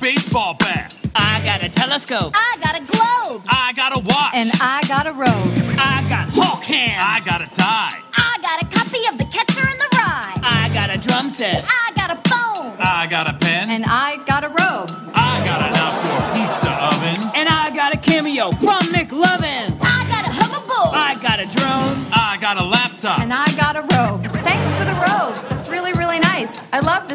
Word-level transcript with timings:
baseball 0.00 0.54
bat. 0.54 0.96
I 1.14 1.42
got 1.44 1.62
a 1.62 1.68
telescope. 1.68 2.32
I 2.34 2.56
got 2.62 2.74
a 2.76 2.84
globe. 2.84 3.42
I 3.48 3.72
got 3.74 3.92
a 3.96 4.00
watch. 4.00 4.32
And 4.34 4.50
I 4.60 4.82
got 4.86 5.06
a 5.06 5.12
robe. 5.12 5.52
I 5.78 6.06
got 6.08 6.30
Hulk 6.30 6.64
hands. 6.64 6.96
I 6.98 7.20
got 7.28 7.40
a 7.42 7.48
tie. 7.50 7.98
I 8.16 8.38
got 8.40 8.62
a 8.62 8.66
copy 8.66 9.02
of 9.10 9.18
The 9.18 9.24
Catcher 9.24 9.68
in 9.68 9.78
the 9.78 9.88
Rye. 9.92 10.34
I 10.42 10.70
got 10.72 10.90
a 10.90 10.98
drum 10.98 11.30
set. 11.30 11.64
I 11.68 11.92
got 11.94 12.10
a 12.10 12.18
phone. 12.28 12.76
I 12.78 13.06
got 13.08 13.28
a 13.28 13.34
pen. 13.34 13.70
And 13.70 13.84
I 13.86 14.22
got 14.26 14.44
a 14.44 14.48
robe. 14.48 14.90
I 15.14 15.42
got 15.44 15.60
an 15.66 15.74
outdoor 15.76 16.22
pizza 16.34 16.72
oven. 16.72 17.18
And 17.34 17.48
I 17.48 17.70
got 17.74 17.94
a 17.94 17.98
cameo 17.98 18.50
from 18.52 18.77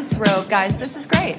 this 0.04 0.18
robe, 0.18 0.48
guys. 0.50 0.76
This 0.76 0.96
is 0.96 1.06
great. 1.06 1.38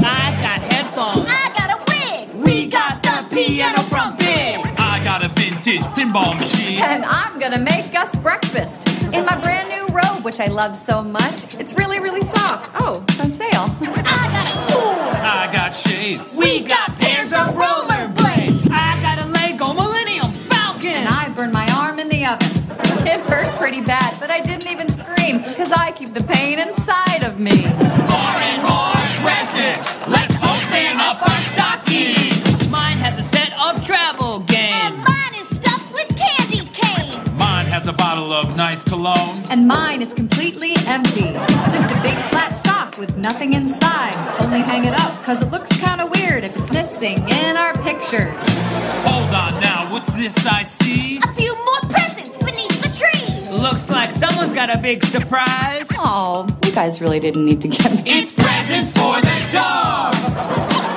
I 0.00 0.32
got 0.40 0.60
headphones. 0.72 1.26
I 1.28 1.52
got 1.56 1.68
a 1.76 1.78
wig. 1.88 2.44
We 2.44 2.66
got 2.66 3.02
the 3.02 3.26
piano 3.34 3.82
from 3.82 4.16
Big. 4.16 4.56
I 4.78 5.02
got 5.04 5.22
a 5.22 5.28
vintage 5.28 5.82
pinball 5.92 6.38
machine. 6.38 6.80
And 6.80 7.04
I'm 7.04 7.38
gonna 7.38 7.58
make 7.58 7.94
us 7.94 8.16
breakfast 8.16 8.88
in 9.12 9.26
my 9.26 9.38
brand 9.40 9.68
new 9.68 9.86
robe, 9.94 10.24
which 10.24 10.40
I 10.40 10.46
love 10.46 10.74
so 10.74 11.02
much. 11.02 11.54
It's 11.56 11.74
really, 11.74 12.00
really 12.00 12.22
soft. 12.22 12.70
Oh, 12.80 13.04
it's 13.08 13.20
on 13.20 13.32
sale. 13.32 13.68
I 13.82 14.28
got 14.32 14.46
a 14.46 14.72
sword. 14.72 15.16
I 15.16 15.50
got 15.52 15.74
shades. 15.74 16.36
We 16.38 16.60
got 16.60 16.96
pairs 16.98 17.32
of 17.32 17.54
rollerblades. 17.54 18.66
I 18.70 18.98
got 19.02 19.18
a 19.18 19.26
Lego 19.28 19.74
Millennium 19.74 20.32
Falcon. 20.32 20.88
And 20.88 21.08
I 21.08 21.28
burned 21.36 21.52
my 21.52 21.68
arm 21.76 21.98
in 21.98 22.08
the 22.08 22.24
oven. 22.24 22.48
It 23.06 23.20
hurt 23.20 23.54
pretty 23.58 23.82
bad, 23.82 24.18
but 24.18 24.30
I 24.30 24.40
didn't 24.40 24.70
even 24.70 24.88
scream 24.88 25.38
because 25.38 25.70
I 25.70 25.92
keep 25.92 26.14
the 26.14 26.24
pain 26.24 26.58
inside 26.58 27.22
of 27.22 27.38
me. 27.38 28.05
Bottle 38.26 38.50
of 38.50 38.56
nice 38.56 38.82
cologne. 38.82 39.44
And 39.50 39.68
mine 39.68 40.02
is 40.02 40.12
completely 40.12 40.72
empty. 40.86 41.32
Just 41.70 41.92
a 41.92 42.00
big 42.02 42.16
flat 42.30 42.60
sock 42.64 42.98
with 42.98 43.16
nothing 43.16 43.52
inside. 43.52 44.14
Only 44.40 44.60
hang 44.60 44.84
it 44.84 44.98
up 44.98 45.18
because 45.18 45.42
it 45.42 45.50
looks 45.50 45.68
kind 45.80 46.00
of 46.00 46.10
weird 46.10 46.44
if 46.44 46.56
it's 46.56 46.72
missing 46.72 47.18
in 47.28 47.56
our 47.56 47.74
pictures. 47.82 48.34
Hold 49.06 49.34
on 49.34 49.60
now, 49.60 49.88
what's 49.92 50.10
this 50.16 50.46
I 50.46 50.62
see? 50.62 51.18
A 51.18 51.32
few 51.34 51.54
more 51.54 51.80
presents 51.90 52.38
beneath 52.38 52.82
the 52.82 52.90
tree. 52.98 53.58
Looks 53.58 53.90
like 53.90 54.12
someone's 54.12 54.54
got 54.54 54.74
a 54.74 54.78
big 54.78 55.04
surprise. 55.04 55.88
Oh, 55.94 56.46
you 56.64 56.72
guys 56.72 57.00
really 57.00 57.20
didn't 57.20 57.44
need 57.44 57.60
to 57.62 57.68
get 57.68 57.92
me. 57.92 58.02
It's 58.06 58.32
presents 58.32 58.92
for 58.92 59.20
the 59.20 59.50
dog. 59.52 60.95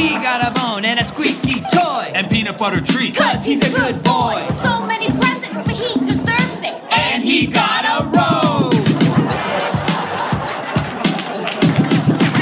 He 0.00 0.14
got 0.14 0.40
a 0.40 0.50
bone 0.58 0.86
and 0.86 0.98
a 0.98 1.04
squeaky 1.04 1.60
toy. 1.60 2.10
And 2.14 2.30
peanut 2.30 2.56
butter 2.56 2.80
treats. 2.80 3.18
Cause 3.18 3.44
he's 3.44 3.60
a 3.60 3.70
good 3.70 4.02
boy. 4.02 4.48
So 4.62 4.86
many 4.86 5.08
presents, 5.08 5.54
but 5.66 5.74
he 5.76 5.92
deserves 6.00 6.62
it. 6.62 6.74
And 6.90 7.22
he 7.22 7.46
got 7.46 7.84
a 7.84 8.06
robe. 8.08 8.72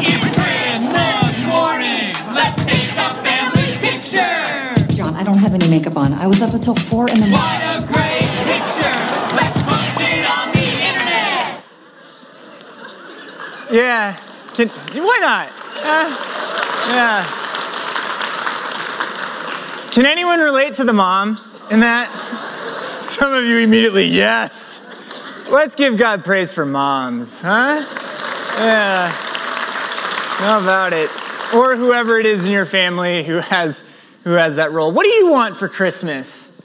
It's 0.06 0.28
Christmas 0.38 1.34
morning. 1.50 2.14
Let's 2.32 2.58
take 2.70 2.92
a 2.94 3.10
family 3.26 3.76
picture. 3.82 4.94
John, 4.94 5.16
I 5.16 5.24
don't 5.24 5.38
have 5.38 5.52
any 5.52 5.68
makeup 5.68 5.96
on. 5.96 6.12
I 6.12 6.28
was 6.28 6.40
up 6.42 6.54
until 6.54 6.76
four 6.76 7.10
in 7.10 7.18
the 7.18 7.26
morning. 7.26 7.40
What 7.40 7.60
a 7.74 7.80
great 7.90 8.30
picture. 8.54 8.98
Let's 9.34 9.58
post 9.66 9.98
it 9.98 10.24
on 10.30 10.52
the 10.54 10.68
internet. 10.86 11.64
Yeah. 13.72 14.14
Can 14.54 14.68
why 15.02 15.18
not? 15.20 15.48
Uh, 15.82 16.06
yeah. 16.94 17.47
Can 19.98 20.06
anyone 20.06 20.38
relate 20.38 20.74
to 20.74 20.84
the 20.84 20.92
mom 20.92 21.40
in 21.72 21.80
that? 21.80 22.08
Some 23.02 23.32
of 23.32 23.42
you 23.44 23.58
immediately, 23.58 24.04
yes. 24.04 24.80
Let's 25.50 25.74
give 25.74 25.96
God 25.96 26.22
praise 26.22 26.52
for 26.52 26.64
moms, 26.64 27.40
huh? 27.40 27.84
Yeah. 28.60 29.10
How 29.10 30.60
about 30.60 30.92
it? 30.92 31.10
Or 31.52 31.74
whoever 31.74 32.16
it 32.16 32.26
is 32.26 32.46
in 32.46 32.52
your 32.52 32.64
family 32.64 33.24
who 33.24 33.38
has 33.38 33.82
who 34.22 34.34
has 34.34 34.54
that 34.54 34.70
role. 34.70 34.92
What 34.92 35.02
do 35.02 35.10
you 35.10 35.32
want 35.32 35.56
for 35.56 35.68
Christmas? 35.68 36.56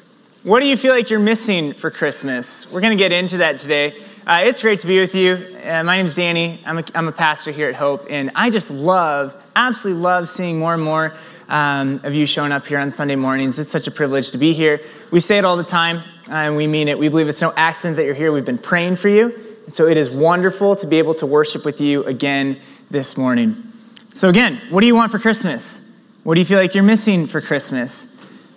What 0.44 0.60
do 0.60 0.68
you 0.68 0.78
feel 0.78 0.94
like 0.94 1.10
you're 1.10 1.18
missing 1.18 1.74
for 1.74 1.90
Christmas? 1.90 2.72
We're 2.72 2.82
going 2.82 2.96
to 2.96 3.04
get 3.04 3.12
into 3.12 3.38
that 3.38 3.58
today. 3.58 3.96
Uh, 4.28 4.42
it's 4.44 4.62
great 4.62 4.82
to 4.82 4.88
be 4.88 5.00
with 5.00 5.16
you. 5.16 5.44
Uh, 5.66 5.84
my 5.84 5.98
name's 5.98 6.14
Danny. 6.14 6.62
I'm 6.68 6.78
a, 6.78 6.84
I'm 6.94 7.08
a 7.08 7.12
pastor 7.12 7.50
here 7.50 7.68
at 7.68 7.74
Hope, 7.74 8.06
and 8.12 8.30
I 8.36 8.52
just 8.52 8.70
love, 8.70 9.36
absolutely 9.56 10.04
love 10.04 10.30
seeing 10.30 10.60
more 10.60 10.76
and 10.76 10.84
more 10.84 11.16
um, 11.54 12.02
of 12.04 12.16
you 12.16 12.26
showing 12.26 12.52
up 12.52 12.66
here 12.66 12.80
on 12.80 12.90
Sunday 12.90 13.16
mornings. 13.16 13.60
It's 13.60 13.70
such 13.70 13.86
a 13.86 13.92
privilege 13.92 14.32
to 14.32 14.40
be 14.40 14.54
here. 14.54 14.82
We 15.12 15.20
say 15.20 15.38
it 15.38 15.46
all 15.46 15.56
the 15.56 15.64
time, 15.64 16.02
and 16.28 16.58
we 16.58 16.66
mean 16.66 16.88
it. 16.88 16.98
We 16.98 17.10
believe 17.10 17.30
it's 17.30 17.42
no 17.42 17.54
accident 17.56 17.98
that 17.98 18.06
you're 18.06 18.16
here. 18.16 18.32
We've 18.32 18.44
been 18.44 18.58
praying 18.58 18.96
for 18.96 19.08
you, 19.08 19.32
and 19.66 19.74
so 19.74 19.88
it 19.88 19.96
is 19.96 20.14
wonderful 20.16 20.76
to 20.78 20.88
be 20.88 20.98
able 20.98 21.14
to 21.16 21.28
worship 21.28 21.64
with 21.64 21.80
you 21.80 22.04
again 22.06 22.60
this 22.90 23.16
morning. 23.16 23.72
So, 24.16 24.30
again, 24.30 24.62
what 24.72 24.82
do 24.82 24.88
you 24.88 24.96
want 24.96 25.12
for 25.12 25.20
Christmas? 25.20 25.96
What 26.24 26.34
do 26.34 26.42
you 26.42 26.46
feel 26.46 26.58
like 26.58 26.74
you're 26.74 26.84
missing 26.84 27.28
for 27.28 27.40
Christmas? 27.40 28.13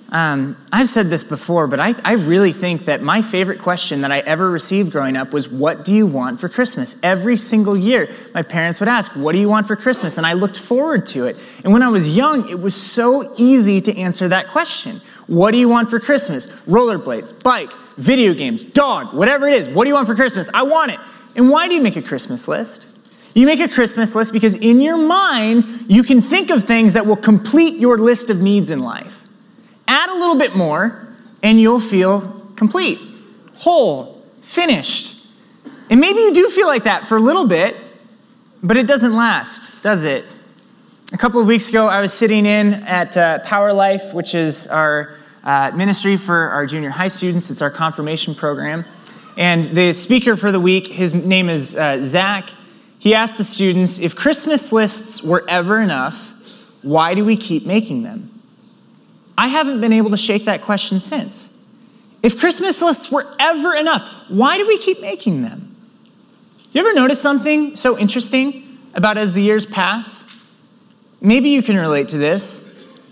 Um, 0.09 0.57
I've 0.71 0.89
said 0.89 1.11
this 1.11 1.25
before, 1.25 1.67
but 1.67 1.81
I, 1.81 1.95
I 2.05 2.13
really 2.13 2.53
think 2.53 2.85
that 2.85 3.03
my 3.03 3.23
favorite 3.23 3.59
question 3.59 4.03
that 4.03 4.13
I 4.13 4.21
ever 4.21 4.49
received 4.49 4.93
growing 4.93 5.17
up 5.17 5.33
was, 5.33 5.49
What 5.49 5.85
do 5.85 5.93
you 5.93 6.07
want 6.07 6.41
for 6.41 6.49
Christmas? 6.49 6.97
Every 7.03 7.37
single 7.37 7.77
year, 7.77 8.09
my 8.33 8.43
parents 8.43 8.79
would 8.79 8.89
ask, 8.89 9.13
What 9.13 9.33
do 9.33 9.39
you 9.39 9.49
want 9.49 9.67
for 9.67 9.75
Christmas? 9.75 10.17
And 10.17 10.25
I 10.25 10.35
looked 10.35 10.59
forward 10.59 11.07
to 11.09 11.27
it. 11.27 11.37
And 11.65 11.73
when 11.73 11.83
I 11.83 11.89
was 11.89 12.17
young, 12.17 12.49
it 12.49 12.61
was 12.61 12.75
so 12.75 13.35
easy 13.37 13.81
to 13.81 13.97
answer 13.97 14.29
that 14.29 14.49
question 14.49 15.01
What 15.27 15.51
do 15.51 15.59
you 15.59 15.69
want 15.69 15.91
for 15.91 15.99
Christmas? 15.99 16.47
Rollerblades, 16.69 17.43
bike, 17.43 17.73
video 17.97 18.33
games, 18.33 18.63
dog, 18.63 19.13
whatever 19.13 19.49
it 19.49 19.55
is. 19.55 19.69
What 19.69 19.85
do 19.85 19.89
you 19.89 19.95
want 19.95 20.07
for 20.07 20.15
Christmas? 20.15 20.49
I 20.55 20.63
want 20.63 20.93
it. 20.93 21.01
And 21.35 21.51
why 21.51 21.67
do 21.67 21.75
you 21.75 21.83
make 21.83 21.97
a 21.97 22.03
Christmas 22.03 22.47
list? 22.47 22.87
You 23.35 23.45
make 23.45 23.61
a 23.61 23.69
Christmas 23.69 24.15
list 24.15 24.33
because 24.33 24.55
in 24.55 24.81
your 24.81 24.97
mind, 24.97 25.65
you 25.89 26.05
can 26.05 26.23
think 26.23 26.51
of 26.51 26.65
things 26.65 26.95
that 26.95 27.07
will 27.07 27.17
complete 27.17 27.79
your 27.79 27.99
list 27.99 28.31
of 28.31 28.41
needs 28.41 28.71
in 28.71 28.81
life. 28.81 29.26
Add 29.89 30.11
a 30.11 30.15
little 30.15 30.37
bit 30.37 30.57
more, 30.57 31.09
and 31.43 31.61
you'll 31.61 31.81
feel 31.81 32.43
complete, 32.57 32.99
whole, 33.57 34.23
finished. 34.43 35.27
And 35.91 36.01
maybe 36.01 36.19
you 36.21 36.35
do 36.35 36.49
feel 36.49 36.67
like 36.67 36.85
that 36.85 37.07
for 37.07 37.17
a 37.17 37.21
little 37.21 37.47
bit, 37.47 37.77
but 38.63 38.77
it 38.77 38.87
doesn't 38.87 39.15
last, 39.15 39.83
does 39.83 40.05
it? 40.05 40.25
A 41.13 41.17
couple 41.17 41.41
of 41.41 41.47
weeks 41.47 41.69
ago, 41.69 41.87
I 41.87 42.01
was 42.01 42.13
sitting 42.13 42.47
in 42.47 42.75
at 42.75 43.17
uh, 43.17 43.39
Power 43.41 43.73
Life, 43.73 44.13
which 44.13 44.35
is 44.35 44.67
our 44.67 45.15
uh, 45.45 45.71
ministry 45.73 46.17
for 46.17 46.49
our 46.51 46.67
junior 46.67 46.91
high 46.91 47.09
students. 47.09 47.49
It's 47.51 47.63
our 47.63 47.71
confirmation 47.71 48.35
program. 48.35 48.85
And 49.37 49.67
the 49.67 49.93
speaker 49.93 50.35
for 50.35 50.51
the 50.51 50.59
week, 50.59 50.89
his 50.89 51.15
name 51.15 51.49
is 51.49 51.77
uh, 51.77 52.03
Zach. 52.03 52.51
He 52.99 53.15
asked 53.15 53.39
the 53.39 53.45
students 53.45 54.01
if 54.01 54.17
Christmas 54.17 54.73
lists 54.73 55.23
were 55.23 55.45
ever 55.49 55.81
enough, 55.81 56.33
why 56.83 57.15
do 57.15 57.25
we 57.25 57.37
keep 57.37 57.65
making 57.65 58.03
them? 58.03 58.36
I 59.39 59.49
haven't 59.49 59.81
been 59.81 59.93
able 59.93 60.11
to 60.11 60.17
shake 60.17 60.45
that 60.47 60.63
question 60.63 61.01
since. 61.01 61.53
If 62.23 62.39
Christmas 62.39 62.81
lists 62.83 63.11
were 63.11 63.27
ever 63.39 63.75
enough, 63.75 64.03
why 64.29 64.57
do 64.57 64.67
we 64.67 64.79
keep 64.79 65.01
making 65.01 65.43
them? 65.43 65.77
You 66.73 66.81
ever 66.81 66.93
notice 66.93 67.21
something 67.21 67.77
so 67.77 67.97
interesting 67.99 68.79
about 68.95 69.19
as 69.19 69.35
the 69.35 69.43
years 69.43 69.65
pass? 69.65 70.25
Maybe 71.21 71.51
you 71.51 71.63
can 71.63 71.77
relate 71.77 72.09
to 72.09 72.19
this, 72.19 72.67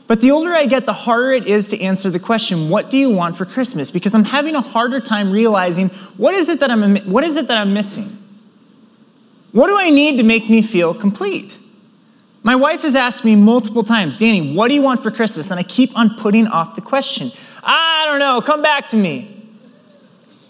but 0.07 0.21
the 0.21 0.31
older 0.31 0.53
I 0.53 0.67
get, 0.67 0.85
the 0.85 0.93
harder 0.93 1.33
it 1.33 1.47
is 1.47 1.69
to 1.69 1.81
answer 1.81 2.11
the 2.11 2.19
question, 2.19 2.69
what 2.69 2.91
do 2.91 2.99
you 2.99 3.09
want 3.09 3.37
for 3.37 3.45
Christmas? 3.45 3.91
Because 3.91 4.15
I'm 4.15 4.25
having 4.25 4.55
a 4.55 4.61
harder 4.61 5.01
time 5.01 5.31
realizing 5.31 5.89
what 6.19 6.35
is 6.35 6.49
it 6.49 6.61
that 6.61 6.71
I'm 6.71 6.97
what 7.11 7.25
is 7.25 7.37
it 7.37 7.49
that 7.49 7.57
I'm 7.57 7.73
missing? 7.73 8.19
What 9.53 9.69
do 9.69 9.79
I 9.79 9.89
need 9.91 10.17
to 10.19 10.23
make 10.23 10.51
me 10.51 10.61
feel 10.61 10.93
complete? 10.93 11.59
My 12.45 12.55
wife 12.55 12.83
has 12.83 12.95
asked 12.95 13.25
me 13.25 13.37
multiple 13.37 13.83
times, 13.83 14.19
Danny, 14.19 14.53
what 14.55 14.69
do 14.69 14.75
you 14.75 14.83
want 14.83 15.03
for 15.03 15.11
Christmas? 15.11 15.51
And 15.51 15.59
I 15.59 15.63
keep 15.63 15.97
on 15.97 16.15
putting 16.15 16.47
off 16.47 16.75
the 16.75 16.83
question. 16.83 17.33
I 17.63 18.05
don't 18.07 18.19
know, 18.19 18.43
come 18.43 18.61
back 18.61 18.91
to 18.91 18.99
me. 18.99 19.31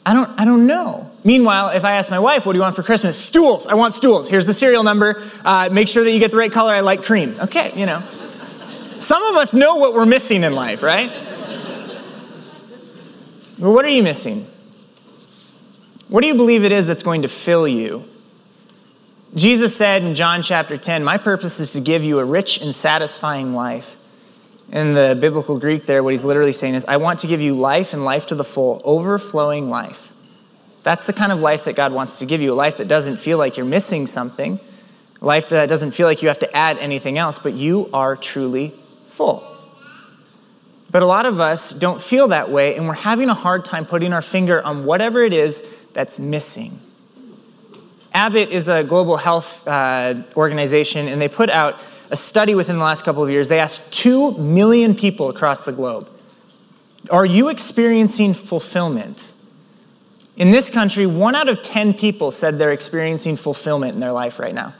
I 0.04 0.12
don't, 0.12 0.28
I 0.38 0.44
don't 0.44 0.66
know. 0.66 1.08
Meanwhile, 1.22 1.68
if 1.68 1.84
I 1.84 1.92
ask 1.92 2.10
my 2.10 2.18
wife, 2.18 2.44
what 2.44 2.52
do 2.52 2.58
you 2.58 2.62
want 2.62 2.74
for 2.74 2.82
Christmas? 2.82 3.16
Stools. 3.16 3.66
I 3.66 3.74
want 3.74 3.94
stools. 3.94 4.28
Here's 4.28 4.44
the 4.44 4.52
serial 4.52 4.82
number. 4.82 5.22
Uh, 5.44 5.68
make 5.70 5.86
sure 5.86 6.02
that 6.02 6.10
you 6.10 6.18
get 6.18 6.32
the 6.32 6.36
right 6.36 6.52
color. 6.52 6.72
I 6.72 6.80
like 6.80 7.04
cream. 7.04 7.36
Okay, 7.38 7.72
you 7.76 7.86
know. 7.86 8.00
Some 8.98 9.22
of 9.22 9.36
us 9.36 9.54
know 9.54 9.76
what 9.76 9.94
we're 9.94 10.04
missing 10.04 10.42
in 10.42 10.54
life, 10.54 10.82
right? 10.82 11.10
What 13.58 13.84
are 13.84 13.88
you 13.90 14.02
missing? 14.02 14.46
What 16.08 16.22
do 16.22 16.26
you 16.26 16.34
believe 16.34 16.64
it 16.64 16.72
is 16.72 16.88
that's 16.88 17.04
going 17.04 17.22
to 17.22 17.28
fill 17.28 17.68
you? 17.68 18.08
Jesus 19.34 19.76
said 19.76 20.04
in 20.04 20.14
John 20.14 20.42
chapter 20.42 20.76
10, 20.76 21.02
My 21.02 21.18
purpose 21.18 21.58
is 21.58 21.72
to 21.72 21.80
give 21.80 22.04
you 22.04 22.20
a 22.20 22.24
rich 22.24 22.60
and 22.60 22.72
satisfying 22.72 23.52
life. 23.52 23.96
In 24.70 24.94
the 24.94 25.18
biblical 25.20 25.58
Greek, 25.58 25.86
there, 25.86 26.04
what 26.04 26.12
he's 26.12 26.24
literally 26.24 26.52
saying 26.52 26.74
is, 26.74 26.84
I 26.84 26.98
want 26.98 27.18
to 27.20 27.26
give 27.26 27.40
you 27.40 27.56
life 27.56 27.92
and 27.92 28.04
life 28.04 28.26
to 28.26 28.36
the 28.36 28.44
full, 28.44 28.80
overflowing 28.84 29.68
life. 29.68 30.12
That's 30.84 31.06
the 31.06 31.12
kind 31.12 31.32
of 31.32 31.40
life 31.40 31.64
that 31.64 31.74
God 31.74 31.92
wants 31.92 32.20
to 32.20 32.26
give 32.26 32.40
you 32.40 32.52
a 32.52 32.54
life 32.54 32.76
that 32.76 32.86
doesn't 32.86 33.16
feel 33.16 33.36
like 33.36 33.56
you're 33.56 33.66
missing 33.66 34.06
something, 34.06 34.60
a 35.20 35.24
life 35.24 35.48
that 35.48 35.68
doesn't 35.68 35.92
feel 35.92 36.06
like 36.06 36.22
you 36.22 36.28
have 36.28 36.38
to 36.38 36.56
add 36.56 36.78
anything 36.78 37.18
else, 37.18 37.38
but 37.38 37.54
you 37.54 37.90
are 37.92 38.14
truly 38.14 38.68
full. 39.06 39.42
But 40.92 41.02
a 41.02 41.06
lot 41.06 41.26
of 41.26 41.40
us 41.40 41.70
don't 41.70 42.00
feel 42.00 42.28
that 42.28 42.50
way, 42.50 42.76
and 42.76 42.86
we're 42.86 42.94
having 42.94 43.28
a 43.28 43.34
hard 43.34 43.64
time 43.64 43.84
putting 43.84 44.12
our 44.12 44.22
finger 44.22 44.64
on 44.64 44.84
whatever 44.84 45.22
it 45.22 45.32
is 45.32 45.86
that's 45.92 46.20
missing. 46.20 46.78
Abbott 48.14 48.50
is 48.50 48.68
a 48.68 48.84
global 48.84 49.16
health 49.16 49.66
uh, 49.66 50.14
organization, 50.36 51.08
and 51.08 51.20
they 51.20 51.28
put 51.28 51.50
out 51.50 51.80
a 52.10 52.16
study 52.16 52.54
within 52.54 52.78
the 52.78 52.84
last 52.84 53.04
couple 53.04 53.24
of 53.24 53.28
years. 53.28 53.48
They 53.48 53.58
asked 53.58 53.92
2 53.92 54.38
million 54.38 54.94
people 54.94 55.28
across 55.28 55.64
the 55.64 55.72
globe 55.72 56.08
Are 57.10 57.26
you 57.26 57.48
experiencing 57.48 58.32
fulfillment? 58.34 59.32
In 60.36 60.52
this 60.52 60.70
country, 60.70 61.06
one 61.06 61.34
out 61.34 61.48
of 61.48 61.62
10 61.62 61.94
people 61.94 62.30
said 62.30 62.58
they're 62.58 62.72
experiencing 62.72 63.36
fulfillment 63.36 63.94
in 63.94 64.00
their 64.00 64.12
life 64.12 64.38
right 64.38 64.54
now. 64.54 64.74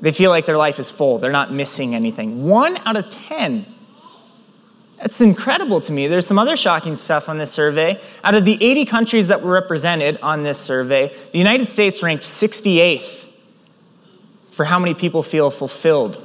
They 0.00 0.12
feel 0.12 0.30
like 0.30 0.46
their 0.46 0.56
life 0.56 0.78
is 0.78 0.90
full, 0.90 1.18
they're 1.18 1.30
not 1.30 1.52
missing 1.52 1.94
anything. 1.94 2.46
One 2.46 2.78
out 2.86 2.96
of 2.96 3.08
10. 3.10 3.66
That's 5.02 5.20
incredible 5.20 5.80
to 5.80 5.92
me. 5.92 6.06
There's 6.06 6.28
some 6.28 6.38
other 6.38 6.56
shocking 6.56 6.94
stuff 6.94 7.28
on 7.28 7.36
this 7.36 7.50
survey. 7.50 8.00
Out 8.22 8.36
of 8.36 8.44
the 8.44 8.56
80 8.64 8.84
countries 8.84 9.28
that 9.28 9.42
were 9.42 9.50
represented 9.50 10.16
on 10.22 10.44
this 10.44 10.58
survey, 10.58 11.12
the 11.32 11.38
United 11.38 11.64
States 11.64 12.04
ranked 12.04 12.22
68th 12.22 13.26
for 14.52 14.64
how 14.64 14.78
many 14.78 14.94
people 14.94 15.24
feel 15.24 15.50
fulfilled, 15.50 16.16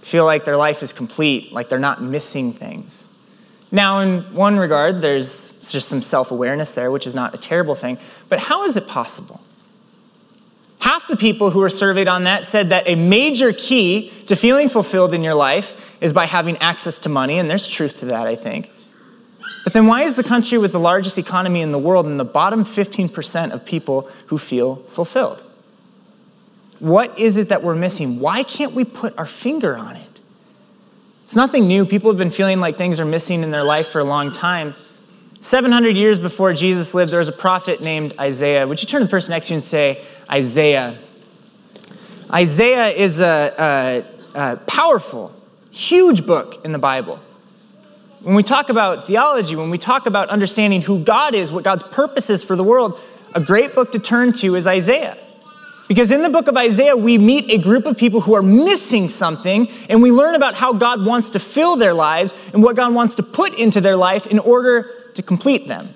feel 0.00 0.24
like 0.24 0.46
their 0.46 0.56
life 0.56 0.82
is 0.82 0.94
complete, 0.94 1.52
like 1.52 1.68
they're 1.68 1.78
not 1.78 2.00
missing 2.00 2.54
things. 2.54 3.14
Now, 3.70 4.00
in 4.00 4.20
one 4.34 4.56
regard, 4.56 5.02
there's 5.02 5.70
just 5.70 5.88
some 5.88 6.00
self 6.00 6.30
awareness 6.30 6.74
there, 6.74 6.90
which 6.90 7.06
is 7.06 7.14
not 7.14 7.34
a 7.34 7.38
terrible 7.38 7.74
thing. 7.74 7.98
But 8.30 8.38
how 8.38 8.64
is 8.64 8.78
it 8.78 8.88
possible? 8.88 9.42
Half 10.78 11.08
the 11.08 11.16
people 11.16 11.50
who 11.50 11.60
were 11.60 11.70
surveyed 11.70 12.08
on 12.08 12.24
that 12.24 12.46
said 12.46 12.70
that 12.70 12.88
a 12.88 12.94
major 12.94 13.52
key 13.52 14.10
to 14.26 14.34
feeling 14.34 14.70
fulfilled 14.70 15.12
in 15.12 15.22
your 15.22 15.34
life 15.34 15.91
is 16.02 16.12
by 16.12 16.26
having 16.26 16.58
access 16.58 16.98
to 16.98 17.08
money, 17.08 17.38
and 17.38 17.48
there's 17.48 17.68
truth 17.68 18.00
to 18.00 18.06
that, 18.06 18.26
I 18.26 18.34
think. 18.34 18.70
But 19.64 19.72
then 19.72 19.86
why 19.86 20.02
is 20.02 20.16
the 20.16 20.24
country 20.24 20.58
with 20.58 20.72
the 20.72 20.80
largest 20.80 21.16
economy 21.16 21.60
in 21.60 21.70
the 21.70 21.78
world 21.78 22.06
in 22.06 22.16
the 22.16 22.24
bottom 22.24 22.64
15% 22.64 23.52
of 23.52 23.64
people 23.64 24.10
who 24.26 24.36
feel 24.36 24.76
fulfilled? 24.76 25.44
What 26.80 27.16
is 27.16 27.36
it 27.36 27.48
that 27.50 27.62
we're 27.62 27.76
missing? 27.76 28.18
Why 28.18 28.42
can't 28.42 28.72
we 28.72 28.84
put 28.84 29.16
our 29.16 29.26
finger 29.26 29.78
on 29.78 29.94
it? 29.94 30.20
It's 31.22 31.36
nothing 31.36 31.68
new. 31.68 31.86
People 31.86 32.10
have 32.10 32.18
been 32.18 32.32
feeling 32.32 32.58
like 32.58 32.76
things 32.76 32.98
are 32.98 33.04
missing 33.04 33.44
in 33.44 33.52
their 33.52 33.62
life 33.62 33.86
for 33.86 34.00
a 34.00 34.04
long 34.04 34.32
time. 34.32 34.74
700 35.38 35.96
years 35.96 36.18
before 36.18 36.52
Jesus 36.52 36.94
lived, 36.94 37.12
there 37.12 37.20
was 37.20 37.28
a 37.28 37.32
prophet 37.32 37.80
named 37.80 38.14
Isaiah. 38.18 38.66
Would 38.66 38.80
you 38.82 38.88
turn 38.88 39.00
to 39.00 39.06
the 39.06 39.10
person 39.10 39.30
next 39.30 39.46
to 39.46 39.52
you 39.52 39.56
and 39.58 39.64
say, 39.64 40.04
Isaiah? 40.28 40.98
Isaiah 42.32 42.88
is 42.88 43.20
a, 43.20 44.04
a, 44.36 44.40
a 44.40 44.56
powerful, 44.56 45.34
huge 45.72 46.26
book 46.26 46.64
in 46.64 46.72
the 46.72 46.78
Bible. 46.78 47.18
When 48.20 48.36
we 48.36 48.44
talk 48.44 48.68
about 48.68 49.06
theology, 49.06 49.56
when 49.56 49.70
we 49.70 49.78
talk 49.78 50.06
about 50.06 50.28
understanding 50.28 50.82
who 50.82 51.00
God 51.00 51.34
is, 51.34 51.50
what 51.50 51.64
God's 51.64 51.82
purpose 51.82 52.30
is 52.30 52.44
for 52.44 52.54
the 52.54 52.62
world, 52.62 53.00
a 53.34 53.40
great 53.40 53.74
book 53.74 53.90
to 53.92 53.98
turn 53.98 54.32
to 54.34 54.54
is 54.54 54.66
Isaiah. 54.66 55.18
Because 55.88 56.10
in 56.10 56.22
the 56.22 56.30
book 56.30 56.46
of 56.46 56.56
Isaiah, 56.56 56.96
we 56.96 57.18
meet 57.18 57.50
a 57.50 57.58
group 57.58 57.84
of 57.84 57.98
people 57.98 58.20
who 58.20 58.34
are 58.34 58.42
missing 58.42 59.08
something, 59.08 59.68
and 59.88 60.02
we 60.02 60.12
learn 60.12 60.34
about 60.34 60.54
how 60.54 60.72
God 60.72 61.04
wants 61.04 61.30
to 61.30 61.40
fill 61.40 61.76
their 61.76 61.94
lives 61.94 62.34
and 62.54 62.62
what 62.62 62.76
God 62.76 62.94
wants 62.94 63.16
to 63.16 63.22
put 63.22 63.58
into 63.58 63.80
their 63.80 63.96
life 63.96 64.26
in 64.26 64.38
order 64.38 64.90
to 65.14 65.22
complete 65.22 65.66
them, 65.66 65.88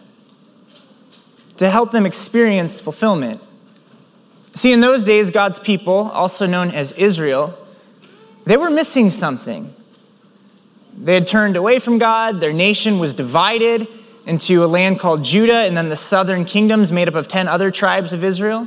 to 1.59 1.71
help 1.71 1.93
them 1.93 2.05
experience 2.05 2.81
fulfillment. 2.81 3.41
See, 4.55 4.73
in 4.73 4.81
those 4.81 5.05
days, 5.05 5.31
God's 5.31 5.59
people, 5.59 6.11
also 6.11 6.47
known 6.47 6.71
as 6.73 6.93
Israel, 6.93 7.57
they 8.47 8.57
were 8.57 8.71
missing 8.71 9.11
something. 9.11 9.75
They 10.97 11.15
had 11.15 11.27
turned 11.27 11.57
away 11.57 11.79
from 11.79 11.99
God, 11.99 12.41
their 12.41 12.53
nation 12.53 12.99
was 12.99 13.13
divided 13.13 13.87
into 14.27 14.65
a 14.65 14.67
land 14.67 14.99
called 14.99 15.25
Judah, 15.25 15.65
and 15.67 15.77
then 15.77 15.89
the 15.89 15.97
southern 15.97 16.45
kingdoms 16.45 16.91
made 16.91 17.09
up 17.09 17.15
of 17.15 17.29
10 17.29 17.49
other 17.49 17.71
tribes 17.71 18.13
of 18.13 18.25
Israel. 18.25 18.67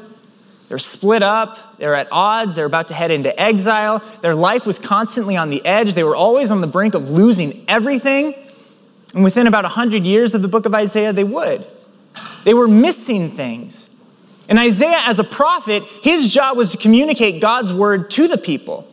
They're 0.67 0.77
split 0.77 1.23
up, 1.23 1.79
they're 1.79 1.95
at 1.95 2.07
odds, 2.11 2.55
they're 2.55 2.65
about 2.65 2.89
to 2.89 2.93
head 2.93 3.09
into 3.09 3.37
exile. 3.41 4.03
Their 4.21 4.35
life 4.35 4.67
was 4.67 4.77
constantly 4.77 5.35
on 5.35 5.49
the 5.49 5.65
edge, 5.65 5.95
they 5.95 6.03
were 6.03 6.15
always 6.15 6.51
on 6.51 6.61
the 6.61 6.67
brink 6.67 6.93
of 6.93 7.09
losing 7.09 7.65
everything. 7.67 8.35
And 9.15 9.23
within 9.23 9.47
about 9.47 9.63
100 9.63 10.05
years 10.05 10.35
of 10.35 10.43
the 10.43 10.47
book 10.47 10.65
of 10.65 10.75
Isaiah, 10.75 11.11
they 11.11 11.23
would. 11.23 11.65
They 12.43 12.53
were 12.53 12.67
missing 12.67 13.29
things. 13.29 13.89
And 14.47 14.59
Isaiah, 14.59 15.01
as 15.05 15.19
a 15.19 15.23
prophet, 15.23 15.83
his 16.03 16.31
job 16.31 16.57
was 16.57 16.71
to 16.71 16.77
communicate 16.77 17.41
God's 17.41 17.73
word 17.73 18.11
to 18.11 18.27
the 18.27 18.37
people. 18.37 18.88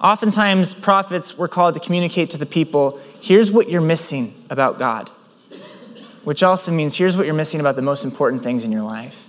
Oftentimes, 0.00 0.74
prophets 0.74 1.38
were 1.38 1.48
called 1.48 1.74
to 1.74 1.80
communicate 1.80 2.30
to 2.30 2.38
the 2.38 2.46
people 2.46 3.00
here's 3.20 3.50
what 3.50 3.68
you're 3.68 3.80
missing 3.80 4.34
about 4.50 4.78
God, 4.78 5.08
which 6.24 6.42
also 6.42 6.70
means 6.70 6.96
here's 6.96 7.16
what 7.16 7.26
you're 7.26 7.34
missing 7.34 7.60
about 7.60 7.76
the 7.76 7.82
most 7.82 8.04
important 8.04 8.42
things 8.42 8.64
in 8.64 8.72
your 8.72 8.82
life 8.82 9.26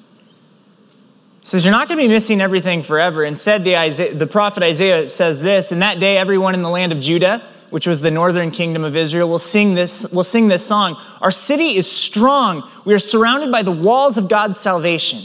says 1.47 1.63
you're 1.63 1.71
not 1.71 1.87
going 1.87 1.97
to 1.97 2.03
be 2.03 2.13
missing 2.13 2.41
everything 2.41 2.83
forever. 2.83 3.23
Instead, 3.23 3.63
the, 3.63 3.77
Isaiah, 3.77 4.13
the 4.13 4.27
prophet 4.27 4.63
Isaiah 4.63 5.07
says 5.07 5.41
this, 5.41 5.71
in 5.71 5.79
that 5.79 5.97
day 5.97 6.17
everyone 6.17 6.53
in 6.53 6.61
the 6.61 6.69
land 6.69 6.91
of 6.91 6.99
Judah, 6.99 7.41
which 7.69 7.87
was 7.87 8.01
the 8.01 8.11
northern 8.11 8.51
kingdom 8.51 8.83
of 8.83 8.97
Israel, 8.97 9.29
will 9.29 9.39
sing 9.39 9.73
this, 9.73 10.11
will 10.11 10.25
sing 10.25 10.49
this 10.49 10.65
song. 10.65 11.01
Our 11.21 11.31
city 11.31 11.77
is 11.77 11.89
strong. 11.89 12.69
We 12.83 12.93
are 12.93 12.99
surrounded 12.99 13.49
by 13.49 13.61
the 13.61 13.71
walls 13.71 14.17
of 14.17 14.27
God's 14.27 14.57
salvation. 14.57 15.21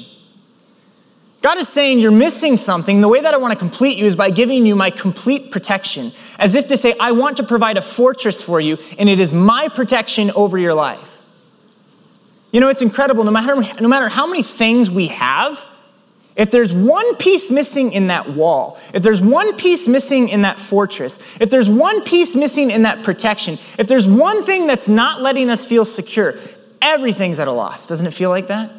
God 1.42 1.58
is 1.58 1.68
saying 1.68 1.98
you're 1.98 2.12
missing 2.12 2.56
something. 2.56 3.00
The 3.00 3.08
way 3.08 3.20
that 3.20 3.34
I 3.34 3.36
want 3.36 3.52
to 3.52 3.58
complete 3.58 3.98
you 3.98 4.06
is 4.06 4.14
by 4.14 4.30
giving 4.30 4.64
you 4.64 4.76
my 4.76 4.90
complete 4.90 5.50
protection, 5.50 6.12
as 6.38 6.54
if 6.54 6.68
to 6.68 6.76
say, 6.76 6.94
I 6.98 7.10
want 7.12 7.36
to 7.38 7.42
provide 7.42 7.76
a 7.76 7.82
fortress 7.82 8.40
for 8.40 8.60
you, 8.60 8.78
and 8.96 9.08
it 9.08 9.18
is 9.18 9.32
my 9.32 9.68
protection 9.68 10.30
over 10.36 10.56
your 10.56 10.72
life. 10.72 11.20
You 12.52 12.60
know, 12.60 12.68
it's 12.68 12.82
incredible. 12.82 13.24
No 13.24 13.32
matter, 13.32 13.56
no 13.80 13.88
matter 13.88 14.08
how 14.08 14.26
many 14.26 14.44
things 14.44 14.88
we 14.88 15.08
have, 15.08 15.66
if 16.36 16.50
there's 16.50 16.72
one 16.72 17.16
piece 17.16 17.50
missing 17.50 17.92
in 17.92 18.06
that 18.06 18.30
wall, 18.30 18.78
if 18.94 19.02
there's 19.02 19.20
one 19.20 19.56
piece 19.56 19.88
missing 19.88 20.28
in 20.28 20.42
that 20.42 20.58
fortress, 20.60 21.18
if 21.40 21.50
there's 21.50 21.68
one 21.68 22.04
piece 22.04 22.36
missing 22.36 22.70
in 22.70 22.82
that 22.82 23.02
protection, 23.02 23.58
if 23.78 23.88
there's 23.88 24.06
one 24.06 24.44
thing 24.44 24.66
that's 24.66 24.88
not 24.88 25.20
letting 25.20 25.50
us 25.50 25.66
feel 25.66 25.84
secure, 25.84 26.36
everything's 26.80 27.38
at 27.38 27.48
a 27.48 27.52
loss. 27.52 27.88
Doesn't 27.88 28.06
it 28.06 28.14
feel 28.14 28.30
like 28.30 28.46
that? 28.46 28.70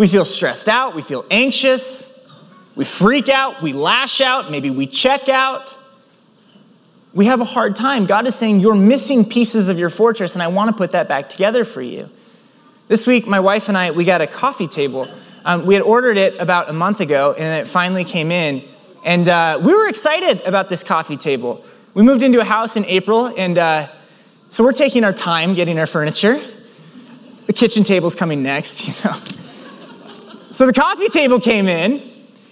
We 0.00 0.08
feel 0.08 0.24
stressed 0.24 0.66
out, 0.66 0.94
we 0.94 1.02
feel 1.02 1.26
anxious, 1.30 2.26
we 2.74 2.86
freak 2.86 3.28
out, 3.28 3.60
we 3.60 3.74
lash 3.74 4.22
out, 4.22 4.50
maybe 4.50 4.70
we 4.70 4.86
check 4.86 5.28
out. 5.28 5.76
We 7.12 7.26
have 7.26 7.42
a 7.42 7.44
hard 7.44 7.76
time. 7.76 8.06
God 8.06 8.26
is 8.26 8.34
saying, 8.34 8.60
You're 8.60 8.74
missing 8.74 9.26
pieces 9.26 9.68
of 9.68 9.78
your 9.78 9.90
fortress, 9.90 10.34
and 10.34 10.42
I 10.42 10.48
want 10.48 10.70
to 10.70 10.76
put 10.76 10.92
that 10.92 11.06
back 11.06 11.28
together 11.28 11.66
for 11.66 11.82
you. 11.82 12.08
This 12.88 13.06
week, 13.06 13.26
my 13.26 13.40
wife 13.40 13.68
and 13.68 13.76
I, 13.76 13.90
we 13.90 14.06
got 14.06 14.22
a 14.22 14.26
coffee 14.26 14.66
table 14.66 15.06
um, 15.44 15.66
we 15.66 15.74
had 15.74 15.82
ordered 15.82 16.16
it 16.16 16.38
about 16.40 16.70
a 16.70 16.72
month 16.72 17.00
ago, 17.00 17.34
and 17.36 17.60
it 17.60 17.68
finally 17.68 18.04
came 18.04 18.30
in. 18.30 18.62
And 19.04 19.28
uh, 19.28 19.58
we 19.62 19.74
were 19.74 19.86
excited 19.86 20.40
about 20.46 20.70
this 20.70 20.82
coffee 20.82 21.18
table. 21.18 21.62
We 21.92 22.02
moved 22.02 22.22
into 22.22 22.40
a 22.40 22.44
house 22.44 22.76
in 22.76 22.86
April, 22.86 23.26
and 23.26 23.58
uh, 23.58 23.88
so 24.48 24.64
we're 24.64 24.72
taking 24.72 25.04
our 25.04 25.12
time 25.12 25.52
getting 25.52 25.78
our 25.78 25.86
furniture. 25.86 26.40
The 27.46 27.52
kitchen 27.52 27.84
table's 27.84 28.14
coming 28.14 28.42
next, 28.42 28.86
you 29.04 29.04
know. 29.04 29.18
So 30.52 30.66
the 30.66 30.72
coffee 30.72 31.08
table 31.08 31.38
came 31.38 31.68
in, 31.68 32.02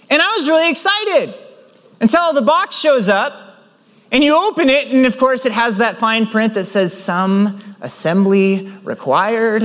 and 0.09 0.21
I 0.21 0.33
was 0.37 0.47
really 0.47 0.69
excited 0.69 1.33
until 1.99 2.33
the 2.33 2.41
box 2.41 2.77
shows 2.77 3.09
up, 3.09 3.61
and 4.11 4.23
you 4.23 4.35
open 4.35 4.69
it, 4.69 4.87
and 4.87 5.05
of 5.05 5.17
course, 5.17 5.45
it 5.45 5.51
has 5.51 5.77
that 5.77 5.97
fine 5.97 6.25
print 6.25 6.53
that 6.53 6.63
says 6.63 6.97
some 6.97 7.59
assembly 7.81 8.71
required. 8.83 9.63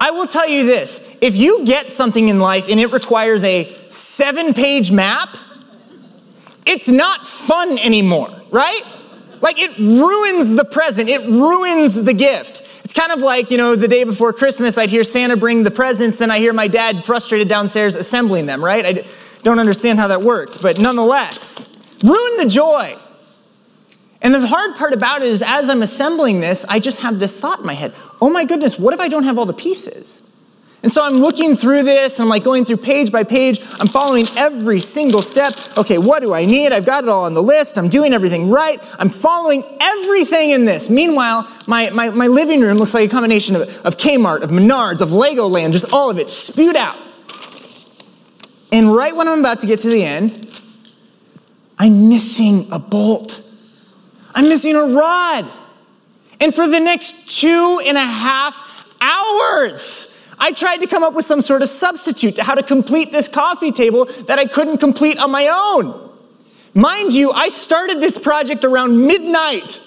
I 0.00 0.10
will 0.10 0.26
tell 0.26 0.48
you 0.48 0.66
this 0.66 1.16
if 1.20 1.36
you 1.36 1.64
get 1.64 1.90
something 1.90 2.28
in 2.28 2.40
life 2.40 2.68
and 2.68 2.80
it 2.80 2.92
requires 2.92 3.44
a 3.44 3.72
seven 3.90 4.52
page 4.54 4.90
map, 4.90 5.36
it's 6.66 6.88
not 6.88 7.26
fun 7.26 7.78
anymore, 7.78 8.30
right? 8.50 8.82
Like 9.40 9.58
it 9.58 9.76
ruins 9.78 10.56
the 10.56 10.64
present, 10.64 11.08
it 11.08 11.20
ruins 11.22 11.94
the 11.94 12.14
gift. 12.14 12.62
It's 12.84 12.92
kind 12.92 13.12
of 13.12 13.20
like, 13.20 13.50
you 13.50 13.56
know, 13.56 13.76
the 13.76 13.88
day 13.88 14.04
before 14.04 14.32
Christmas, 14.34 14.76
I'd 14.76 14.90
hear 14.90 15.04
Santa 15.04 15.36
bring 15.36 15.62
the 15.62 15.70
presents, 15.70 16.18
then 16.18 16.30
I 16.30 16.38
hear 16.38 16.52
my 16.52 16.68
dad 16.68 17.04
frustrated 17.04 17.48
downstairs 17.48 17.94
assembling 17.94 18.44
them, 18.46 18.62
right? 18.62 18.84
I 18.84 19.04
don't 19.42 19.58
understand 19.58 19.98
how 19.98 20.08
that 20.08 20.20
worked, 20.20 20.60
but 20.60 20.78
nonetheless, 20.78 21.76
ruin 22.04 22.36
the 22.36 22.46
joy. 22.46 22.96
And 24.20 24.34
the 24.34 24.46
hard 24.46 24.76
part 24.76 24.92
about 24.92 25.22
it 25.22 25.28
is, 25.28 25.42
as 25.42 25.68
I'm 25.68 25.82
assembling 25.82 26.40
this, 26.40 26.64
I 26.66 26.78
just 26.78 27.00
have 27.00 27.18
this 27.18 27.38
thought 27.38 27.60
in 27.60 27.66
my 27.66 27.74
head 27.74 27.94
oh 28.20 28.30
my 28.30 28.44
goodness, 28.44 28.78
what 28.78 28.94
if 28.94 29.00
I 29.00 29.08
don't 29.08 29.24
have 29.24 29.38
all 29.38 29.46
the 29.46 29.52
pieces? 29.52 30.23
And 30.84 30.92
so 30.92 31.02
I'm 31.02 31.14
looking 31.14 31.56
through 31.56 31.84
this 31.84 32.18
and 32.18 32.24
I'm 32.24 32.28
like 32.28 32.44
going 32.44 32.66
through 32.66 32.76
page 32.76 33.10
by 33.10 33.24
page. 33.24 33.58
I'm 33.80 33.86
following 33.86 34.26
every 34.36 34.80
single 34.80 35.22
step. 35.22 35.54
Okay, 35.78 35.96
what 35.96 36.20
do 36.20 36.34
I 36.34 36.44
need? 36.44 36.72
I've 36.72 36.84
got 36.84 37.04
it 37.04 37.08
all 37.08 37.24
on 37.24 37.32
the 37.32 37.42
list. 37.42 37.78
I'm 37.78 37.88
doing 37.88 38.12
everything 38.12 38.50
right. 38.50 38.78
I'm 38.98 39.08
following 39.08 39.64
everything 39.80 40.50
in 40.50 40.66
this. 40.66 40.90
Meanwhile, 40.90 41.50
my, 41.66 41.88
my, 41.88 42.10
my 42.10 42.26
living 42.26 42.60
room 42.60 42.76
looks 42.76 42.92
like 42.92 43.08
a 43.08 43.10
combination 43.10 43.56
of, 43.56 43.62
of 43.86 43.96
Kmart, 43.96 44.42
of 44.42 44.50
Menards, 44.50 45.00
of 45.00 45.08
Legoland, 45.08 45.72
just 45.72 45.90
all 45.90 46.10
of 46.10 46.18
it 46.18 46.28
spewed 46.28 46.76
out. 46.76 46.98
And 48.70 48.94
right 48.94 49.16
when 49.16 49.26
I'm 49.26 49.40
about 49.40 49.60
to 49.60 49.66
get 49.66 49.80
to 49.80 49.88
the 49.88 50.04
end, 50.04 50.60
I'm 51.78 52.10
missing 52.10 52.68
a 52.70 52.78
bolt. 52.78 53.40
I'm 54.34 54.50
missing 54.50 54.76
a 54.76 54.84
rod. 54.84 55.50
And 56.40 56.54
for 56.54 56.68
the 56.68 56.78
next 56.78 57.40
two 57.40 57.80
and 57.86 57.96
a 57.96 58.04
half 58.04 58.54
hours, 59.00 60.13
I 60.38 60.52
tried 60.52 60.78
to 60.78 60.86
come 60.86 61.02
up 61.02 61.14
with 61.14 61.24
some 61.24 61.42
sort 61.42 61.62
of 61.62 61.68
substitute 61.68 62.36
to 62.36 62.44
how 62.44 62.54
to 62.54 62.62
complete 62.62 63.12
this 63.12 63.28
coffee 63.28 63.72
table 63.72 64.06
that 64.26 64.38
I 64.38 64.46
couldn't 64.46 64.78
complete 64.78 65.18
on 65.18 65.30
my 65.30 65.48
own. 65.48 66.10
Mind 66.74 67.12
you, 67.12 67.30
I 67.30 67.48
started 67.48 68.00
this 68.00 68.18
project 68.18 68.64
around 68.64 69.06
midnight. 69.06 69.80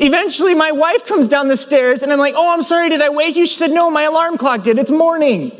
Eventually, 0.00 0.54
my 0.54 0.72
wife 0.72 1.04
comes 1.06 1.28
down 1.28 1.48
the 1.48 1.56
stairs 1.56 2.02
and 2.02 2.12
I'm 2.12 2.18
like, 2.18 2.34
Oh, 2.36 2.52
I'm 2.52 2.62
sorry, 2.62 2.88
did 2.88 3.02
I 3.02 3.08
wake 3.08 3.36
you? 3.36 3.46
She 3.46 3.56
said, 3.56 3.70
No, 3.70 3.90
my 3.90 4.02
alarm 4.02 4.38
clock 4.38 4.62
did. 4.62 4.78
It's 4.78 4.90
morning. 4.90 5.52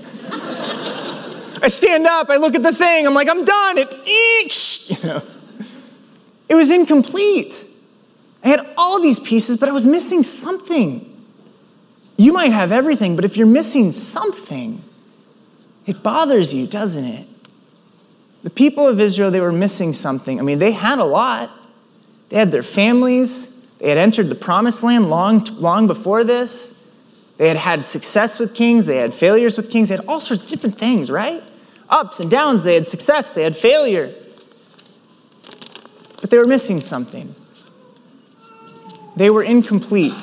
I 1.61 1.69
stand 1.69 2.07
up, 2.07 2.31
I 2.31 2.37
look 2.37 2.55
at 2.55 2.63
the 2.63 2.73
thing, 2.73 3.07
I'm 3.07 3.15
like, 3.15 3.29
I'm 3.29 3.45
done. 3.45 3.79
It, 3.79 3.91
eesh, 3.91 5.03
you 5.03 5.09
know. 5.09 5.23
It 6.49 6.55
was 6.55 6.71
incomplete. 6.71 7.65
I 8.45 8.49
had 8.49 8.61
all 8.77 9.01
these 9.01 9.19
pieces, 9.19 9.57
but 9.57 9.69
I 9.69 9.73
was 9.73 9.87
missing 9.87 10.23
something. 10.23 11.08
You 12.19 12.33
might 12.33 12.53
have 12.53 12.73
everything, 12.73 13.15
but 13.15 13.25
if 13.25 13.37
you're 13.37 13.47
missing 13.47 13.93
something, 13.93 14.83
it 15.87 16.03
bothers 16.03 16.53
you, 16.53 16.67
doesn't 16.67 17.05
it? 17.05 17.27
The 18.43 18.51
people 18.51 18.89
of 18.89 19.01
Israel, 19.01 19.31
they 19.31 19.41
were 19.41 19.53
missing 19.53 19.93
something. 19.93 20.41
I 20.41 20.43
mean, 20.43 20.59
they 20.59 20.73
had 20.73 20.99
a 20.99 21.05
lot. 21.05 21.51
They 22.29 22.37
had 22.37 22.51
their 22.51 22.65
families. 22.65 23.67
They 23.79 23.89
had 23.89 23.99
entered 23.99 24.29
the 24.31 24.35
promised 24.35 24.83
land 24.83 25.09
long, 25.09 25.45
long 25.61 25.87
before 25.87 26.25
this. 26.25 26.91
They 27.37 27.47
had 27.47 27.57
had 27.57 27.87
success 27.87 28.41
with 28.41 28.53
kings. 28.53 28.87
They 28.87 28.97
had 28.97 29.15
failures 29.15 29.57
with 29.57 29.71
kings. 29.71 29.89
They 29.89 29.97
had 29.97 30.05
all 30.07 30.21
sorts 30.21 30.43
of 30.43 30.49
different 30.49 30.77
things, 30.77 31.13
right? 31.13 31.41
Ups 31.89 32.19
and 32.19 32.29
downs. 32.29 32.65
They 32.65 32.75
had 32.75 32.89
success. 32.89 33.33
They 33.33 33.45
had 33.45 33.55
failure. 33.55 34.13
But 36.21 36.31
they 36.31 36.39
were 36.39 36.47
missing 36.47 36.81
something. 36.81 37.33
They 39.15 39.31
were 39.31 39.45
incomplete. 39.45 40.15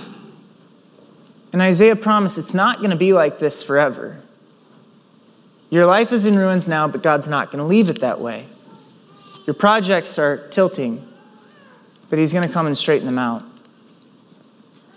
And 1.55 1.61
Isaiah 1.61 1.95
promised 1.95 2.37
it's 2.37 2.53
not 2.53 2.79
going 2.79 2.89
to 2.89 2.97
be 2.97 3.13
like 3.13 3.39
this 3.39 3.63
forever. 3.63 4.21
Your 5.69 5.85
life 5.85 6.11
is 6.11 6.25
in 6.25 6.37
ruins 6.37 6.67
now, 6.67 6.85
but 6.89 7.01
God's 7.01 7.29
not 7.29 7.49
going 7.49 7.59
to 7.59 7.63
leave 7.63 7.89
it 7.89 8.01
that 8.01 8.19
way. 8.19 8.47
Your 9.47 9.53
projects 9.53 10.19
are 10.19 10.49
tilting, 10.49 11.07
but 12.09 12.19
He's 12.19 12.33
going 12.33 12.45
to 12.45 12.51
come 12.53 12.67
and 12.67 12.77
straighten 12.77 13.05
them 13.05 13.17
out. 13.17 13.41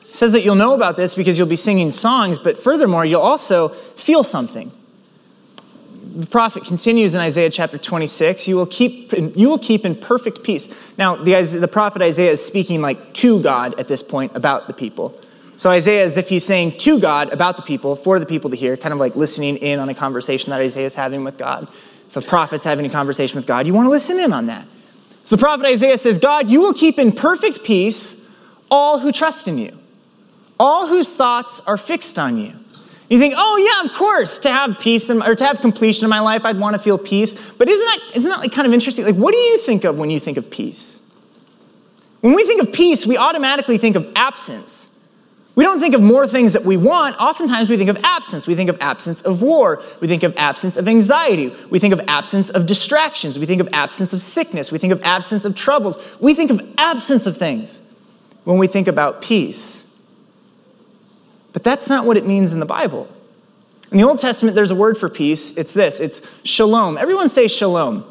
He 0.05 0.13
says 0.13 0.33
that 0.33 0.43
you'll 0.43 0.57
know 0.57 0.75
about 0.75 0.97
this 0.97 1.15
because 1.15 1.39
you'll 1.39 1.47
be 1.47 1.55
singing 1.55 1.93
songs, 1.93 2.41
but 2.41 2.59
furthermore, 2.59 3.05
you'll 3.05 3.23
also 3.23 3.69
feel 3.69 4.25
something. 4.25 4.73
The 6.17 6.27
prophet 6.27 6.65
continues 6.65 7.15
in 7.15 7.21
Isaiah 7.21 7.51
chapter 7.51 7.79
26 7.79 8.49
you 8.49 8.57
will 8.57 8.67
keep, 8.67 9.13
you 9.13 9.49
will 9.49 9.61
keep 9.61 9.87
in 9.87 9.95
perfect 9.95 10.43
peace. 10.43 10.99
Now, 10.99 11.15
the, 11.15 11.41
the 11.61 11.69
prophet 11.69 12.03
Isaiah 12.03 12.33
is 12.33 12.45
speaking 12.45 12.83
like 12.83 13.13
to 13.13 13.41
God 13.41 13.79
at 13.79 13.87
this 13.87 14.03
point 14.03 14.35
about 14.35 14.67
the 14.67 14.75
people. 14.75 15.17
So 15.59 15.71
Isaiah, 15.71 16.05
as 16.05 16.17
if 16.17 16.29
he's 16.29 16.45
saying 16.45 16.79
to 16.79 17.01
God 17.01 17.33
about 17.33 17.57
the 17.57 17.65
people, 17.65 17.97
for 17.97 18.21
the 18.21 18.27
people 18.27 18.49
to 18.51 18.57
hear, 18.57 18.77
kind 18.77 18.93
of 18.93 19.01
like 19.01 19.17
listening 19.17 19.57
in 19.57 19.81
on 19.81 19.89
a 19.89 19.95
conversation 19.95 20.51
that 20.51 20.61
Isaiah 20.61 20.87
is 20.87 20.95
having 20.95 21.25
with 21.25 21.37
God. 21.37 21.69
If 22.07 22.17
a 22.17 22.21
prophet's 22.21 22.63
having 22.63 22.87
a 22.87 22.89
conversation 22.89 23.37
with 23.37 23.47
God, 23.47 23.67
you 23.67 23.75
want 23.75 23.87
to 23.87 23.91
listen 23.91 24.21
in 24.21 24.33
on 24.33 24.47
that. 24.47 24.67
So 25.25 25.35
the 25.35 25.41
prophet 25.41 25.67
Isaiah 25.67 25.99
says, 25.99 26.21
God, 26.21 26.49
you 26.49 26.61
will 26.61 26.73
keep 26.73 26.97
in 26.97 27.11
perfect 27.11 27.65
peace 27.65 28.31
all 28.71 29.01
who 29.01 29.11
trust 29.11 29.49
in 29.49 29.59
you, 29.59 29.77
all 30.61 30.87
whose 30.87 31.13
thoughts 31.13 31.59
are 31.67 31.77
fixed 31.77 32.21
on 32.21 32.39
you. 32.39 32.53
You 33.11 33.19
think, 33.19 33.35
oh 33.37 33.57
yeah, 33.57 33.91
of 33.91 33.97
course, 33.97 34.39
to 34.41 34.51
have 34.51 34.79
peace 34.79 35.11
in, 35.11 35.23
or 35.23 35.35
to 35.35 35.45
have 35.45 35.61
completion 35.61 36.05
in 36.05 36.11
my 36.11 36.21
life, 36.21 36.45
I'd 36.45 36.61
want 36.61 36.77
to 36.77 36.79
feel 36.79 36.99
peace. 36.99 37.35
But 37.53 37.69
isn't 37.69 37.85
that 37.85 37.99
isn't 38.15 38.31
that 38.31 38.39
like 38.39 38.53
kind 38.53 38.67
of 38.67 38.73
interesting? 38.73 39.05
Like, 39.05 39.17
what 39.17 39.33
do 39.33 39.39
you 39.39 39.59
think 39.59 39.83
of 39.83 39.99
when 39.99 40.09
you 40.09 40.21
think 40.21 40.39
of 40.39 40.51
peace? 40.51 41.13
When 42.21 42.35
we 42.35 42.45
think 42.45 42.63
of 42.63 42.73
peace, 42.73 43.05
we 43.05 43.17
automatically 43.17 43.77
think 43.77 43.97
of 43.97 44.13
absence. 44.15 44.98
We 45.59 45.65
don't 45.65 45.81
think 45.81 45.97
of 45.97 46.01
more 46.01 46.25
things 46.25 46.53
that 46.53 46.65
we 46.65 46.77
want. 46.77 47.17
Oftentimes 47.19 47.69
we 47.69 47.77
think 47.77 47.91
of 47.91 47.99
absence. 48.05 48.47
We 48.47 48.55
think 48.55 48.71
of 48.71 48.79
absence 48.81 49.23
of 49.23 49.43
war. 49.43 49.83
We 49.99 50.07
think 50.07 50.23
of 50.23 50.37
absence 50.37 50.77
of 50.77 50.87
anxiety. 50.87 51.53
We 51.69 51.81
think 51.81 51.93
of 51.93 52.01
absence 52.07 52.49
of 52.49 52.65
distractions. 52.65 53.41
We 53.41 53.45
think 53.45 53.61
of 53.61 53.69
absence 53.73 54.13
of 54.13 54.21
sickness. 54.21 54.71
We 54.71 54.79
think 54.79 54.93
of 54.93 55.03
absence 55.03 55.45
of 55.45 55.57
troubles. 55.57 55.99
We 56.21 56.33
think 56.33 56.53
of 56.53 56.63
absence 56.79 57.27
of 57.27 57.37
things 57.37 57.83
when 58.45 58.59
we 58.59 58.69
think 58.69 58.87
about 58.87 59.21
peace. 59.21 59.97
But 61.53 61.65
that's 61.65 61.89
not 61.89 62.07
what 62.07 62.17
it 62.17 62.25
means 62.25 62.53
in 62.53 62.61
the 62.61 62.65
Bible. 62.65 63.09
In 63.91 63.99
the 63.99 64.05
Old 64.05 64.21
Testament, 64.21 64.55
there's 64.55 64.71
a 64.71 64.77
word 64.77 64.97
for 64.97 65.11
peace. 65.11 65.57
It's 65.57 65.75
this 65.75 65.99
it's 65.99 66.21
shalom. 66.45 66.97
Everyone 66.97 67.29
say 67.29 67.49
shalom. 67.49 68.05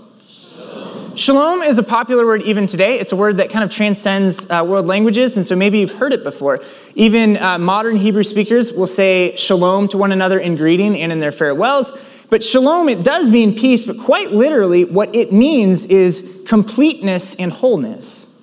Shalom 1.17 1.63
is 1.63 1.79
a 1.79 1.83
popular 1.83 2.27
word 2.27 2.43
even 2.43 2.67
today. 2.67 2.99
It's 2.99 3.11
a 3.11 3.15
word 3.15 3.37
that 3.37 3.49
kind 3.49 3.63
of 3.63 3.71
transcends 3.71 4.47
uh, 4.51 4.63
world 4.63 4.85
languages, 4.85 5.35
and 5.35 5.47
so 5.47 5.55
maybe 5.55 5.79
you've 5.79 5.93
heard 5.93 6.13
it 6.13 6.23
before. 6.23 6.59
Even 6.93 7.37
uh, 7.37 7.57
modern 7.57 7.95
Hebrew 7.95 8.21
speakers 8.21 8.71
will 8.71 8.85
say 8.85 9.35
shalom 9.35 9.87
to 9.87 9.97
one 9.97 10.11
another 10.11 10.37
in 10.37 10.55
greeting 10.55 10.95
and 10.95 11.11
in 11.11 11.19
their 11.19 11.31
farewells. 11.31 11.91
But 12.29 12.43
shalom, 12.43 12.87
it 12.87 13.03
does 13.03 13.29
mean 13.29 13.57
peace, 13.57 13.83
but 13.83 13.97
quite 13.97 14.31
literally, 14.31 14.85
what 14.85 15.15
it 15.15 15.33
means 15.33 15.85
is 15.85 16.43
completeness 16.45 17.33
and 17.37 17.51
wholeness. 17.51 18.39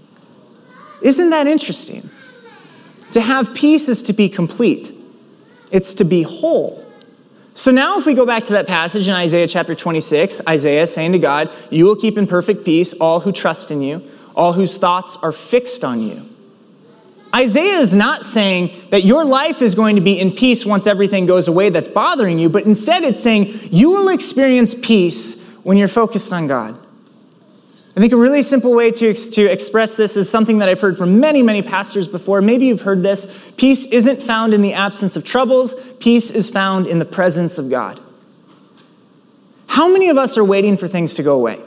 Isn't 1.00 1.30
that 1.30 1.46
interesting? 1.46 2.10
To 3.12 3.20
have 3.20 3.54
peace 3.54 3.88
is 3.88 4.02
to 4.02 4.12
be 4.12 4.28
complete, 4.28 4.90
it's 5.70 5.94
to 5.94 6.04
be 6.04 6.22
whole. 6.22 6.83
So 7.56 7.70
now, 7.70 7.98
if 7.98 8.04
we 8.04 8.14
go 8.14 8.26
back 8.26 8.44
to 8.46 8.52
that 8.54 8.66
passage 8.66 9.08
in 9.08 9.14
Isaiah 9.14 9.46
chapter 9.46 9.76
26, 9.76 10.40
Isaiah 10.48 10.88
saying 10.88 11.12
to 11.12 11.20
God, 11.20 11.50
You 11.70 11.84
will 11.84 11.94
keep 11.94 12.18
in 12.18 12.26
perfect 12.26 12.64
peace 12.64 12.92
all 12.94 13.20
who 13.20 13.30
trust 13.30 13.70
in 13.70 13.80
you, 13.80 14.02
all 14.34 14.54
whose 14.54 14.76
thoughts 14.76 15.16
are 15.22 15.30
fixed 15.30 15.84
on 15.84 16.02
you. 16.02 16.28
Isaiah 17.34 17.78
is 17.78 17.94
not 17.94 18.26
saying 18.26 18.72
that 18.90 19.04
your 19.04 19.24
life 19.24 19.62
is 19.62 19.76
going 19.76 19.94
to 19.94 20.00
be 20.00 20.18
in 20.18 20.32
peace 20.32 20.66
once 20.66 20.86
everything 20.86 21.26
goes 21.26 21.46
away 21.46 21.68
that's 21.68 21.88
bothering 21.88 22.40
you, 22.40 22.48
but 22.48 22.64
instead 22.64 23.04
it's 23.04 23.22
saying 23.22 23.56
you 23.70 23.90
will 23.90 24.08
experience 24.08 24.74
peace 24.74 25.48
when 25.62 25.76
you're 25.76 25.88
focused 25.88 26.32
on 26.32 26.48
God. 26.48 26.78
I 27.96 28.00
think 28.00 28.12
a 28.12 28.16
really 28.16 28.42
simple 28.42 28.74
way 28.74 28.90
to, 28.90 29.14
to 29.14 29.44
express 29.44 29.96
this 29.96 30.16
is 30.16 30.28
something 30.28 30.58
that 30.58 30.68
I've 30.68 30.80
heard 30.80 30.98
from 30.98 31.20
many, 31.20 31.42
many 31.42 31.62
pastors 31.62 32.08
before. 32.08 32.42
Maybe 32.42 32.66
you've 32.66 32.80
heard 32.80 33.04
this. 33.04 33.52
Peace 33.56 33.86
isn't 33.86 34.20
found 34.20 34.52
in 34.52 34.62
the 34.62 34.72
absence 34.72 35.14
of 35.14 35.24
troubles, 35.24 35.74
peace 36.00 36.30
is 36.32 36.50
found 36.50 36.88
in 36.88 36.98
the 36.98 37.04
presence 37.04 37.56
of 37.56 37.70
God. 37.70 38.00
How 39.68 39.88
many 39.88 40.08
of 40.08 40.18
us 40.18 40.36
are 40.36 40.44
waiting 40.44 40.76
for 40.76 40.88
things 40.88 41.14
to 41.14 41.22
go 41.22 41.36
away? 41.36 41.60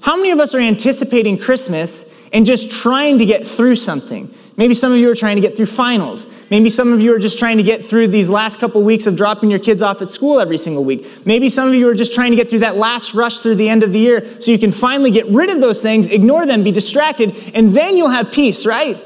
How 0.00 0.16
many 0.16 0.32
of 0.32 0.40
us 0.40 0.52
are 0.52 0.60
anticipating 0.60 1.38
Christmas 1.38 2.20
and 2.32 2.44
just 2.44 2.70
trying 2.70 3.18
to 3.18 3.24
get 3.24 3.44
through 3.44 3.76
something? 3.76 4.34
Maybe 4.56 4.74
some 4.74 4.92
of 4.92 4.98
you 4.98 5.08
are 5.10 5.14
trying 5.14 5.36
to 5.36 5.40
get 5.40 5.56
through 5.56 5.66
finals. 5.66 6.26
Maybe 6.50 6.68
some 6.68 6.92
of 6.92 7.00
you 7.00 7.14
are 7.14 7.18
just 7.18 7.38
trying 7.38 7.56
to 7.56 7.62
get 7.62 7.84
through 7.84 8.08
these 8.08 8.28
last 8.28 8.60
couple 8.60 8.82
weeks 8.82 9.06
of 9.06 9.16
dropping 9.16 9.50
your 9.50 9.58
kids 9.58 9.80
off 9.80 10.02
at 10.02 10.10
school 10.10 10.40
every 10.40 10.58
single 10.58 10.84
week. 10.84 11.06
Maybe 11.24 11.48
some 11.48 11.68
of 11.68 11.74
you 11.74 11.88
are 11.88 11.94
just 11.94 12.14
trying 12.14 12.32
to 12.32 12.36
get 12.36 12.50
through 12.50 12.58
that 12.58 12.76
last 12.76 13.14
rush 13.14 13.40
through 13.40 13.54
the 13.54 13.70
end 13.70 13.82
of 13.82 13.92
the 13.92 13.98
year 13.98 14.40
so 14.40 14.50
you 14.50 14.58
can 14.58 14.70
finally 14.70 15.10
get 15.10 15.26
rid 15.26 15.48
of 15.48 15.60
those 15.62 15.80
things, 15.80 16.08
ignore 16.08 16.44
them, 16.44 16.62
be 16.62 16.70
distracted, 16.70 17.34
and 17.54 17.74
then 17.74 17.96
you'll 17.96 18.10
have 18.10 18.30
peace, 18.30 18.66
right? 18.66 19.00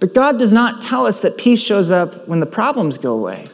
But 0.00 0.14
God 0.14 0.38
does 0.38 0.52
not 0.52 0.80
tell 0.80 1.06
us 1.06 1.20
that 1.20 1.36
peace 1.36 1.60
shows 1.60 1.90
up 1.90 2.26
when 2.26 2.40
the 2.40 2.46
problems 2.46 2.96
go 2.96 3.12
away. 3.12 3.44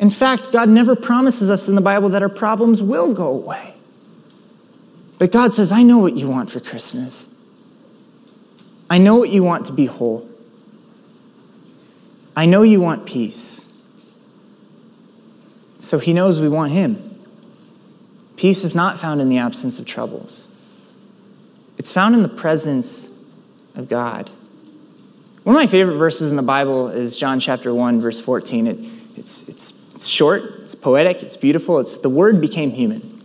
In 0.00 0.10
fact, 0.10 0.50
God 0.50 0.68
never 0.68 0.96
promises 0.96 1.50
us 1.50 1.68
in 1.68 1.76
the 1.76 1.80
Bible 1.80 2.08
that 2.08 2.22
our 2.22 2.28
problems 2.28 2.82
will 2.82 3.14
go 3.14 3.28
away. 3.28 3.74
But 5.18 5.30
God 5.30 5.52
says, 5.54 5.70
I 5.70 5.84
know 5.84 5.98
what 5.98 6.16
you 6.16 6.28
want 6.28 6.50
for 6.50 6.58
Christmas. 6.58 7.37
I 8.90 8.98
know 8.98 9.16
what 9.16 9.28
you 9.28 9.42
want 9.42 9.66
to 9.66 9.72
be 9.72 9.86
whole. 9.86 10.28
I 12.36 12.46
know 12.46 12.62
you 12.62 12.80
want 12.80 13.06
peace. 13.06 13.72
So 15.80 15.98
he 15.98 16.12
knows 16.12 16.40
we 16.40 16.48
want 16.48 16.72
him. 16.72 17.02
Peace 18.36 18.62
is 18.62 18.74
not 18.74 18.98
found 18.98 19.20
in 19.20 19.28
the 19.28 19.38
absence 19.38 19.78
of 19.78 19.86
troubles, 19.86 20.54
it's 21.76 21.92
found 21.92 22.14
in 22.14 22.22
the 22.22 22.28
presence 22.28 23.10
of 23.74 23.88
God. 23.88 24.30
One 25.44 25.56
of 25.56 25.60
my 25.60 25.66
favorite 25.66 25.96
verses 25.96 26.30
in 26.30 26.36
the 26.36 26.42
Bible 26.42 26.88
is 26.88 27.16
John 27.16 27.40
chapter 27.40 27.72
1, 27.72 28.00
verse 28.00 28.20
14. 28.20 28.66
It, 28.66 28.78
it's, 29.16 29.48
it's, 29.48 29.94
it's 29.94 30.06
short, 30.06 30.42
it's 30.60 30.74
poetic, 30.74 31.22
it's 31.22 31.38
beautiful. 31.38 31.78
It's 31.78 31.96
the 31.98 32.10
Word 32.10 32.40
became 32.40 32.72
human. 32.72 33.17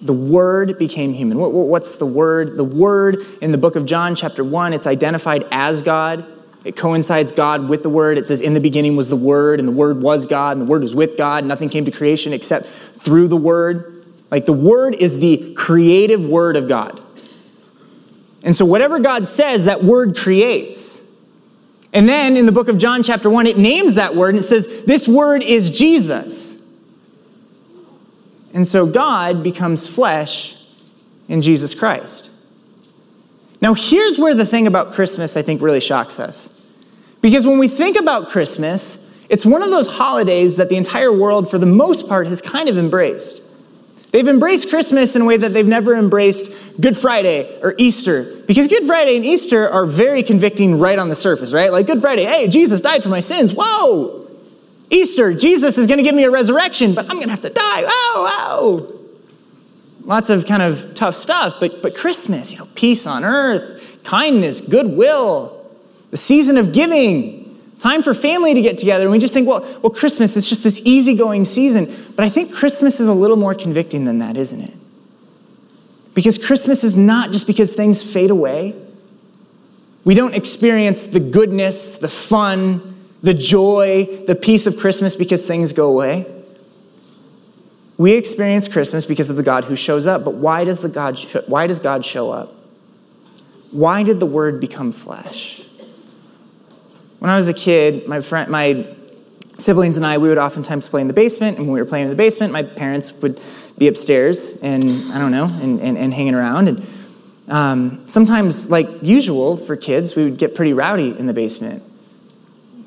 The 0.00 0.12
Word 0.12 0.78
became 0.78 1.12
human. 1.12 1.38
What's 1.38 1.96
the 1.96 2.06
Word? 2.06 2.56
The 2.56 2.64
Word 2.64 3.22
in 3.40 3.52
the 3.52 3.58
book 3.58 3.74
of 3.76 3.84
John, 3.84 4.14
chapter 4.14 4.44
1, 4.44 4.72
it's 4.72 4.86
identified 4.86 5.44
as 5.50 5.82
God. 5.82 6.24
It 6.64 6.76
coincides 6.76 7.32
God 7.32 7.68
with 7.68 7.82
the 7.82 7.88
Word. 7.88 8.18
It 8.18 8.26
says, 8.26 8.40
In 8.40 8.54
the 8.54 8.60
beginning 8.60 8.96
was 8.96 9.08
the 9.08 9.16
Word, 9.16 9.58
and 9.58 9.68
the 9.68 9.72
Word 9.72 10.00
was 10.02 10.26
God, 10.26 10.56
and 10.56 10.66
the 10.66 10.70
Word 10.70 10.82
was 10.82 10.94
with 10.94 11.16
God. 11.16 11.44
Nothing 11.44 11.68
came 11.68 11.84
to 11.84 11.90
creation 11.90 12.32
except 12.32 12.66
through 12.66 13.28
the 13.28 13.36
Word. 13.36 14.04
Like 14.30 14.46
the 14.46 14.52
Word 14.52 14.94
is 14.94 15.18
the 15.18 15.54
creative 15.54 16.24
Word 16.24 16.56
of 16.56 16.68
God. 16.68 17.02
And 18.42 18.54
so, 18.54 18.64
whatever 18.64 18.98
God 18.98 19.26
says, 19.26 19.64
that 19.64 19.82
Word 19.82 20.16
creates. 20.16 21.04
And 21.92 22.08
then 22.08 22.36
in 22.36 22.46
the 22.46 22.52
book 22.52 22.68
of 22.68 22.78
John, 22.78 23.02
chapter 23.02 23.30
1, 23.30 23.46
it 23.46 23.58
names 23.58 23.94
that 23.94 24.14
Word 24.14 24.30
and 24.30 24.38
it 24.38 24.46
says, 24.46 24.84
This 24.84 25.08
Word 25.08 25.42
is 25.42 25.70
Jesus. 25.70 26.57
And 28.52 28.66
so, 28.66 28.86
God 28.86 29.42
becomes 29.42 29.88
flesh 29.88 30.56
in 31.28 31.42
Jesus 31.42 31.74
Christ. 31.74 32.30
Now, 33.60 33.74
here's 33.74 34.18
where 34.18 34.34
the 34.34 34.46
thing 34.46 34.66
about 34.66 34.92
Christmas 34.92 35.36
I 35.36 35.42
think 35.42 35.60
really 35.60 35.80
shocks 35.80 36.20
us. 36.20 36.66
Because 37.20 37.46
when 37.46 37.58
we 37.58 37.68
think 37.68 37.96
about 37.96 38.28
Christmas, 38.28 39.12
it's 39.28 39.44
one 39.44 39.62
of 39.62 39.70
those 39.70 39.88
holidays 39.88 40.56
that 40.56 40.68
the 40.68 40.76
entire 40.76 41.12
world, 41.12 41.50
for 41.50 41.58
the 41.58 41.66
most 41.66 42.08
part, 42.08 42.26
has 42.28 42.40
kind 42.40 42.68
of 42.68 42.78
embraced. 42.78 43.42
They've 44.10 44.26
embraced 44.26 44.70
Christmas 44.70 45.14
in 45.14 45.22
a 45.22 45.24
way 45.24 45.36
that 45.36 45.52
they've 45.52 45.66
never 45.66 45.94
embraced 45.94 46.80
Good 46.80 46.96
Friday 46.96 47.58
or 47.60 47.74
Easter. 47.76 48.42
Because 48.46 48.66
Good 48.66 48.84
Friday 48.84 49.16
and 49.16 49.24
Easter 49.24 49.68
are 49.68 49.84
very 49.84 50.22
convicting 50.22 50.78
right 50.78 50.98
on 50.98 51.10
the 51.10 51.14
surface, 51.14 51.52
right? 51.52 51.70
Like 51.70 51.86
Good 51.86 52.00
Friday, 52.00 52.24
hey, 52.24 52.48
Jesus 52.48 52.80
died 52.80 53.02
for 53.02 53.10
my 53.10 53.20
sins. 53.20 53.52
Whoa! 53.54 54.27
Easter, 54.90 55.34
Jesus 55.34 55.76
is 55.76 55.86
going 55.86 55.98
to 55.98 56.02
give 56.02 56.14
me 56.14 56.24
a 56.24 56.30
resurrection, 56.30 56.94
but 56.94 57.04
I'm 57.06 57.16
going 57.16 57.28
to 57.28 57.30
have 57.30 57.42
to 57.42 57.50
die. 57.50 57.82
Wow, 57.82 58.12
wow. 58.16 58.92
Lots 60.04 60.30
of 60.30 60.46
kind 60.46 60.62
of 60.62 60.94
tough 60.94 61.14
stuff, 61.14 61.56
but, 61.60 61.82
but 61.82 61.94
Christmas, 61.94 62.52
you 62.52 62.58
know, 62.58 62.68
peace 62.74 63.06
on 63.06 63.24
earth, 63.24 64.00
kindness, 64.04 64.62
goodwill, 64.62 65.70
the 66.10 66.16
season 66.16 66.56
of 66.56 66.72
giving, 66.72 67.60
time 67.78 68.02
for 68.02 68.14
family 68.14 68.54
to 68.54 68.62
get 68.62 68.78
together. 68.78 69.04
And 69.04 69.12
we 69.12 69.18
just 69.18 69.34
think, 69.34 69.46
well, 69.46 69.60
well, 69.82 69.90
Christmas 69.90 70.36
is 70.36 70.48
just 70.48 70.62
this 70.62 70.80
easygoing 70.84 71.44
season. 71.44 71.94
But 72.16 72.24
I 72.24 72.30
think 72.30 72.54
Christmas 72.54 73.00
is 73.00 73.08
a 73.08 73.12
little 73.12 73.36
more 73.36 73.54
convicting 73.54 74.06
than 74.06 74.18
that, 74.18 74.36
isn't 74.36 74.60
it? 74.60 74.74
Because 76.14 76.38
Christmas 76.38 76.82
is 76.82 76.96
not 76.96 77.30
just 77.30 77.46
because 77.46 77.74
things 77.74 78.02
fade 78.02 78.30
away. 78.30 78.74
We 80.04 80.14
don't 80.14 80.34
experience 80.34 81.06
the 81.06 81.20
goodness, 81.20 81.98
the 81.98 82.08
fun, 82.08 82.97
the 83.22 83.34
joy, 83.34 84.24
the 84.26 84.34
peace 84.34 84.66
of 84.66 84.76
Christmas 84.78 85.16
because 85.16 85.44
things 85.44 85.72
go 85.72 85.88
away. 85.88 86.26
We 87.96 88.12
experience 88.12 88.68
Christmas 88.68 89.04
because 89.04 89.28
of 89.28 89.36
the 89.36 89.42
God 89.42 89.64
who 89.64 89.74
shows 89.74 90.06
up. 90.06 90.24
But 90.24 90.34
why 90.34 90.64
does, 90.64 90.80
the 90.80 90.88
God, 90.88 91.18
why 91.46 91.66
does 91.66 91.80
God 91.80 92.04
show 92.04 92.30
up? 92.30 92.54
Why 93.72 94.02
did 94.04 94.20
the 94.20 94.26
Word 94.26 94.60
become 94.60 94.92
flesh? 94.92 95.62
When 97.18 97.30
I 97.30 97.36
was 97.36 97.48
a 97.48 97.54
kid, 97.54 98.06
my, 98.06 98.20
friend, 98.20 98.48
my 98.50 98.94
siblings 99.58 99.96
and 99.96 100.06
I, 100.06 100.18
we 100.18 100.28
would 100.28 100.38
oftentimes 100.38 100.88
play 100.88 101.00
in 101.00 101.08
the 101.08 101.14
basement. 101.14 101.58
And 101.58 101.66
when 101.66 101.74
we 101.74 101.80
were 101.80 101.86
playing 101.86 102.04
in 102.04 102.10
the 102.10 102.16
basement, 102.16 102.52
my 102.52 102.62
parents 102.62 103.12
would 103.20 103.40
be 103.76 103.88
upstairs 103.88 104.62
and, 104.62 104.84
I 105.12 105.18
don't 105.18 105.32
know, 105.32 105.46
and, 105.46 105.80
and, 105.80 105.98
and 105.98 106.14
hanging 106.14 106.36
around. 106.36 106.68
And 106.68 106.86
um, 107.48 108.06
sometimes, 108.06 108.70
like 108.70 108.88
usual 109.02 109.56
for 109.56 109.76
kids, 109.76 110.14
we 110.14 110.22
would 110.24 110.38
get 110.38 110.54
pretty 110.54 110.72
rowdy 110.72 111.18
in 111.18 111.26
the 111.26 111.34
basement. 111.34 111.82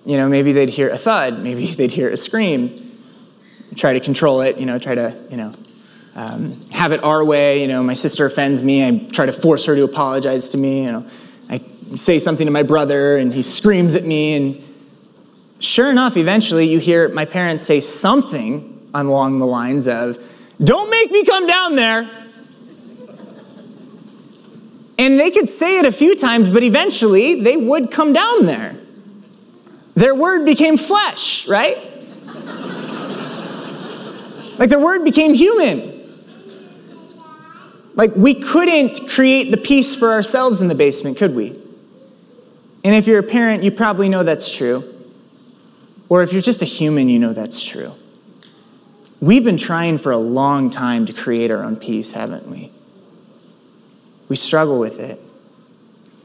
You 0.06 0.18
know, 0.18 0.28
maybe 0.28 0.52
they'd 0.52 0.70
hear 0.70 0.90
a 0.90 0.98
thud, 0.98 1.40
maybe 1.40 1.68
they'd 1.76 1.92
hear 1.92 2.10
a 2.10 2.18
scream. 2.18 2.90
Try 3.76 3.94
to 3.94 4.00
control 4.00 4.42
it, 4.42 4.58
you 4.58 4.66
know, 4.66 4.78
try 4.80 4.96
to, 4.96 5.16
you 5.30 5.38
know, 5.38 5.54
um, 6.16 6.54
have 6.72 6.92
it 6.92 7.04
our 7.04 7.24
way. 7.24 7.62
You 7.62 7.68
know, 7.68 7.82
my 7.84 7.94
sister 7.94 8.26
offends 8.26 8.62
me, 8.62 8.86
I 8.86 8.98
try 9.12 9.26
to 9.26 9.34
force 9.34 9.66
her 9.66 9.76
to 9.76 9.84
apologize 9.84 10.50
to 10.50 10.58
me. 10.58 10.84
You 10.86 10.92
know, 10.92 11.06
I 11.50 11.62
say 11.96 12.20
something 12.20 12.46
to 12.46 12.52
my 12.52 12.64
brother 12.64 13.18
and 13.18 13.34
he 13.34 13.42
screams 13.42 13.96
at 13.96 14.04
me. 14.04 14.34
And 14.34 14.64
sure 15.60 15.90
enough, 15.90 16.18
eventually 16.18 16.68
you 16.68 16.80
hear 16.80 17.08
my 17.10 17.26
parents 17.26 17.64
say 17.64 17.80
something 17.80 18.90
along 18.94 19.40
the 19.40 19.48
lines 19.48 19.88
of, 19.88 20.18
Don't 20.62 20.90
make 20.90 21.12
me 21.12 21.24
come 21.24 21.48
down 21.48 21.76
there. 21.76 22.10
And 24.98 25.20
they 25.20 25.32
could 25.32 25.50
say 25.50 25.80
it 25.80 25.86
a 25.86 25.92
few 25.92 26.16
times, 26.16 26.50
but 26.50 26.62
eventually 26.62 27.42
they 27.42 27.58
would 27.58 27.90
come 27.90 28.14
down 28.14 28.46
there. 28.46 28.76
Their 30.02 30.16
word 30.16 30.46
became 30.46 30.78
flesh, 30.78 31.48
right? 31.48 31.78
like 34.58 34.68
their 34.68 34.80
word 34.80 35.04
became 35.04 35.36
human. 35.36 36.02
Like 37.94 38.16
we 38.16 38.34
couldn't 38.34 39.08
create 39.08 39.52
the 39.52 39.58
peace 39.58 39.96
for 39.96 40.12
ourselves 40.12 40.60
in 40.60 40.70
the 40.70 40.74
basement, 40.74 41.20
could 41.20 41.36
we? 41.36 41.50
And 42.84 42.96
if 42.96 43.06
you're 43.06 43.20
a 43.20 43.24
parent, 43.24 43.62
you 43.62 43.70
probably 43.70 44.10
know 44.10 44.24
that's 44.24 44.52
true. 44.52 44.92
Or 46.10 46.24
if 46.24 46.34
you're 46.34 46.42
just 46.42 46.64
a 46.64 46.66
human, 46.66 47.08
you 47.08 47.20
know 47.20 47.34
that's 47.34 47.64
true. 47.64 47.94
We've 49.20 49.44
been 49.44 49.58
trying 49.58 50.00
for 50.00 50.12
a 50.12 50.18
long 50.18 50.72
time 50.72 51.06
to 51.06 51.14
create 51.14 51.52
our 51.52 51.64
own 51.64 51.76
peace, 51.76 52.14
haven't 52.14 52.48
we? 52.48 52.72
We 54.30 54.36
struggle 54.36 54.80
with 54.80 55.00
it. 55.00 55.22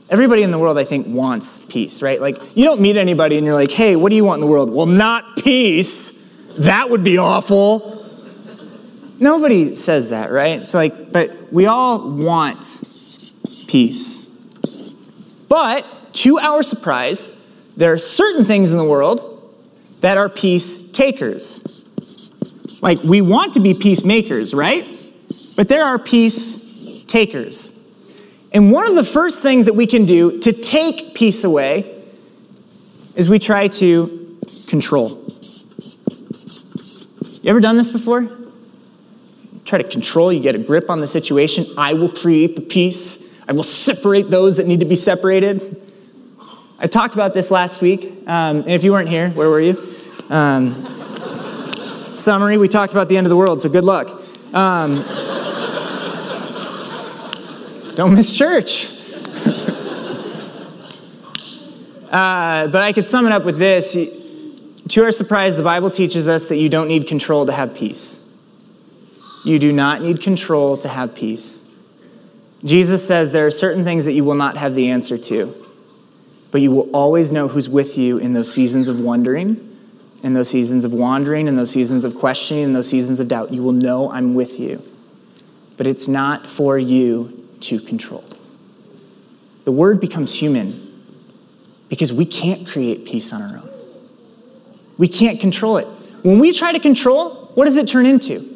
Everybody 0.08 0.42
in 0.42 0.52
the 0.52 0.58
world, 0.58 0.78
I 0.78 0.84
think, 0.84 1.08
wants 1.08 1.66
peace, 1.66 2.00
right? 2.00 2.20
Like, 2.20 2.56
you 2.56 2.64
don't 2.64 2.80
meet 2.80 2.96
anybody 2.96 3.36
and 3.38 3.44
you're 3.44 3.54
like, 3.54 3.72
hey, 3.72 3.96
what 3.96 4.10
do 4.10 4.16
you 4.16 4.24
want 4.24 4.38
in 4.38 4.40
the 4.40 4.46
world? 4.50 4.72
Well, 4.72 4.86
not 4.86 5.36
peace. 5.38 6.32
That 6.58 6.90
would 6.90 7.02
be 7.02 7.18
awful. 7.18 8.06
Nobody 9.18 9.74
says 9.74 10.10
that, 10.10 10.30
right? 10.30 10.64
So, 10.64 10.78
like, 10.78 11.10
but 11.10 11.52
we 11.52 11.66
all 11.66 12.08
want 12.08 12.56
peace. 13.66 14.28
But 15.48 15.84
to 16.14 16.38
our 16.38 16.62
surprise, 16.62 17.42
there 17.76 17.92
are 17.92 17.98
certain 17.98 18.44
things 18.44 18.72
in 18.72 18.78
the 18.78 18.84
world 18.84 19.32
that 20.02 20.18
are 20.18 20.28
peace 20.28 20.90
takers. 20.92 21.84
Like, 22.80 23.02
we 23.02 23.22
want 23.22 23.54
to 23.54 23.60
be 23.60 23.74
peacemakers, 23.74 24.54
right? 24.54 24.84
But 25.56 25.68
there 25.68 25.84
are 25.84 25.98
peace 25.98 27.04
takers. 27.04 27.75
And 28.56 28.72
one 28.72 28.88
of 28.88 28.94
the 28.94 29.04
first 29.04 29.42
things 29.42 29.66
that 29.66 29.74
we 29.74 29.86
can 29.86 30.06
do 30.06 30.40
to 30.40 30.50
take 30.50 31.14
peace 31.14 31.44
away 31.44 31.94
is 33.14 33.28
we 33.28 33.38
try 33.38 33.68
to 33.68 34.38
control. 34.66 35.10
You 37.42 37.50
ever 37.50 37.60
done 37.60 37.76
this 37.76 37.90
before? 37.90 38.30
Try 39.66 39.82
to 39.82 39.84
control, 39.86 40.32
you 40.32 40.40
get 40.40 40.54
a 40.54 40.58
grip 40.58 40.88
on 40.88 41.00
the 41.00 41.06
situation. 41.06 41.66
I 41.76 41.92
will 41.92 42.10
create 42.10 42.56
the 42.56 42.62
peace. 42.62 43.30
I 43.46 43.52
will 43.52 43.62
separate 43.62 44.30
those 44.30 44.56
that 44.56 44.66
need 44.66 44.80
to 44.80 44.86
be 44.86 44.96
separated. 44.96 45.78
I 46.78 46.86
talked 46.86 47.12
about 47.12 47.34
this 47.34 47.50
last 47.50 47.82
week, 47.82 48.06
um, 48.26 48.60
and 48.60 48.70
if 48.70 48.84
you 48.84 48.92
weren't 48.92 49.10
here, 49.10 49.28
where 49.32 49.50
were 49.50 49.60
you? 49.60 49.76
Um, 50.30 50.82
summary, 52.16 52.56
we 52.56 52.68
talked 52.68 52.92
about 52.92 53.10
the 53.10 53.18
end 53.18 53.26
of 53.26 53.30
the 53.30 53.36
world, 53.36 53.60
so 53.60 53.68
good 53.68 53.84
luck. 53.84 54.22
Um, 54.54 55.04
don't 57.96 58.14
miss 58.14 58.36
church. 58.36 58.86
uh, 62.10 62.68
but 62.68 62.82
I 62.82 62.92
could 62.92 63.08
sum 63.08 63.26
it 63.26 63.32
up 63.32 63.44
with 63.44 63.58
this. 63.58 63.94
To 64.88 65.02
our 65.02 65.10
surprise, 65.10 65.56
the 65.56 65.62
Bible 65.62 65.90
teaches 65.90 66.28
us 66.28 66.50
that 66.50 66.58
you 66.58 66.68
don't 66.68 66.88
need 66.88 67.08
control 67.08 67.46
to 67.46 67.52
have 67.52 67.74
peace. 67.74 68.22
You 69.46 69.58
do 69.58 69.72
not 69.72 70.02
need 70.02 70.20
control 70.20 70.76
to 70.76 70.88
have 70.88 71.14
peace. 71.14 71.66
Jesus 72.64 73.06
says 73.06 73.32
there 73.32 73.46
are 73.46 73.50
certain 73.50 73.82
things 73.82 74.04
that 74.04 74.12
you 74.12 74.24
will 74.24 74.34
not 74.34 74.58
have 74.58 74.74
the 74.74 74.90
answer 74.90 75.16
to, 75.16 75.54
but 76.50 76.60
you 76.60 76.70
will 76.72 76.90
always 76.90 77.32
know 77.32 77.48
who's 77.48 77.70
with 77.70 77.96
you 77.96 78.18
in 78.18 78.34
those 78.34 78.52
seasons 78.52 78.88
of 78.88 79.00
wondering, 79.00 79.78
in 80.22 80.34
those 80.34 80.50
seasons 80.50 80.84
of 80.84 80.92
wandering, 80.92 81.48
in 81.48 81.56
those 81.56 81.70
seasons 81.70 82.04
of 82.04 82.14
questioning, 82.14 82.64
in 82.64 82.72
those 82.74 82.88
seasons 82.88 83.20
of 83.20 83.28
doubt. 83.28 83.54
You 83.54 83.62
will 83.62 83.72
know 83.72 84.10
I'm 84.10 84.34
with 84.34 84.60
you. 84.60 84.82
But 85.78 85.86
it's 85.86 86.08
not 86.08 86.46
for 86.46 86.78
you 86.78 87.35
to 87.62 87.80
control. 87.80 88.24
The 89.64 89.72
word 89.72 90.00
becomes 90.00 90.34
human 90.34 90.82
because 91.88 92.12
we 92.12 92.24
can't 92.24 92.66
create 92.66 93.04
peace 93.04 93.32
on 93.32 93.42
our 93.42 93.58
own. 93.58 93.70
We 94.98 95.08
can't 95.08 95.40
control 95.40 95.76
it. 95.76 95.86
When 96.22 96.38
we 96.38 96.52
try 96.52 96.72
to 96.72 96.80
control, 96.80 97.50
what 97.54 97.66
does 97.66 97.76
it 97.76 97.88
turn 97.88 98.06
into? 98.06 98.54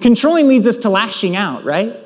Controlling 0.00 0.48
leads 0.48 0.66
us 0.66 0.76
to 0.78 0.90
lashing 0.90 1.34
out, 1.34 1.64
right? 1.64 1.96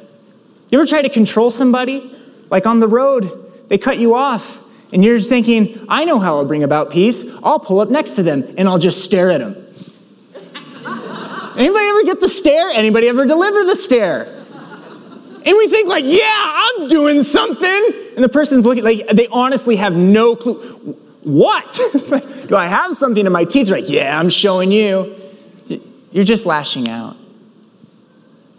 You 0.71 0.79
ever 0.79 0.87
try 0.87 1.03
to 1.03 1.09
control 1.09 1.51
somebody? 1.51 2.15
Like 2.49 2.67
on 2.67 2.81
the 2.81 2.89
road, 2.89 3.69
they 3.69 3.79
cut 3.79 3.99
you 3.99 4.15
off, 4.15 4.63
and 4.93 5.05
you're 5.05 5.17
just 5.17 5.29
thinking, 5.29 5.85
I 5.89 6.05
know 6.05 6.19
how 6.19 6.37
I'll 6.37 6.45
bring 6.45 6.63
about 6.63 6.91
peace. 6.91 7.35
I'll 7.43 7.59
pull 7.59 7.81
up 7.81 7.89
next 7.89 8.15
to 8.17 8.23
them 8.23 8.45
and 8.59 8.69
I'll 8.69 8.79
just 8.79 9.03
stare 9.03 9.31
at 9.31 9.41
them. 9.41 9.55
Anybody 11.57 11.87
ever 11.87 12.05
get 12.05 12.21
the 12.21 12.29
stare? 12.29 12.69
Anybody 12.69 13.09
ever 13.09 13.25
deliver 13.25 13.65
the 13.65 13.77
stare? 13.77 14.42
And 15.45 15.57
we 15.57 15.69
think 15.69 15.89
like, 15.89 16.05
yeah, 16.07 16.21
I'm 16.79 16.89
doing 16.89 17.23
something. 17.23 17.93
And 18.15 18.25
the 18.25 18.29
person's 18.29 18.65
looking 18.65 18.85
like 18.85 19.07
they 19.09 19.27
honestly 19.29 19.77
have 19.77 19.97
no 19.97 20.37
clue. 20.37 20.59
What? 21.23 21.73
Do 22.49 22.57
I 22.57 22.67
have 22.67 22.97
something 22.97 23.25
in 23.25 23.33
my 23.33 23.45
teeth? 23.45 23.69
They're 23.69 23.81
like, 23.81 23.91
yeah, 23.91 24.19
I'm 24.19 24.29
showing 24.29 24.73
you. 24.73 25.15
You're 26.11 26.25
just 26.25 26.47
lashing 26.47 26.89
out. 26.89 27.17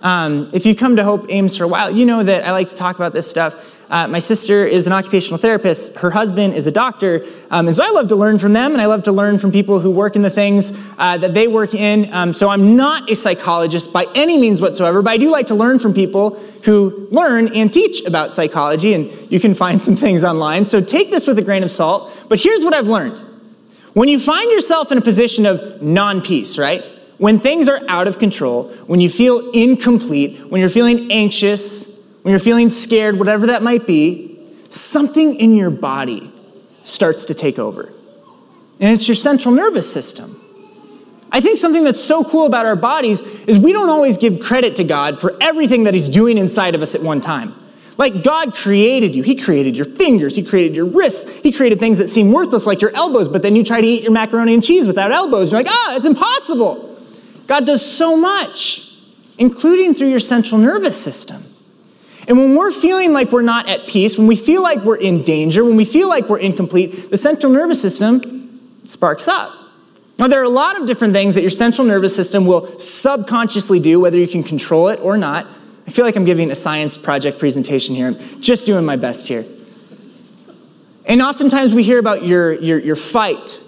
Um, 0.02 0.50
if 0.54 0.66
you 0.66 0.76
come 0.76 0.98
to 0.98 1.04
Hope 1.04 1.28
Ames 1.30 1.56
for 1.56 1.64
a 1.64 1.68
while, 1.68 1.92
you 1.92 2.06
know 2.06 2.24
that 2.24 2.46
I 2.46 2.52
like 2.52 2.68
to 2.70 2.76
talk 2.76 2.98
about 2.98 3.14
this 3.14 3.30
stuff. 3.30 3.56
Uh, 3.94 4.08
my 4.08 4.18
sister 4.18 4.66
is 4.66 4.88
an 4.88 4.92
occupational 4.92 5.38
therapist. 5.38 5.98
Her 5.98 6.10
husband 6.10 6.56
is 6.56 6.66
a 6.66 6.72
doctor. 6.72 7.24
Um, 7.52 7.68
and 7.68 7.76
so 7.76 7.84
I 7.84 7.92
love 7.92 8.08
to 8.08 8.16
learn 8.16 8.40
from 8.40 8.54
them, 8.54 8.72
and 8.72 8.82
I 8.82 8.88
love 8.88 9.04
to 9.04 9.12
learn 9.12 9.38
from 9.38 9.52
people 9.52 9.82
who 9.82 9.92
work 9.92 10.16
in 10.16 10.24
the 10.24 10.32
things 10.32 10.74
uh, 10.98 11.20
that 11.20 11.36
they 11.36 11.48
work 11.48 11.76
in. 11.76 12.12
Um, 12.12 12.34
so 12.34 12.50
I'm 12.50 12.76
not 12.76 13.12
a 13.12 13.16
psychologist 13.16 13.94
by 13.94 14.08
any 14.16 14.40
means 14.40 14.60
whatsoever, 14.62 15.04
but 15.04 15.12
I 15.12 15.18
do 15.18 15.30
like 15.30 15.46
to 15.46 15.54
learn 15.54 15.78
from 15.78 15.94
people 15.94 16.40
who 16.64 17.08
learn 17.12 17.54
and 17.54 17.72
teach 17.72 18.04
about 18.04 18.34
psychology, 18.34 18.96
and 18.96 19.12
you 19.32 19.40
can 19.40 19.54
find 19.54 19.80
some 19.80 19.96
things 19.96 20.24
online. 20.24 20.66
So 20.66 20.82
take 20.82 21.12
this 21.12 21.28
with 21.28 21.38
a 21.38 21.44
grain 21.44 21.62
of 21.62 21.70
salt. 21.70 22.12
But 22.30 22.40
here's 22.40 22.64
what 22.64 22.74
I've 22.74 22.88
learned 22.88 23.20
when 23.94 24.10
you 24.10 24.20
find 24.20 24.52
yourself 24.52 24.92
in 24.92 24.98
a 24.98 25.02
position 25.02 25.46
of 25.46 25.84
non 25.84 26.24
peace, 26.24 26.58
right? 26.58 26.84
When 27.20 27.38
things 27.38 27.70
are 27.70 27.80
out 27.88 28.08
of 28.08 28.18
control, 28.18 28.70
when 28.88 29.00
you 29.02 29.10
feel 29.12 29.52
incomplete, 29.52 30.50
when 30.50 30.62
you're 30.62 30.70
feeling 30.72 31.12
anxious, 31.12 31.93
when 32.24 32.32
you're 32.32 32.40
feeling 32.40 32.70
scared, 32.70 33.20
whatever 33.20 33.48
that 33.48 33.62
might 33.62 33.86
be, 33.86 34.40
something 34.70 35.36
in 35.36 35.56
your 35.56 35.70
body 35.70 36.32
starts 36.84 37.26
to 37.26 37.34
take 37.34 37.60
over. 37.60 37.94
And 38.80 38.92
it's 38.92 39.08
your 39.08 39.16
central 39.16 39.54
nervous 39.54 39.92
system. 39.92 40.40
I 41.32 41.42
think 41.42 41.58
something 41.58 41.84
that's 41.84 42.04
so 42.04 42.24
cool 42.24 42.46
about 42.46 42.66
our 42.66 42.76
bodies 42.76 43.22
is 43.22 43.60
we 43.60 43.74
don't 43.74 43.90
always 43.90 44.18
give 44.18 44.40
credit 44.40 44.76
to 44.78 44.84
God 44.84 45.20
for 45.20 45.36
everything 45.42 45.84
that 45.84 45.94
He's 45.94 46.10
doing 46.10 46.38
inside 46.38 46.76
of 46.76 46.82
us 46.82 46.96
at 46.96 47.02
one 47.02 47.22
time. 47.22 47.56
Like 47.98 48.24
God 48.24 48.56
created 48.56 49.16
you. 49.16 49.22
He 49.22 49.36
created 49.36 49.76
your 49.76 49.86
fingers. 49.86 50.36
He 50.36 50.44
created 50.44 50.76
your 50.76 50.86
wrists. 50.86 51.42
He 51.42 51.52
created 51.52 51.80
things 51.80 51.98
that 51.98 52.08
seem 52.08 52.32
worthless 52.32 52.66
like 52.66 52.82
your 52.82 52.96
elbows, 52.96 53.28
but 53.28 53.42
then 53.42 53.56
you 53.56 53.64
try 53.64 53.82
to 53.82 53.88
eat 53.88 54.02
your 54.02 54.12
macaroni 54.12 54.54
and 54.54 54.64
cheese 54.64 54.88
without 54.88 55.12
elbows. 55.12 55.52
You're 55.52 55.62
like, 55.62 55.72
ah, 55.72 55.96
it's 55.96 56.06
impossible. 56.06 56.98
God 57.48 57.66
does 57.66 57.86
so 57.86 58.16
much, 58.16 58.94
including 59.38 59.94
through 59.94 60.10
your 60.10 60.20
central 60.20 60.60
nervous 60.60 61.02
system. 61.02 61.44
And 62.28 62.38
when 62.38 62.56
we're 62.56 62.72
feeling 62.72 63.12
like 63.12 63.32
we're 63.32 63.42
not 63.42 63.68
at 63.70 63.88
peace, 63.88 64.18
when 64.18 64.28
we 64.28 64.36
feel 64.36 64.62
like 64.62 64.80
we're 64.80 64.96
in 64.96 65.24
danger, 65.24 65.64
when 65.64 65.76
we 65.76 65.86
feel 65.86 66.08
like 66.08 66.30
we're 66.30 66.40
incomplete, 66.40 67.10
the 67.10 67.18
central 67.18 67.52
nervous 67.52 67.82
system 67.82 68.80
sparks 68.86 69.28
up. 69.28 69.54
Now, 70.20 70.28
there 70.28 70.40
are 70.40 70.46
a 70.46 70.50
lot 70.50 70.80
of 70.80 70.86
different 70.86 71.14
things 71.14 71.36
that 71.36 71.42
your 71.42 71.50
central 71.50 71.88
nervous 71.88 72.16
system 72.16 72.46
will 72.46 72.80
subconsciously 72.80 73.80
do, 73.80 74.00
whether 74.00 74.18
you 74.18 74.28
can 74.28 74.44
control 74.44 74.88
it 74.90 75.00
or 75.00 75.18
not. 75.18 75.48
I 75.88 75.92
feel 75.92 76.06
like 76.06 76.16
I'm 76.16 76.26
giving 76.26 76.52
a 76.52 76.56
science 76.56 76.98
project 76.98 77.40
presentation 77.40 77.96
here. 77.96 78.08
I'm 78.08 78.42
just 78.42 78.66
doing 78.66 78.86
my 78.86 78.96
best 78.96 79.28
here. 79.28 79.46
And 81.06 81.22
oftentimes 81.22 81.74
we 81.74 81.84
hear 81.84 82.00
about 82.00 82.24
your, 82.24 82.54
your, 82.62 82.80
your 82.80 82.96
fight, 82.96 83.60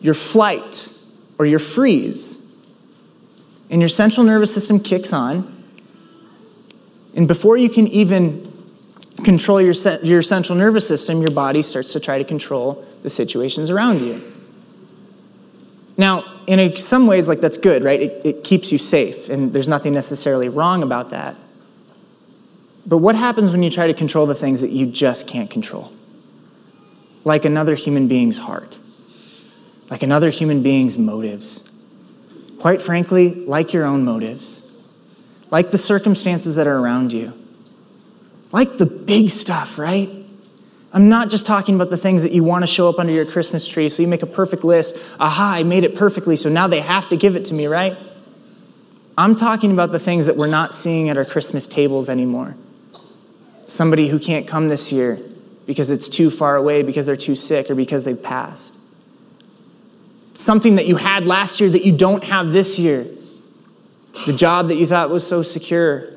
your 0.00 0.14
flight, 0.14 0.92
or 1.38 1.46
your 1.46 1.58
freeze. 1.58 2.38
And 3.70 3.80
your 3.80 3.88
central 3.88 4.26
nervous 4.26 4.52
system 4.52 4.80
kicks 4.80 5.12
on. 5.12 5.61
And 7.14 7.28
before 7.28 7.56
you 7.56 7.68
can 7.68 7.86
even 7.88 8.50
control 9.24 9.60
your, 9.60 9.74
your 10.02 10.22
central 10.22 10.56
nervous 10.56 10.86
system, 10.86 11.20
your 11.20 11.30
body 11.30 11.62
starts 11.62 11.92
to 11.92 12.00
try 12.00 12.18
to 12.18 12.24
control 12.24 12.84
the 13.02 13.10
situations 13.10 13.70
around 13.70 14.00
you. 14.00 14.32
Now, 15.96 16.24
in 16.46 16.76
some 16.76 17.06
ways, 17.06 17.28
like 17.28 17.40
that's 17.40 17.58
good, 17.58 17.84
right? 17.84 18.00
It, 18.00 18.20
it 18.24 18.44
keeps 18.44 18.72
you 18.72 18.78
safe, 18.78 19.28
and 19.28 19.52
there's 19.52 19.68
nothing 19.68 19.92
necessarily 19.92 20.48
wrong 20.48 20.82
about 20.82 21.10
that. 21.10 21.36
But 22.86 22.98
what 22.98 23.14
happens 23.14 23.52
when 23.52 23.62
you 23.62 23.70
try 23.70 23.86
to 23.86 23.94
control 23.94 24.26
the 24.26 24.34
things 24.34 24.60
that 24.62 24.70
you 24.70 24.86
just 24.86 25.28
can't 25.28 25.50
control? 25.50 25.92
Like 27.24 27.44
another 27.44 27.74
human 27.74 28.08
being's 28.08 28.38
heart, 28.38 28.78
like 29.90 30.02
another 30.02 30.30
human 30.30 30.62
being's 30.62 30.98
motives. 30.98 31.70
Quite 32.58 32.80
frankly, 32.80 33.34
like 33.34 33.72
your 33.72 33.84
own 33.84 34.04
motives 34.04 34.61
like 35.52 35.70
the 35.70 35.78
circumstances 35.78 36.56
that 36.56 36.66
are 36.66 36.78
around 36.78 37.12
you, 37.12 37.32
like 38.50 38.78
the 38.78 38.86
big 38.86 39.28
stuff, 39.28 39.78
right? 39.78 40.10
I'm 40.94 41.08
not 41.08 41.30
just 41.30 41.46
talking 41.46 41.74
about 41.74 41.90
the 41.90 41.96
things 41.96 42.22
that 42.22 42.32
you 42.32 42.42
want 42.42 42.62
to 42.62 42.66
show 42.66 42.88
up 42.88 42.98
under 42.98 43.12
your 43.12 43.26
Christmas 43.26 43.68
tree, 43.68 43.88
so 43.90 44.02
you 44.02 44.08
make 44.08 44.22
a 44.22 44.26
perfect 44.26 44.64
list. 44.64 44.96
Aha, 45.20 45.52
I 45.56 45.62
made 45.62 45.84
it 45.84 45.94
perfectly, 45.94 46.36
so 46.36 46.48
now 46.48 46.66
they 46.66 46.80
have 46.80 47.08
to 47.10 47.16
give 47.16 47.36
it 47.36 47.44
to 47.46 47.54
me, 47.54 47.66
right? 47.66 47.96
I'm 49.16 49.34
talking 49.34 49.72
about 49.72 49.92
the 49.92 49.98
things 49.98 50.24
that 50.24 50.38
we're 50.38 50.48
not 50.48 50.72
seeing 50.72 51.10
at 51.10 51.18
our 51.18 51.24
Christmas 51.24 51.68
tables 51.68 52.08
anymore. 52.08 52.56
Somebody 53.66 54.08
who 54.08 54.18
can't 54.18 54.46
come 54.48 54.68
this 54.68 54.90
year 54.90 55.20
because 55.66 55.90
it's 55.90 56.08
too 56.08 56.30
far 56.30 56.56
away, 56.56 56.82
because 56.82 57.04
they're 57.06 57.14
too 57.14 57.34
sick, 57.34 57.70
or 57.70 57.74
because 57.74 58.04
they've 58.04 58.22
passed. 58.22 58.74
Something 60.32 60.76
that 60.76 60.86
you 60.86 60.96
had 60.96 61.26
last 61.26 61.60
year 61.60 61.68
that 61.68 61.84
you 61.84 61.92
don't 61.92 62.24
have 62.24 62.52
this 62.52 62.78
year 62.78 63.06
the 64.26 64.32
job 64.32 64.68
that 64.68 64.76
you 64.76 64.86
thought 64.86 65.10
was 65.10 65.26
so 65.26 65.42
secure, 65.42 66.08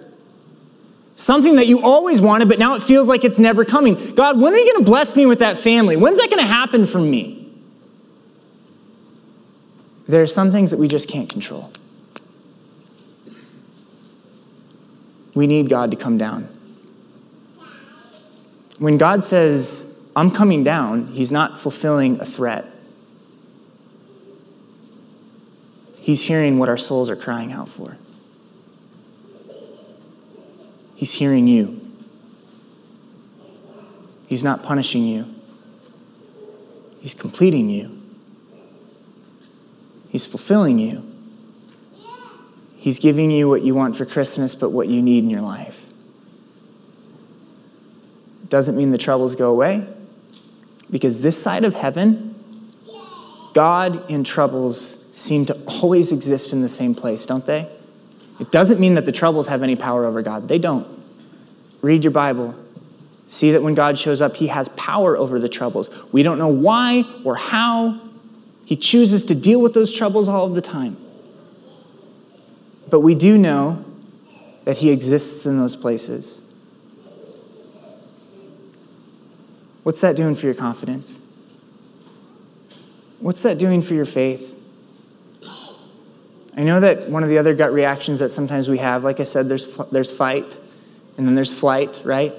something 1.15 1.55
that 1.55 1.67
you 1.67 1.81
always 1.81 2.21
wanted, 2.21 2.49
but 2.49 2.60
now 2.60 2.75
it 2.75 2.84
feels 2.84 3.08
like 3.08 3.23
it's 3.23 3.39
never 3.39 3.65
coming. 3.65 4.15
God, 4.15 4.39
when 4.39 4.53
are 4.53 4.58
you 4.58 4.73
going 4.73 4.86
to 4.86 4.89
bless 4.89 5.15
me 5.15 5.25
with 5.25 5.39
that 5.39 5.58
family? 5.58 5.95
When's 5.95 6.19
that 6.19 6.29
going 6.29 6.41
to 6.41 6.47
happen 6.47 6.86
for 6.86 6.99
me? 6.99 7.41
There 10.08 10.21
are 10.21 10.27
some 10.27 10.51
things 10.51 10.71
that 10.71 10.77
we 10.77 10.88
just 10.88 11.10
can't 11.10 11.29
control. 11.29 11.71
We 15.34 15.47
need 15.47 15.69
God 15.69 15.91
to 15.91 15.97
come 15.97 16.17
down. 16.17 16.47
When 18.77 18.97
God 18.97 19.23
says, 19.23 19.99
I'm 20.15 20.31
coming 20.31 20.63
down, 20.63 21.08
He's 21.08 21.31
not 21.31 21.60
fulfilling 21.60 22.19
a 22.19 22.25
threat. 22.25 22.65
He's 26.05 26.21
hearing 26.21 26.59
what 26.59 26.69
our 26.69 26.77
souls 26.77 27.09
are 27.09 27.15
crying 27.15 27.51
out 27.51 27.67
for. 27.67 27.97
He's 30.93 31.13
hearing 31.13 31.47
you. 31.47 31.81
He's 34.27 34.43
not 34.43 34.61
punishing 34.61 35.03
you. 35.03 35.25
He's 36.99 37.15
completing 37.15 37.71
you. 37.71 37.99
He's 40.07 40.27
fulfilling 40.27 40.77
you. 40.77 41.11
He's 42.77 42.99
giving 42.99 43.31
you 43.31 43.49
what 43.49 43.63
you 43.63 43.73
want 43.73 43.95
for 43.95 44.05
Christmas, 44.05 44.53
but 44.53 44.69
what 44.69 44.87
you 44.87 45.01
need 45.01 45.23
in 45.23 45.31
your 45.31 45.41
life. 45.41 45.87
Doesn't 48.47 48.77
mean 48.77 48.91
the 48.91 48.99
troubles 48.99 49.35
go 49.35 49.49
away, 49.49 49.87
because 50.91 51.21
this 51.21 51.41
side 51.41 51.63
of 51.63 51.73
heaven, 51.73 52.35
God 53.55 54.07
in 54.07 54.23
troubles 54.23 55.01
seem 55.15 55.45
to 55.45 55.58
always 55.65 56.12
exist 56.12 56.51
in 56.51 56.62
the 56.62 56.69
same 56.69 56.93
place, 56.93 57.25
don't 57.25 57.45
they? 57.45 57.69
It 58.39 58.51
doesn't 58.51 58.82
mean 58.82 58.95
that 58.95 59.06
the 59.06 59.13
troubles 59.13 59.47
have 59.47 59.63
any 59.63 59.78
power 59.78 60.06
over 60.06 60.21
God. 60.21 60.49
They 60.49 60.60
don't. 60.60 60.86
Read 61.82 62.04
your 62.04 62.12
Bible. 62.12 62.54
See 63.28 63.51
that 63.51 63.63
when 63.63 63.75
God 63.75 63.97
shows 63.97 64.21
up, 64.21 64.36
he 64.36 64.47
has 64.47 64.67
power 64.69 65.17
over 65.17 65.39
the 65.39 65.47
troubles. 65.47 65.89
We 66.12 66.21
don't 66.21 66.38
know 66.38 66.49
why 66.49 67.06
or 67.23 67.38
how. 67.38 68.01
He 68.65 68.75
chooses 68.75 69.23
to 69.25 69.36
deal 69.36 69.62
with 69.62 69.73
those 69.73 69.95
troubles 69.95 70.28
all 70.28 70.45
of 70.45 70.54
the 70.54 70.62
time. 70.62 70.97
But 72.89 72.99
we 72.99 73.15
do 73.15 73.38
know 73.38 73.86
that 74.65 74.78
he 74.78 74.89
exists 74.89 75.45
in 75.45 75.58
those 75.58 75.75
places. 75.75 76.39
What's 79.84 80.01
that 80.01 80.15
doing 80.15 80.36
for 80.36 80.45
your 80.47 80.56
confidence? 80.56 81.19
What's 83.19 83.43
that 83.43 83.58
doing 83.58 83.82
for 83.82 83.93
your 83.93 84.06
faith? 84.06 84.54
I 86.57 86.63
know 86.63 86.79
that 86.79 87.09
one 87.09 87.21
of 87.21 87.29
the 87.29 87.37
other 87.37 87.53
gut 87.53 87.73
reactions 87.73 88.19
that 88.19 88.29
sometimes 88.29 88.69
we 88.69 88.77
have, 88.77 89.03
like 89.03 89.19
I 89.19 89.23
said, 89.23 89.49
there's, 89.49 89.75
there's 89.91 90.11
fight 90.11 90.57
and 91.17 91.27
then 91.27 91.35
there's 91.35 91.53
flight, 91.53 92.01
right? 92.05 92.33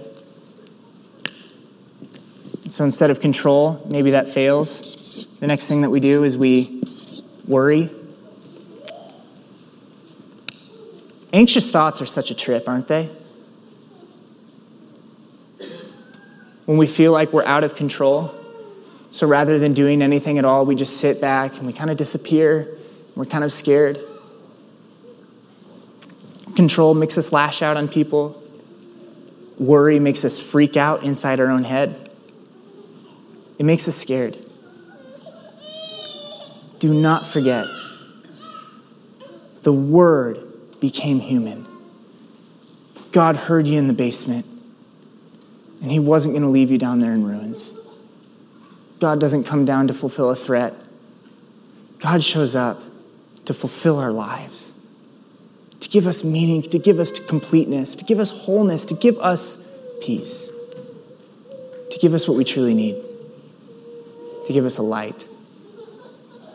So 2.69 2.85
instead 2.85 3.11
of 3.11 3.21
control, 3.21 3.87
maybe 3.91 4.13
that 4.13 4.29
fails. 4.29 5.27
The 5.41 5.47
next 5.47 5.69
thing 5.69 5.83
that 5.83 5.91
we 5.91 6.01
do 6.01 6.25
is 6.25 6.37
we 6.37 6.83
worry. 7.47 7.91
Anxious 11.33 11.71
thoughts 11.71 12.01
are 12.01 12.07
such 12.07 12.31
a 12.31 12.35
trip, 12.35 12.67
aren't 12.69 12.89
they? 12.89 13.11
When 16.65 16.79
we 16.79 16.87
feel 16.87 17.13
like 17.13 17.35
we're 17.35 17.45
out 17.45 17.65
of 17.65 17.77
control, 17.77 18.35
so 19.11 19.27
rather 19.27 19.59
than 19.59 19.75
doing 19.75 20.01
anything 20.01 20.39
at 20.39 20.45
all, 20.47 20.65
we 20.65 20.75
just 20.75 20.97
sit 20.97 21.21
back 21.21 21.59
and 21.59 21.67
we 21.67 21.73
kind 21.75 21.91
of 21.91 21.99
disappear 21.99 22.76
we're 23.17 23.25
kind 23.25 23.43
of 23.43 23.51
scared. 23.51 23.99
Control 26.55 26.95
makes 26.95 27.19
us 27.19 27.33
lash 27.33 27.63
out 27.63 27.77
on 27.77 27.89
people. 27.89 28.43
Worry 29.59 29.99
makes 29.99 30.25
us 30.25 30.39
freak 30.39 30.77
out 30.77 31.03
inside 31.03 31.41
our 31.41 31.51
own 31.51 31.65
head. 31.65 32.11
It 33.59 33.65
makes 33.65 33.89
us 33.89 33.97
scared. 33.97 34.37
Do 36.79 36.93
not 36.93 37.27
forget 37.27 37.67
the 39.63 39.73
Word 39.73 40.53
became 40.79 41.21
human. 41.21 41.67
God 43.13 43.37
heard 43.37 43.67
you 43.67 43.79
in 43.79 43.89
the 43.89 43.95
basement, 43.95 44.45
and 45.81 45.91
He 45.91 45.99
wasn't 45.99 46.35
going 46.35 46.43
to 46.43 46.49
leave 46.49 46.71
you 46.71 46.77
down 46.77 47.01
there 47.01 47.13
in 47.13 47.25
ruins. 47.25 47.73
God 49.01 49.19
doesn't 49.19 49.45
come 49.45 49.65
down 49.65 49.89
to 49.89 49.95
fulfill 49.95 50.31
a 50.31 50.37
threat. 50.37 50.75
God 51.99 52.23
shows 52.23 52.55
up 52.55 52.79
to 53.47 53.55
fulfill 53.55 53.99
our 53.99 54.13
lives, 54.13 54.73
to 55.81 55.89
give 55.89 56.07
us 56.07 56.23
meaning, 56.23 56.63
to 56.63 56.79
give 56.79 56.99
us 56.99 57.19
completeness, 57.19 57.97
to 57.97 58.05
give 58.05 58.21
us 58.21 58.31
wholeness, 58.31 58.85
to 58.85 58.95
give 58.95 59.19
us 59.19 59.67
peace. 60.03 60.51
to 61.91 61.99
give 61.99 62.13
us 62.13 62.29
what 62.29 62.37
we 62.37 62.45
truly 62.45 62.75
need, 62.75 62.97
to 64.47 64.53
give 64.53 64.67
us 64.67 64.77
a 64.77 64.83
light. 64.83 65.25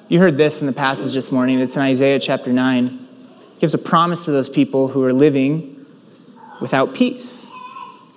You 0.07 0.19
heard 0.19 0.37
this 0.37 0.61
in 0.61 0.67
the 0.67 0.73
passage 0.73 1.13
this 1.13 1.31
morning. 1.31 1.59
It's 1.59 1.75
in 1.75 1.81
Isaiah 1.81 2.19
chapter 2.19 2.51
9. 2.51 2.85
It 2.85 3.59
gives 3.59 3.73
a 3.73 3.77
promise 3.77 4.25
to 4.25 4.31
those 4.31 4.49
people 4.49 4.89
who 4.89 5.03
are 5.03 5.13
living 5.13 5.85
without 6.59 6.93
peace, 6.93 7.49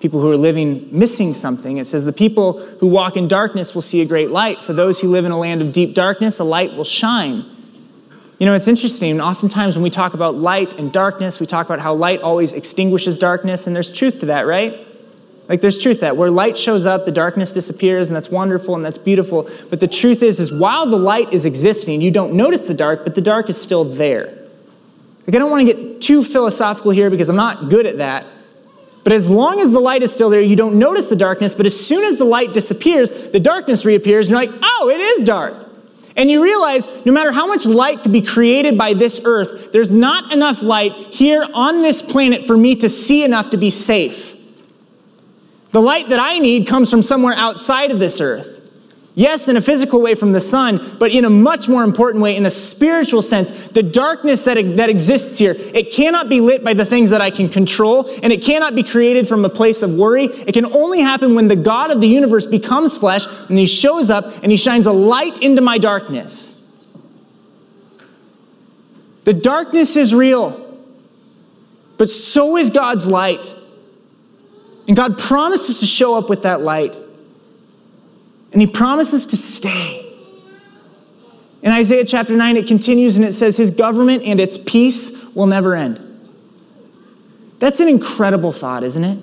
people 0.00 0.20
who 0.20 0.30
are 0.30 0.36
living 0.36 0.88
missing 0.90 1.32
something. 1.34 1.78
It 1.78 1.86
says, 1.86 2.04
The 2.04 2.12
people 2.12 2.60
who 2.80 2.88
walk 2.88 3.16
in 3.16 3.28
darkness 3.28 3.74
will 3.74 3.82
see 3.82 4.00
a 4.00 4.04
great 4.04 4.30
light. 4.30 4.58
For 4.58 4.72
those 4.72 5.00
who 5.00 5.08
live 5.08 5.24
in 5.24 5.32
a 5.32 5.38
land 5.38 5.62
of 5.62 5.72
deep 5.72 5.94
darkness, 5.94 6.40
a 6.40 6.44
light 6.44 6.74
will 6.74 6.84
shine. 6.84 7.46
You 8.38 8.46
know, 8.46 8.54
it's 8.54 8.66
interesting. 8.66 9.20
Oftentimes, 9.20 9.76
when 9.76 9.82
we 9.82 9.90
talk 9.90 10.14
about 10.14 10.36
light 10.36 10.74
and 10.74 10.92
darkness, 10.92 11.38
we 11.38 11.46
talk 11.46 11.66
about 11.66 11.80
how 11.80 11.94
light 11.94 12.20
always 12.20 12.52
extinguishes 12.52 13.16
darkness, 13.16 13.66
and 13.66 13.76
there's 13.76 13.92
truth 13.92 14.20
to 14.20 14.26
that, 14.26 14.42
right? 14.46 14.86
Like 15.48 15.60
there's 15.60 15.78
truth 15.78 16.00
that 16.00 16.16
where 16.16 16.30
light 16.30 16.56
shows 16.56 16.86
up, 16.86 17.04
the 17.04 17.12
darkness 17.12 17.52
disappears, 17.52 18.08
and 18.08 18.16
that's 18.16 18.30
wonderful 18.30 18.74
and 18.74 18.84
that's 18.84 18.98
beautiful. 18.98 19.48
But 19.68 19.80
the 19.80 19.88
truth 19.88 20.22
is, 20.22 20.40
is 20.40 20.50
while 20.50 20.86
the 20.86 20.96
light 20.96 21.32
is 21.32 21.44
existing, 21.44 22.00
you 22.00 22.10
don't 22.10 22.32
notice 22.32 22.66
the 22.66 22.74
dark, 22.74 23.04
but 23.04 23.14
the 23.14 23.20
dark 23.20 23.50
is 23.50 23.60
still 23.60 23.84
there. 23.84 24.26
Like 25.26 25.36
I 25.36 25.38
don't 25.38 25.50
want 25.50 25.66
to 25.66 25.72
get 25.72 26.00
too 26.00 26.24
philosophical 26.24 26.92
here 26.92 27.10
because 27.10 27.28
I'm 27.28 27.36
not 27.36 27.68
good 27.68 27.86
at 27.86 27.98
that. 27.98 28.24
But 29.04 29.12
as 29.12 29.28
long 29.28 29.60
as 29.60 29.70
the 29.70 29.80
light 29.80 30.02
is 30.02 30.14
still 30.14 30.30
there, 30.30 30.40
you 30.40 30.56
don't 30.56 30.78
notice 30.78 31.10
the 31.10 31.16
darkness. 31.16 31.52
But 31.54 31.66
as 31.66 31.78
soon 31.78 32.04
as 32.04 32.16
the 32.16 32.24
light 32.24 32.54
disappears, 32.54 33.10
the 33.10 33.40
darkness 33.40 33.84
reappears, 33.84 34.28
and 34.28 34.32
you're 34.32 34.46
like, 34.46 34.62
oh, 34.62 34.88
it 34.88 35.00
is 35.00 35.26
dark. 35.26 35.63
And 36.16 36.30
you 36.30 36.42
realize 36.42 36.86
no 37.04 37.12
matter 37.12 37.32
how 37.32 37.46
much 37.46 37.66
light 37.66 38.02
could 38.02 38.12
be 38.12 38.22
created 38.22 38.78
by 38.78 38.94
this 38.94 39.20
earth, 39.24 39.72
there's 39.72 39.90
not 39.90 40.32
enough 40.32 40.62
light 40.62 40.92
here 40.92 41.46
on 41.52 41.82
this 41.82 42.00
planet 42.02 42.46
for 42.46 42.56
me 42.56 42.76
to 42.76 42.88
see 42.88 43.24
enough 43.24 43.50
to 43.50 43.56
be 43.56 43.70
safe. 43.70 44.36
The 45.72 45.82
light 45.82 46.08
that 46.10 46.20
I 46.20 46.38
need 46.38 46.68
comes 46.68 46.88
from 46.88 47.02
somewhere 47.02 47.34
outside 47.34 47.90
of 47.90 47.98
this 47.98 48.20
earth. 48.20 48.53
Yes, 49.16 49.46
in 49.46 49.56
a 49.56 49.60
physical 49.60 50.02
way 50.02 50.16
from 50.16 50.32
the 50.32 50.40
sun, 50.40 50.96
but 50.98 51.12
in 51.12 51.24
a 51.24 51.30
much 51.30 51.68
more 51.68 51.84
important 51.84 52.20
way, 52.20 52.34
in 52.34 52.46
a 52.46 52.50
spiritual 52.50 53.22
sense, 53.22 53.68
the 53.68 53.82
darkness 53.82 54.42
that, 54.42 54.56
that 54.76 54.90
exists 54.90 55.38
here, 55.38 55.54
it 55.56 55.92
cannot 55.92 56.28
be 56.28 56.40
lit 56.40 56.64
by 56.64 56.74
the 56.74 56.84
things 56.84 57.10
that 57.10 57.20
I 57.20 57.30
can 57.30 57.48
control, 57.48 58.10
and 58.24 58.32
it 58.32 58.42
cannot 58.42 58.74
be 58.74 58.82
created 58.82 59.28
from 59.28 59.44
a 59.44 59.48
place 59.48 59.82
of 59.82 59.94
worry. 59.94 60.24
It 60.24 60.52
can 60.52 60.66
only 60.74 60.98
happen 60.98 61.36
when 61.36 61.46
the 61.46 61.54
God 61.54 61.92
of 61.92 62.00
the 62.00 62.08
universe 62.08 62.44
becomes 62.44 62.98
flesh, 62.98 63.26
and 63.48 63.56
he 63.56 63.66
shows 63.66 64.10
up 64.10 64.24
and 64.42 64.50
he 64.50 64.56
shines 64.56 64.84
a 64.84 64.92
light 64.92 65.38
into 65.40 65.62
my 65.62 65.78
darkness. 65.78 66.50
The 69.22 69.32
darkness 69.32 69.94
is 69.96 70.12
real, 70.12 70.82
but 71.98 72.10
so 72.10 72.56
is 72.56 72.68
God's 72.70 73.06
light. 73.06 73.54
And 74.88 74.96
God 74.96 75.20
promises 75.20 75.78
to 75.78 75.86
show 75.86 76.18
up 76.18 76.28
with 76.28 76.42
that 76.42 76.62
light. 76.62 76.96
And 78.54 78.62
He 78.62 78.66
promises 78.66 79.26
to 79.26 79.36
stay. 79.36 80.00
In 81.60 81.72
Isaiah 81.72 82.04
chapter 82.04 82.36
9, 82.36 82.56
it 82.56 82.66
continues 82.66 83.16
and 83.16 83.24
it 83.24 83.32
says, 83.32 83.56
His 83.56 83.70
government 83.70 84.22
and 84.24 84.40
its 84.40 84.56
peace 84.56 85.26
will 85.34 85.46
never 85.46 85.74
end. 85.74 86.00
That's 87.58 87.80
an 87.80 87.88
incredible 87.88 88.52
thought, 88.52 88.82
isn't 88.82 89.04
it? 89.04 89.18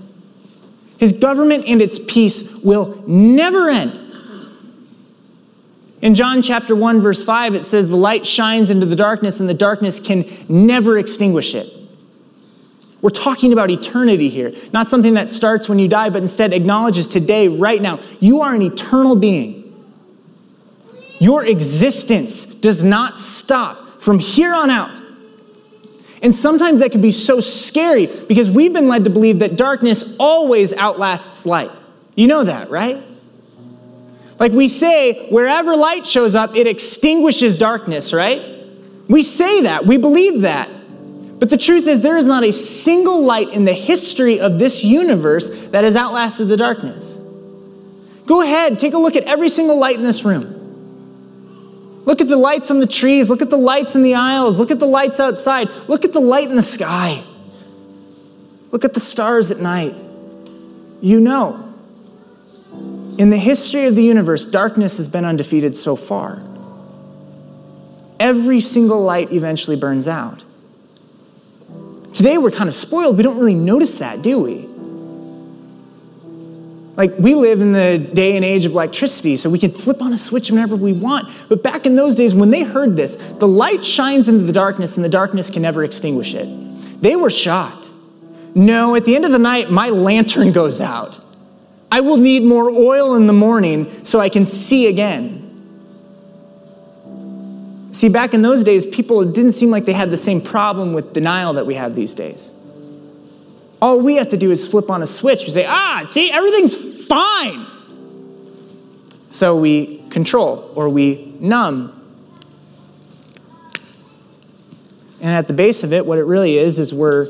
His 1.00 1.14
government 1.14 1.66
and 1.66 1.82
its 1.82 1.98
peace 1.98 2.56
will 2.58 3.04
never 3.08 3.70
end. 3.70 3.98
In 6.02 6.14
John 6.16 6.42
chapter 6.42 6.76
1, 6.76 7.02
verse 7.02 7.24
5, 7.24 7.56
it 7.56 7.64
says, 7.64 7.90
The 7.90 7.96
light 7.96 8.26
shines 8.26 8.70
into 8.70 8.86
the 8.86 8.96
darkness, 8.96 9.40
and 9.40 9.48
the 9.48 9.54
darkness 9.54 10.00
can 10.00 10.26
never 10.50 10.98
extinguish 10.98 11.56
it. 11.56 11.72
We're 13.02 13.10
talking 13.10 13.52
about 13.52 13.72
eternity 13.72 14.30
here, 14.30 14.54
not 14.74 14.88
something 14.88 15.16
that 15.16 15.30
starts 15.30 15.68
when 15.68 15.80
you 15.80 15.88
die, 15.88 16.10
but 16.10 16.22
instead 16.22 16.54
acknowledges 16.54 17.08
today, 17.08 17.48
right 17.48 17.82
now. 17.82 18.00
You 18.20 18.42
are 18.42 18.54
an 18.54 18.62
eternal 18.62 19.16
being. 19.16 19.58
Your 21.20 21.46
existence 21.46 22.46
does 22.46 22.84
not 22.84 23.18
stop 23.18 24.02
from 24.02 24.20
here 24.20 24.54
on 24.54 24.70
out. 24.70 25.02
And 26.22 26.34
sometimes 26.34 26.82
that 26.82 26.92
can 26.92 27.02
be 27.02 27.12
so 27.12 27.40
scary 27.40 28.08
because 28.28 28.52
we've 28.52 28.74
been 28.74 28.88
led 28.88 29.04
to 29.06 29.10
believe 29.10 29.40
that 29.40 29.56
darkness 29.56 30.16
always 30.20 30.72
outlasts 30.74 31.46
light. 31.46 31.72
You 32.16 32.28
know 32.28 32.44
that, 32.44 32.70
right? 32.70 33.04
Like 34.40 34.52
we 34.52 34.68
say, 34.68 35.28
wherever 35.30 35.76
light 35.76 36.06
shows 36.06 36.36
up, 36.36 36.56
it 36.56 36.68
extinguishes 36.68 37.58
darkness, 37.58 38.14
right? 38.14 38.44
We 39.08 39.24
say 39.24 39.62
that, 39.62 39.86
we 39.86 39.98
believe 39.98 40.42
that. 40.42 40.70
But 41.42 41.50
the 41.50 41.58
truth 41.58 41.88
is, 41.88 42.04
there 42.04 42.18
is 42.18 42.28
not 42.28 42.44
a 42.44 42.54
single 42.54 43.24
light 43.24 43.50
in 43.50 43.66
the 43.66 43.74
history 43.74 44.40
of 44.40 44.60
this 44.60 44.84
universe 44.84 45.50
that 45.70 45.84
has 45.84 45.96
outlasted 45.96 46.50
the 46.50 46.56
darkness. 46.56 47.18
Go 48.28 48.44
ahead, 48.44 48.78
take 48.78 48.94
a 48.94 49.00
look 49.00 49.16
at 49.16 49.24
every 49.24 49.50
single 49.50 49.80
light 49.80 49.96
in 49.96 50.04
this 50.04 50.24
room. 50.24 52.04
Look 52.06 52.22
at 52.22 52.28
the 52.28 52.38
lights 52.38 52.70
on 52.70 52.80
the 52.80 52.86
trees, 52.86 53.28
look 53.28 53.42
at 53.42 53.50
the 53.50 53.58
lights 53.58 53.96
in 53.96 54.04
the 54.04 54.14
aisles, 54.14 54.60
look 54.60 54.70
at 54.70 54.78
the 54.78 54.86
lights 54.86 55.20
outside, 55.20 55.68
look 55.88 56.06
at 56.06 56.14
the 56.14 56.20
light 56.20 56.48
in 56.48 56.58
the 56.58 56.62
sky. 56.62 57.24
Look 58.70 58.86
at 58.86 58.94
the 58.94 59.00
stars 59.00 59.50
at 59.50 59.58
night. 59.58 59.96
You 61.02 61.20
know, 61.20 61.74
in 63.18 63.32
the 63.32 63.38
history 63.38 63.88
of 63.88 63.96
the 63.96 64.04
universe, 64.04 64.46
darkness 64.46 64.98
has 64.98 65.08
been 65.08 65.26
undefeated 65.26 65.76
so 65.76 65.96
far. 65.96 66.44
Every 68.20 68.60
single 68.60 69.02
light 69.02 69.32
eventually 69.32 69.76
burns 69.76 70.08
out. 70.08 70.44
Today 72.14 72.38
we're 72.38 72.52
kind 72.52 72.68
of 72.68 72.76
spoiled. 72.76 73.18
We 73.18 73.24
don't 73.24 73.38
really 73.38 73.54
notice 73.54 73.96
that, 73.96 74.22
do 74.22 74.40
we? 74.40 74.68
Like, 76.98 77.18
we 77.18 77.36
live 77.36 77.62
in 77.62 77.72
the 77.72 77.98
day 78.14 78.36
and 78.36 78.44
age 78.44 78.66
of 78.66 78.74
electricity, 78.74 79.38
so 79.38 79.50
we 79.50 79.58
can 79.58 79.72
flip 79.72 80.02
on 80.02 80.12
a 80.12 80.18
switch 80.18 80.52
whenever 80.52 80.76
we 80.76 80.92
want. 80.94 81.34
But 81.48 81.64
back 81.64 81.86
in 81.86 81.96
those 81.96 82.16
days, 82.16 82.36
when 82.36 82.52
they 82.52 82.64
heard 82.64 82.98
this, 82.98 83.16
the 83.16 83.48
light 83.48 83.84
shines 83.84 84.28
into 84.28 84.44
the 84.44 84.54
darkness 84.54 84.98
and 84.98 85.06
the 85.06 85.10
darkness 85.10 85.50
can 85.50 85.62
never 85.62 85.84
extinguish 85.84 86.34
it. 86.34 86.46
They 87.02 87.16
were 87.16 87.32
shocked. 87.32 87.90
No, 88.54 88.96
at 88.96 89.06
the 89.06 89.16
end 89.16 89.26
of 89.26 89.32
the 89.32 89.40
night, 89.40 89.72
my 89.72 89.90
lantern 89.90 90.52
goes 90.52 90.82
out. 90.82 91.20
I 91.90 92.02
will 92.02 92.18
need 92.18 92.44
more 92.44 92.70
oil 92.70 93.16
in 93.16 93.26
the 93.28 93.34
morning 93.34 94.06
so 94.06 94.20
I 94.20 94.30
can 94.30 94.46
see 94.46 94.88
again. 94.88 95.41
See, 98.02 98.10
back 98.10 98.34
in 98.34 98.42
those 98.42 98.64
days, 98.64 98.88
people, 98.88 99.24
didn't 99.26 99.52
seem 99.52 99.70
like 99.70 99.86
they 99.86 99.94
had 99.94 100.10
the 100.10 100.18
same 100.18 100.42
problem 100.42 100.94
with 100.94 101.14
denial 101.14 101.54
that 101.54 101.68
we 101.68 101.76
have 101.76 101.94
these 101.94 102.16
days. 102.16 102.52
All 103.80 104.00
we 104.00 104.16
have 104.16 104.30
to 104.30 104.38
do 104.38 104.50
is 104.50 104.68
flip 104.68 104.90
on 104.90 105.04
a 105.04 105.06
switch. 105.06 105.44
We 105.44 105.52
say, 105.52 105.68
ah, 105.68 106.08
see, 106.10 106.32
everything's 106.32 107.06
fine. 107.06 107.68
So 109.30 109.56
we 109.56 109.98
control 110.10 110.72
or 110.74 110.90
we 110.90 111.36
numb. 111.40 111.94
And 115.22 115.30
at 115.30 115.48
the 115.48 115.54
base 115.54 115.84
of 115.84 115.94
it, 115.94 116.04
what 116.04 116.18
it 116.18 116.24
really 116.24 116.58
is, 116.58 116.80
is 116.80 116.96
we're 116.96 117.28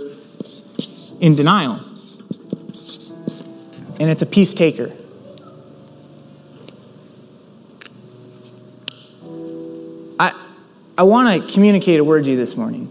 in 1.20 1.36
denial. 1.36 1.82
And 4.00 4.10
it's 4.10 4.22
a 4.22 4.26
peace 4.26 4.54
taker. 4.54 4.94
I 11.02 11.04
want 11.04 11.48
to 11.48 11.52
communicate 11.52 12.00
a 12.00 12.04
word 12.04 12.26
to 12.26 12.30
you 12.30 12.38
this 12.38 12.56
morning. 12.56 12.88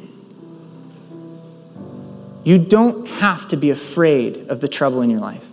You 2.43 2.59
don't 2.59 3.07
have 3.07 3.47
to 3.47 3.57
be 3.57 3.71
afraid 3.71 4.49
of 4.49 4.61
the 4.61 4.67
trouble 4.67 5.01
in 5.01 5.11
your 5.11 5.21
life. 5.21 5.47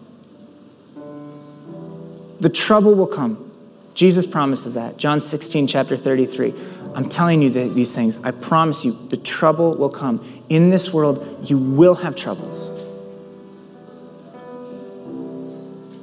The 2.39 2.50
trouble 2.50 2.96
will 2.96 3.06
come. 3.06 3.52
Jesus 3.93 4.26
promises 4.26 4.74
that. 4.74 4.98
John 4.98 5.22
16, 5.22 5.67
chapter 5.67 5.96
33. 5.96 6.52
I'm 6.96 7.08
telling 7.08 7.43
you 7.43 7.52
these 7.52 7.93
things. 7.93 8.17
I 8.24 8.32
promise 8.32 8.84
you, 8.84 8.93
the 9.10 9.17
trouble 9.17 9.76
will 9.76 9.91
come. 9.91 10.26
In 10.50 10.70
this 10.70 10.91
world, 10.91 11.48
you 11.48 11.60
will 11.60 11.93
have 11.93 12.15
troubles. 12.15 12.72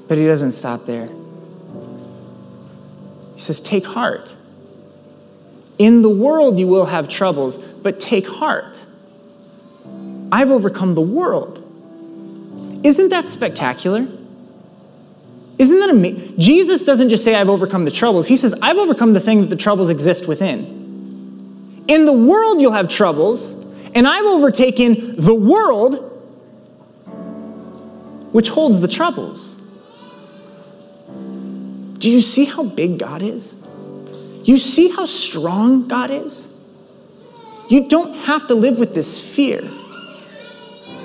But 0.07 0.19
he 0.19 0.25
doesn't 0.25 0.53
stop 0.53 0.87
there. 0.87 1.09
He 3.35 3.40
says, 3.40 3.59
Take 3.59 3.87
heart. 3.87 4.37
In 5.78 6.02
the 6.02 6.08
world 6.08 6.58
you 6.58 6.66
will 6.66 6.87
have 6.87 7.08
troubles, 7.08 7.56
but 7.56 7.98
take 7.98 8.28
heart. 8.28 8.84
I've 10.30 10.50
overcome 10.50 10.94
the 10.94 11.00
world. 11.00 11.60
Isn't 12.84 13.08
that 13.10 13.28
spectacular? 13.28 14.06
Isn't 15.58 15.80
that 15.80 15.90
amazing? 15.90 16.38
Jesus 16.38 16.84
doesn't 16.84 17.08
just 17.08 17.24
say, 17.24 17.34
I've 17.34 17.48
overcome 17.48 17.84
the 17.84 17.90
troubles. 17.90 18.26
He 18.26 18.37
says, 18.37 18.54
I've 18.60 18.76
overcome 18.76 19.12
the 19.12 19.20
thing 19.20 19.40
that 19.42 19.50
the 19.50 19.56
troubles 19.56 19.88
exist 19.88 20.26
within. 20.26 21.84
In 21.88 22.04
the 22.04 22.12
world 22.12 22.60
you'll 22.60 22.72
have 22.72 22.88
troubles, 22.88 23.64
and 23.94 24.08
I've 24.08 24.26
overtaken 24.26 25.16
the 25.16 25.34
world, 25.34 26.10
which 28.32 28.48
holds 28.48 28.80
the 28.80 28.88
troubles. 28.88 29.54
Do 31.98 32.10
you 32.10 32.20
see 32.20 32.44
how 32.44 32.64
big 32.64 32.98
God 32.98 33.22
is? 33.22 33.54
You 34.44 34.59
see 34.59 34.88
how 34.88 35.07
strong 35.07 35.88
God 35.88 36.11
is? 36.11 36.54
You 37.68 37.88
don't 37.88 38.14
have 38.18 38.46
to 38.48 38.54
live 38.54 38.78
with 38.78 38.94
this 38.94 39.35
fear. 39.35 39.62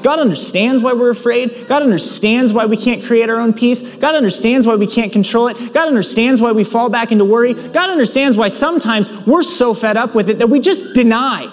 God 0.01 0.19
understands 0.19 0.81
why 0.81 0.93
we're 0.93 1.09
afraid. 1.09 1.67
God 1.67 1.81
understands 1.81 2.53
why 2.53 2.65
we 2.65 2.77
can't 2.77 3.03
create 3.03 3.29
our 3.29 3.37
own 3.37 3.53
peace. 3.53 3.81
God 3.95 4.15
understands 4.15 4.65
why 4.65 4.75
we 4.75 4.87
can't 4.87 5.11
control 5.11 5.47
it. 5.47 5.73
God 5.73 5.87
understands 5.87 6.41
why 6.41 6.51
we 6.51 6.63
fall 6.63 6.89
back 6.89 7.11
into 7.11 7.25
worry. 7.25 7.53
God 7.53 7.89
understands 7.89 8.37
why 8.37 8.47
sometimes 8.47 9.09
we're 9.25 9.43
so 9.43 9.73
fed 9.73 9.97
up 9.97 10.15
with 10.15 10.29
it 10.29 10.39
that 10.39 10.47
we 10.47 10.59
just 10.59 10.93
deny. 10.93 11.43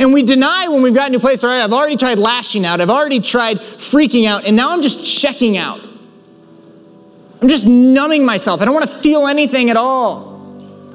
And 0.00 0.12
we 0.12 0.22
deny 0.22 0.66
when 0.68 0.82
we've 0.82 0.94
gotten 0.94 1.12
to 1.12 1.18
a 1.18 1.20
place 1.20 1.42
where 1.42 1.52
I've 1.52 1.72
already 1.72 1.96
tried 1.96 2.18
lashing 2.18 2.64
out, 2.64 2.80
I've 2.80 2.90
already 2.90 3.20
tried 3.20 3.58
freaking 3.58 4.26
out, 4.26 4.46
and 4.46 4.56
now 4.56 4.70
I'm 4.70 4.82
just 4.82 5.04
checking 5.04 5.58
out. 5.58 5.89
I'm 7.40 7.48
just 7.48 7.66
numbing 7.66 8.24
myself. 8.24 8.60
I 8.60 8.66
don't 8.66 8.74
want 8.74 8.88
to 8.88 8.96
feel 8.96 9.26
anything 9.26 9.70
at 9.70 9.76
all. 9.76 10.30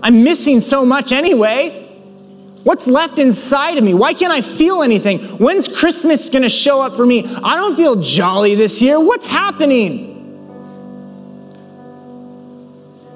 I'm 0.03 0.23
missing 0.23 0.61
so 0.61 0.85
much 0.85 1.11
anyway. 1.11 1.81
What's 2.63 2.87
left 2.87 3.19
inside 3.19 3.77
of 3.77 3.83
me? 3.83 3.93
Why 3.93 4.13
can't 4.13 4.31
I 4.31 4.41
feel 4.41 4.81
anything? 4.81 5.19
When's 5.37 5.67
Christmas 5.67 6.29
going 6.29 6.43
to 6.43 6.49
show 6.49 6.81
up 6.81 6.95
for 6.95 7.05
me? 7.05 7.23
I 7.43 7.55
don't 7.55 7.75
feel 7.75 8.01
jolly 8.01 8.55
this 8.55 8.81
year. 8.81 8.99
What's 8.99 9.25
happening? 9.25 10.13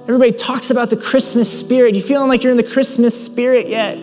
Everybody 0.04 0.32
talks 0.32 0.72
about 0.72 0.90
the 0.90 0.98
Christmas 0.98 1.52
spirit. 1.60 1.94
You 1.94 2.02
feeling 2.02 2.30
like 2.30 2.44
you're 2.44 2.52
in 2.52 2.58
the 2.58 2.64
Christmas 2.64 3.26
spirit 3.26 3.68
yet? 3.68 3.98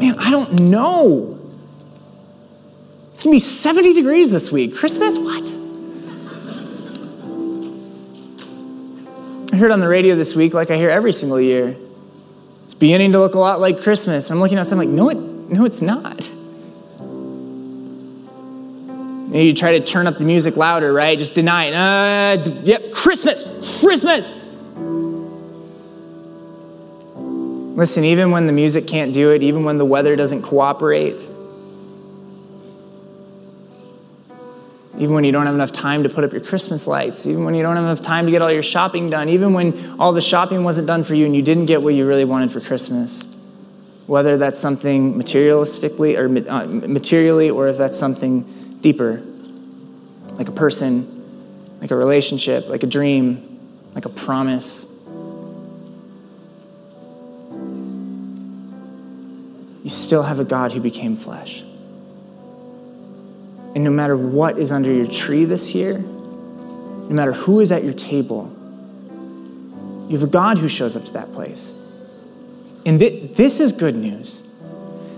Man, 0.00 0.16
I 0.18 0.30
don't 0.30 0.60
know. 0.60 1.38
It's 3.14 3.22
going 3.22 3.32
to 3.32 3.36
be 3.36 3.40
70 3.40 3.94
degrees 3.94 4.30
this 4.30 4.50
week. 4.52 4.76
Christmas? 4.76 5.16
What? 5.18 5.67
Heard 9.58 9.70
on 9.70 9.80
the 9.80 9.88
radio 9.88 10.16
this 10.16 10.34
week, 10.34 10.54
like 10.54 10.70
I 10.70 10.76
hear 10.76 10.90
every 10.90 11.12
single 11.12 11.40
year, 11.40 11.76
it's 12.64 12.74
beginning 12.74 13.12
to 13.12 13.18
look 13.18 13.34
a 13.34 13.38
lot 13.38 13.60
like 13.60 13.82
Christmas. 13.82 14.30
I'm 14.30 14.40
looking 14.40 14.58
outside, 14.58 14.74
I'm 14.74 14.78
like, 14.78 14.88
no, 14.88 15.10
it, 15.10 15.16
no, 15.16 15.64
it's 15.64 15.82
not. 15.82 16.16
Maybe 19.28 19.46
you 19.48 19.54
try 19.54 19.78
to 19.78 19.84
turn 19.84 20.06
up 20.06 20.16
the 20.16 20.24
music 20.24 20.56
louder, 20.56 20.92
right? 20.92 21.18
Just 21.18 21.34
deny 21.34 21.66
it. 21.66 21.74
Uh, 21.74 22.62
yep, 22.64 22.92
Christmas, 22.92 23.42
Christmas. 23.80 24.32
Listen, 27.76 28.04
even 28.04 28.30
when 28.30 28.46
the 28.46 28.52
music 28.52 28.86
can't 28.86 29.12
do 29.12 29.30
it, 29.30 29.42
even 29.42 29.64
when 29.64 29.78
the 29.78 29.84
weather 29.84 30.16
doesn't 30.16 30.42
cooperate, 30.42 31.20
even 34.98 35.14
when 35.14 35.22
you 35.22 35.30
don't 35.30 35.46
have 35.46 35.54
enough 35.54 35.70
time 35.70 36.02
to 36.02 36.08
put 36.08 36.24
up 36.24 36.32
your 36.32 36.40
Christmas 36.40 36.88
lights, 36.88 37.26
even 37.26 37.44
when 37.44 37.54
you 37.54 37.62
don't 37.62 37.76
have 37.76 37.84
enough 37.84 38.02
time 38.02 38.24
to 38.24 38.32
get 38.32 38.42
all 38.42 38.50
your 38.50 38.64
shopping 38.64 39.06
done, 39.06 39.28
even 39.28 39.52
when 39.52 39.96
all 40.00 40.12
the 40.12 40.20
shopping 40.20 40.64
wasn't 40.64 40.88
done 40.88 41.04
for 41.04 41.14
you 41.14 41.24
and 41.24 41.36
you 41.36 41.42
didn't 41.42 41.66
get 41.66 41.82
what 41.82 41.94
you 41.94 42.04
really 42.04 42.24
wanted 42.24 42.50
for 42.50 42.60
Christmas, 42.60 43.36
whether 44.06 44.36
that's 44.36 44.58
something 44.58 45.14
materialistically 45.14 46.16
or 46.18 46.50
uh, 46.50 46.66
materially 46.66 47.48
or 47.48 47.68
if 47.68 47.78
that's 47.78 47.96
something 47.96 48.42
deeper, 48.80 49.22
like 50.32 50.48
a 50.48 50.52
person, 50.52 51.78
like 51.80 51.92
a 51.92 51.96
relationship, 51.96 52.68
like 52.68 52.82
a 52.82 52.86
dream, 52.86 53.60
like 53.94 54.04
a 54.04 54.08
promise. 54.08 54.84
You 59.84 59.90
still 59.90 60.24
have 60.24 60.40
a 60.40 60.44
God 60.44 60.72
who 60.72 60.80
became 60.80 61.14
flesh. 61.14 61.62
And 63.74 63.84
no 63.84 63.90
matter 63.90 64.16
what 64.16 64.58
is 64.58 64.72
under 64.72 64.92
your 64.92 65.06
tree 65.06 65.44
this 65.44 65.74
year, 65.74 65.98
no 65.98 67.14
matter 67.14 67.32
who 67.32 67.60
is 67.60 67.70
at 67.72 67.84
your 67.84 67.94
table, 67.94 68.54
you 70.08 70.18
have 70.18 70.22
a 70.22 70.30
God 70.30 70.58
who 70.58 70.68
shows 70.68 70.96
up 70.96 71.04
to 71.04 71.12
that 71.12 71.32
place. 71.32 71.72
And 72.86 72.98
th- 72.98 73.36
this 73.36 73.60
is 73.60 73.72
good 73.72 73.94
news. 73.94 74.42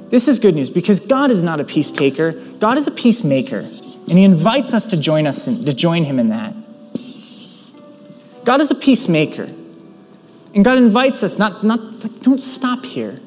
This 0.08 0.26
is 0.26 0.40
good 0.40 0.56
news 0.56 0.70
because 0.70 0.98
God 0.98 1.30
is 1.30 1.40
not 1.40 1.60
a 1.60 1.64
peace 1.64 1.92
taker, 1.92 2.32
God 2.58 2.76
is 2.78 2.86
a 2.86 2.90
peacemaker. 2.90 3.58
And 3.58 4.18
he 4.18 4.24
invites 4.24 4.74
us 4.74 4.86
to 4.88 5.00
join 5.00 5.26
us 5.26 5.46
in, 5.46 5.64
to 5.64 5.72
join 5.72 6.02
him 6.02 6.18
in 6.18 6.30
that. 6.30 6.54
God 8.44 8.60
is 8.60 8.72
a 8.72 8.74
peacemaker. 8.74 9.48
And 10.54 10.64
God 10.64 10.78
invites 10.78 11.22
us 11.22 11.38
not, 11.38 11.62
not 11.62 11.78
don't 12.22 12.40
stop 12.40 12.84
here. 12.84 13.20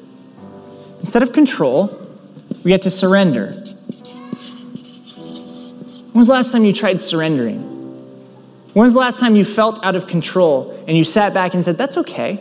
Instead 1.00 1.22
of 1.22 1.32
control, 1.32 1.88
we 2.64 2.70
get 2.70 2.82
to 2.82 2.90
surrender. 2.90 3.54
When 6.14 6.20
was 6.20 6.28
the 6.28 6.34
last 6.34 6.52
time 6.52 6.64
you 6.64 6.72
tried 6.72 7.00
surrendering? 7.00 7.58
When 8.72 8.84
was 8.84 8.92
the 8.92 9.00
last 9.00 9.18
time 9.18 9.34
you 9.34 9.44
felt 9.44 9.84
out 9.84 9.96
of 9.96 10.06
control 10.06 10.70
and 10.86 10.96
you 10.96 11.02
sat 11.02 11.34
back 11.34 11.54
and 11.54 11.64
said, 11.64 11.76
That's 11.76 11.96
okay? 11.96 12.40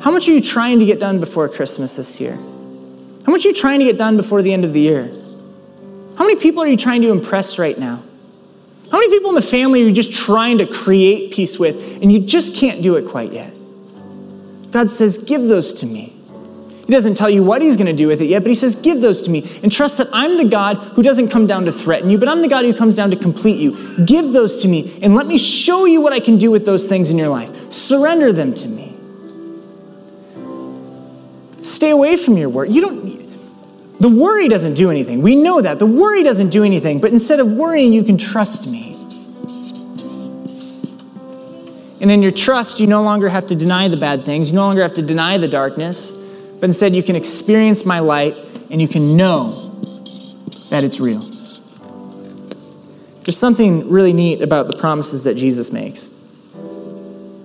How 0.00 0.10
much 0.10 0.28
are 0.28 0.32
you 0.32 0.40
trying 0.40 0.80
to 0.80 0.84
get 0.84 0.98
done 0.98 1.20
before 1.20 1.48
Christmas 1.48 1.94
this 1.94 2.20
year? 2.20 2.34
How 2.34 3.30
much 3.30 3.44
are 3.44 3.50
you 3.50 3.54
trying 3.54 3.78
to 3.78 3.84
get 3.84 3.96
done 3.96 4.16
before 4.16 4.42
the 4.42 4.52
end 4.52 4.64
of 4.64 4.72
the 4.72 4.80
year? 4.80 5.04
How 6.18 6.24
many 6.24 6.34
people 6.34 6.60
are 6.60 6.66
you 6.66 6.76
trying 6.76 7.02
to 7.02 7.12
impress 7.12 7.56
right 7.56 7.78
now? 7.78 8.02
How 8.90 8.98
many 8.98 9.10
people 9.10 9.28
in 9.28 9.36
the 9.36 9.42
family 9.42 9.80
are 9.84 9.86
you 9.86 9.92
just 9.92 10.12
trying 10.12 10.58
to 10.58 10.66
create 10.66 11.32
peace 11.32 11.56
with 11.56 12.02
and 12.02 12.10
you 12.10 12.18
just 12.18 12.56
can't 12.56 12.82
do 12.82 12.96
it 12.96 13.06
quite 13.06 13.32
yet? 13.32 13.54
God 14.72 14.90
says, 14.90 15.18
Give 15.18 15.42
those 15.42 15.72
to 15.74 15.86
me. 15.86 16.13
He 16.86 16.92
doesn't 16.92 17.14
tell 17.14 17.30
you 17.30 17.42
what 17.42 17.62
he's 17.62 17.76
going 17.76 17.86
to 17.86 17.94
do 17.94 18.06
with 18.06 18.20
it 18.20 18.26
yet, 18.26 18.42
but 18.42 18.50
he 18.50 18.54
says, 18.54 18.76
Give 18.76 19.00
those 19.00 19.22
to 19.22 19.30
me 19.30 19.48
and 19.62 19.72
trust 19.72 19.96
that 19.98 20.08
I'm 20.12 20.36
the 20.36 20.44
God 20.44 20.76
who 20.76 21.02
doesn't 21.02 21.28
come 21.28 21.46
down 21.46 21.64
to 21.64 21.72
threaten 21.72 22.10
you, 22.10 22.18
but 22.18 22.28
I'm 22.28 22.42
the 22.42 22.48
God 22.48 22.66
who 22.66 22.74
comes 22.74 22.96
down 22.96 23.10
to 23.10 23.16
complete 23.16 23.58
you. 23.58 24.04
Give 24.04 24.32
those 24.32 24.60
to 24.62 24.68
me 24.68 24.98
and 25.02 25.14
let 25.14 25.26
me 25.26 25.38
show 25.38 25.86
you 25.86 26.02
what 26.02 26.12
I 26.12 26.20
can 26.20 26.36
do 26.36 26.50
with 26.50 26.66
those 26.66 26.86
things 26.86 27.08
in 27.08 27.16
your 27.16 27.30
life. 27.30 27.72
Surrender 27.72 28.32
them 28.32 28.52
to 28.54 28.68
me. 28.68 28.94
Stay 31.62 31.88
away 31.88 32.16
from 32.16 32.36
your 32.36 32.50
worry. 32.50 32.70
You 32.70 32.82
don't, 32.82 33.98
the 34.00 34.10
worry 34.10 34.48
doesn't 34.48 34.74
do 34.74 34.90
anything. 34.90 35.22
We 35.22 35.36
know 35.36 35.62
that. 35.62 35.78
The 35.78 35.86
worry 35.86 36.22
doesn't 36.22 36.50
do 36.50 36.64
anything, 36.64 37.00
but 37.00 37.12
instead 37.12 37.40
of 37.40 37.50
worrying, 37.50 37.94
you 37.94 38.04
can 38.04 38.18
trust 38.18 38.70
me. 38.70 38.90
And 42.02 42.10
in 42.10 42.20
your 42.20 42.30
trust, 42.30 42.78
you 42.78 42.86
no 42.86 43.02
longer 43.02 43.30
have 43.30 43.46
to 43.46 43.54
deny 43.54 43.88
the 43.88 43.96
bad 43.96 44.26
things, 44.26 44.50
you 44.50 44.56
no 44.56 44.66
longer 44.66 44.82
have 44.82 44.92
to 44.94 45.02
deny 45.02 45.38
the 45.38 45.48
darkness 45.48 46.20
but 46.64 46.70
instead 46.70 46.96
you 46.96 47.02
can 47.02 47.14
experience 47.14 47.84
my 47.84 47.98
light 47.98 48.34
and 48.70 48.80
you 48.80 48.88
can 48.88 49.18
know 49.18 49.50
that 50.70 50.82
it's 50.82 50.98
real. 50.98 51.20
There's 53.20 53.36
something 53.36 53.90
really 53.90 54.14
neat 54.14 54.40
about 54.40 54.68
the 54.68 54.76
promises 54.78 55.24
that 55.24 55.34
Jesus 55.34 55.70
makes. 55.72 56.08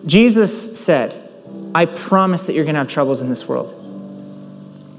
Jesus 0.05 0.79
said, 0.79 1.29
I 1.75 1.83
promise 1.83 2.47
that 2.47 2.53
you're 2.53 2.63
going 2.63 2.75
to 2.75 2.79
have 2.79 2.87
troubles 2.87 3.21
in 3.21 3.27
this 3.27 3.45
world. 3.45 3.73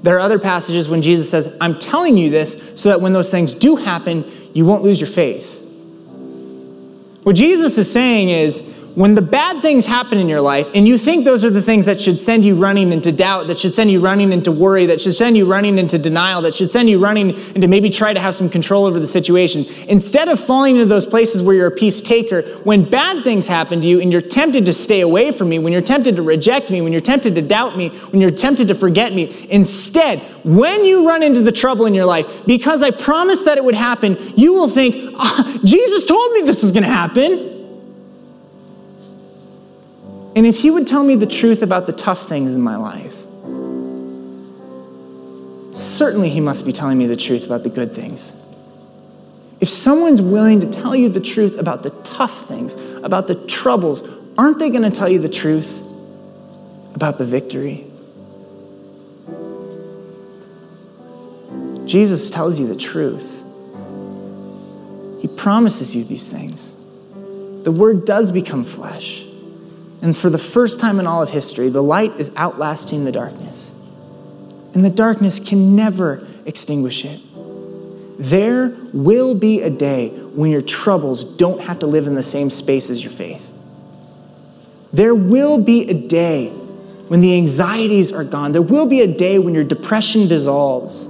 There 0.03 0.15
are 0.17 0.19
other 0.19 0.37
passages 0.37 0.87
when 0.87 1.01
Jesus 1.01 1.27
says, 1.27 1.57
I'm 1.59 1.79
telling 1.79 2.15
you 2.15 2.29
this 2.29 2.79
so 2.79 2.89
that 2.89 3.01
when 3.01 3.13
those 3.13 3.31
things 3.31 3.55
do 3.55 3.75
happen, 3.75 4.31
you 4.53 4.65
won't 4.65 4.83
lose 4.83 5.01
your 5.01 5.09
faith. 5.09 5.59
What 7.23 7.35
Jesus 7.35 7.75
is 7.75 7.91
saying 7.91 8.29
is, 8.29 8.59
when 8.95 9.15
the 9.15 9.21
bad 9.21 9.61
things 9.61 9.85
happen 9.85 10.17
in 10.17 10.27
your 10.27 10.41
life 10.41 10.69
and 10.75 10.87
you 10.87 10.97
think 10.97 11.23
those 11.23 11.45
are 11.45 11.49
the 11.49 11.61
things 11.61 11.85
that 11.85 12.01
should 12.01 12.17
send 12.17 12.43
you 12.43 12.55
running 12.55 12.91
into 12.91 13.11
doubt, 13.11 13.47
that 13.47 13.57
should 13.57 13.73
send 13.73 13.89
you 13.89 14.01
running 14.01 14.33
into 14.33 14.51
worry, 14.51 14.85
that 14.87 14.99
should 14.99 15.15
send 15.15 15.37
you 15.37 15.45
running 15.45 15.77
into 15.77 15.97
denial, 15.97 16.41
that 16.41 16.53
should 16.53 16.69
send 16.69 16.89
you 16.89 16.99
running 16.99 17.29
into 17.55 17.67
maybe 17.67 17.89
try 17.89 18.13
to 18.13 18.19
have 18.19 18.35
some 18.35 18.49
control 18.49 18.85
over 18.85 18.99
the 18.99 19.07
situation, 19.07 19.65
instead 19.87 20.27
of 20.27 20.39
falling 20.39 20.75
into 20.75 20.85
those 20.87 21.05
places 21.05 21.41
where 21.41 21.55
you're 21.55 21.67
a 21.67 21.71
peace 21.71 22.01
taker, 22.01 22.41
when 22.63 22.83
bad 22.83 23.23
things 23.23 23.47
happen 23.47 23.79
to 23.79 23.87
you 23.87 24.01
and 24.01 24.11
you're 24.11 24.21
tempted 24.21 24.65
to 24.65 24.73
stay 24.73 24.99
away 24.99 25.31
from 25.31 25.47
me, 25.47 25.57
when 25.57 25.71
you're 25.71 25.81
tempted 25.81 26.17
to 26.17 26.21
reject 26.21 26.69
me, 26.69 26.81
when 26.81 26.91
you're 26.91 27.01
tempted 27.01 27.33
to 27.35 27.41
doubt 27.41 27.77
me, 27.77 27.89
when 27.89 28.19
you're 28.21 28.31
tempted 28.31 28.67
to 28.67 28.75
forget 28.75 29.13
me, 29.13 29.47
instead, 29.49 30.19
when 30.43 30.83
you 30.83 31.07
run 31.07 31.23
into 31.23 31.39
the 31.41 31.51
trouble 31.51 31.85
in 31.85 31.93
your 31.93 32.05
life, 32.05 32.45
because 32.45 32.83
I 32.83 32.91
promised 32.91 33.45
that 33.45 33.57
it 33.57 33.63
would 33.63 33.75
happen, 33.75 34.17
you 34.35 34.53
will 34.53 34.69
think, 34.69 35.15
oh, 35.17 35.61
Jesus 35.63 36.05
told 36.05 36.33
me 36.33 36.41
this 36.41 36.61
was 36.61 36.71
going 36.71 36.83
to 36.83 36.89
happen. 36.89 37.60
And 40.35 40.45
if 40.45 40.59
he 40.59 40.71
would 40.71 40.87
tell 40.87 41.03
me 41.03 41.15
the 41.15 41.25
truth 41.25 41.61
about 41.61 41.87
the 41.87 41.91
tough 41.91 42.27
things 42.27 42.53
in 42.53 42.61
my 42.61 42.77
life, 42.77 43.15
certainly 45.75 46.29
he 46.29 46.39
must 46.39 46.65
be 46.65 46.71
telling 46.71 46.97
me 46.97 47.05
the 47.05 47.17
truth 47.17 47.45
about 47.45 47.63
the 47.63 47.69
good 47.69 47.93
things. 47.93 48.37
If 49.59 49.69
someone's 49.69 50.21
willing 50.21 50.61
to 50.61 50.71
tell 50.71 50.95
you 50.95 51.09
the 51.09 51.19
truth 51.19 51.59
about 51.59 51.83
the 51.83 51.91
tough 52.03 52.47
things, 52.47 52.75
about 53.03 53.27
the 53.27 53.35
troubles, 53.45 54.01
aren't 54.37 54.57
they 54.57 54.69
going 54.69 54.89
to 54.89 54.91
tell 54.91 55.09
you 55.09 55.19
the 55.19 55.29
truth 55.29 55.85
about 56.95 57.17
the 57.17 57.25
victory? 57.25 57.85
Jesus 61.85 62.29
tells 62.29 62.59
you 62.59 62.67
the 62.67 62.75
truth. 62.75 63.43
He 65.21 65.27
promises 65.27 65.95
you 65.95 66.03
these 66.05 66.31
things. 66.31 66.73
The 67.63 67.71
word 67.71 68.05
does 68.05 68.31
become 68.31 68.63
flesh. 68.63 69.25
And 70.01 70.17
for 70.17 70.29
the 70.29 70.37
first 70.37 70.79
time 70.79 70.99
in 70.99 71.05
all 71.05 71.21
of 71.21 71.29
history, 71.29 71.69
the 71.69 71.83
light 71.83 72.19
is 72.19 72.31
outlasting 72.35 73.05
the 73.05 73.11
darkness. 73.11 73.77
And 74.73 74.83
the 74.83 74.89
darkness 74.89 75.39
can 75.39 75.75
never 75.75 76.27
extinguish 76.45 77.05
it. 77.05 77.19
There 78.17 78.75
will 78.93 79.35
be 79.35 79.61
a 79.61 79.69
day 79.69 80.09
when 80.09 80.51
your 80.51 80.61
troubles 80.61 81.23
don't 81.23 81.61
have 81.61 81.79
to 81.79 81.87
live 81.87 82.07
in 82.07 82.15
the 82.15 82.23
same 82.23 82.49
space 82.49 82.89
as 82.89 83.03
your 83.03 83.13
faith. 83.13 83.49
There 84.93 85.15
will 85.15 85.57
be 85.57 85.89
a 85.89 85.93
day 85.93 86.49
when 86.49 87.21
the 87.21 87.35
anxieties 87.35 88.11
are 88.11 88.23
gone. 88.23 88.51
There 88.51 88.61
will 88.61 88.85
be 88.85 89.01
a 89.01 89.07
day 89.07 89.39
when 89.39 89.53
your 89.53 89.63
depression 89.63 90.27
dissolves. 90.27 91.07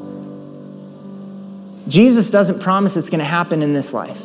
Jesus 1.88 2.30
doesn't 2.30 2.62
promise 2.62 2.96
it's 2.98 3.10
going 3.10 3.20
to 3.20 3.26
happen 3.26 3.62
in 3.62 3.74
this 3.74 3.94
life. 3.94 4.20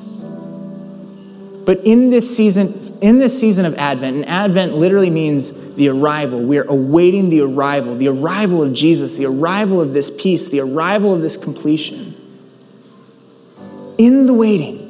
But 1.67 1.85
in 1.85 2.11
this 2.11 2.35
season, 2.35 2.81
in 3.03 3.19
this 3.19 3.39
season 3.39 3.67
of 3.67 3.75
Advent, 3.75 4.17
and 4.19 4.27
Advent 4.27 4.75
literally 4.75 5.11
means 5.11 5.75
the 5.75 5.89
arrival. 5.89 6.41
We 6.41 6.59
are 6.59 6.65
awaiting 6.69 7.29
the 7.29 7.41
arrival, 7.41 7.97
the 7.97 8.07
arrival 8.07 8.63
of 8.63 8.73
Jesus, 8.73 9.15
the 9.15 9.27
arrival 9.27 9.81
of 9.81 9.93
this 9.93 10.09
peace, 10.09 10.49
the 10.49 10.61
arrival 10.61 11.13
of 11.13 11.23
this 11.23 11.37
completion. 11.37 12.15
In 13.99 14.27
the 14.27 14.33
waiting, 14.33 14.85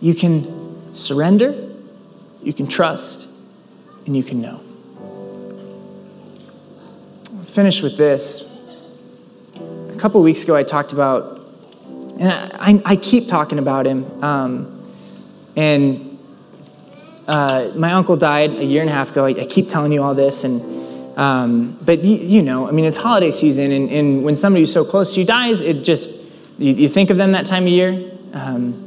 you 0.00 0.12
can 0.12 0.92
surrender, 0.92 1.70
you 2.42 2.52
can 2.52 2.66
trust, 2.66 3.28
and 4.06 4.16
you 4.16 4.24
can 4.24 4.40
know. 4.40 4.60
I'll 7.36 7.44
finish 7.44 7.80
with 7.80 7.96
this. 7.96 8.44
A 9.90 9.96
couple 9.98 10.20
weeks 10.20 10.42
ago, 10.42 10.56
I 10.56 10.64
talked 10.64 10.92
about, 10.92 11.37
and 12.18 12.52
I, 12.60 12.92
I 12.92 12.96
keep 12.96 13.28
talking 13.28 13.58
about 13.58 13.86
him. 13.86 14.22
Um, 14.22 14.74
and 15.56 16.18
uh, 17.26 17.72
my 17.76 17.92
uncle 17.92 18.16
died 18.16 18.50
a 18.52 18.64
year 18.64 18.80
and 18.80 18.90
a 18.90 18.92
half 18.92 19.10
ago. 19.10 19.26
I, 19.26 19.30
I 19.30 19.46
keep 19.46 19.68
telling 19.68 19.92
you 19.92 20.02
all 20.02 20.14
this, 20.14 20.44
and 20.44 21.18
um, 21.18 21.78
but 21.82 22.02
you, 22.02 22.16
you, 22.16 22.42
know, 22.42 22.68
I 22.68 22.70
mean, 22.70 22.84
it's 22.84 22.96
holiday 22.96 23.30
season, 23.30 23.72
and, 23.72 23.90
and, 23.90 24.24
when 24.24 24.36
somebody 24.36 24.62
who's 24.62 24.72
so 24.72 24.84
close 24.84 25.14
to 25.14 25.20
you 25.20 25.26
dies, 25.26 25.60
it 25.60 25.82
just 25.82 26.10
you, 26.58 26.74
you 26.74 26.88
think 26.88 27.10
of 27.10 27.16
them 27.16 27.32
that 27.32 27.44
time 27.44 27.64
of 27.64 27.70
year. 27.70 28.10
Um, 28.32 28.84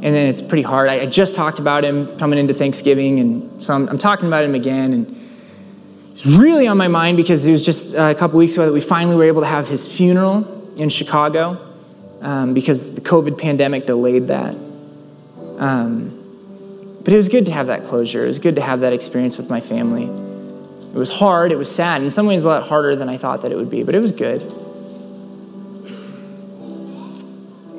and 0.00 0.14
then 0.14 0.28
it's 0.28 0.40
pretty 0.40 0.62
hard. 0.62 0.88
I, 0.88 1.00
I, 1.00 1.06
just 1.06 1.34
talked 1.34 1.58
about 1.58 1.84
him 1.84 2.16
coming 2.18 2.38
into 2.38 2.54
Thanksgiving, 2.54 3.20
and 3.20 3.62
so 3.62 3.74
I'm, 3.74 3.88
I'm, 3.88 3.98
talking 3.98 4.28
about 4.28 4.44
him 4.44 4.54
again. 4.54 4.92
And 4.92 5.30
it's 6.10 6.24
really 6.24 6.66
on 6.66 6.78
my 6.78 6.88
mind 6.88 7.16
because 7.16 7.46
it 7.46 7.52
was 7.52 7.64
just 7.64 7.94
a 7.96 8.14
couple 8.14 8.38
weeks 8.38 8.54
ago 8.54 8.64
that 8.64 8.72
we 8.72 8.80
finally 8.80 9.16
were 9.16 9.24
able 9.24 9.42
to 9.42 9.48
have 9.48 9.68
his 9.68 9.94
funeral 9.94 10.72
in 10.76 10.88
Chicago 10.88 11.67
um, 12.20 12.54
because 12.54 12.94
the 12.94 13.00
COVID 13.00 13.38
pandemic 13.38 13.86
delayed 13.86 14.28
that. 14.28 14.54
Um, 15.58 16.14
but 17.04 17.12
it 17.12 17.16
was 17.16 17.28
good 17.28 17.46
to 17.46 17.52
have 17.52 17.68
that 17.68 17.84
closure. 17.84 18.24
It 18.24 18.28
was 18.28 18.38
good 18.38 18.56
to 18.56 18.62
have 18.62 18.80
that 18.80 18.92
experience 18.92 19.38
with 19.38 19.48
my 19.48 19.60
family. 19.60 20.04
It 20.04 20.96
was 20.96 21.10
hard, 21.10 21.52
it 21.52 21.58
was 21.58 21.72
sad, 21.74 22.02
in 22.02 22.10
some 22.10 22.26
ways 22.26 22.44
a 22.44 22.48
lot 22.48 22.68
harder 22.68 22.96
than 22.96 23.08
I 23.08 23.16
thought 23.16 23.42
that 23.42 23.52
it 23.52 23.56
would 23.56 23.70
be, 23.70 23.82
but 23.82 23.94
it 23.94 24.00
was 24.00 24.12
good. 24.12 24.42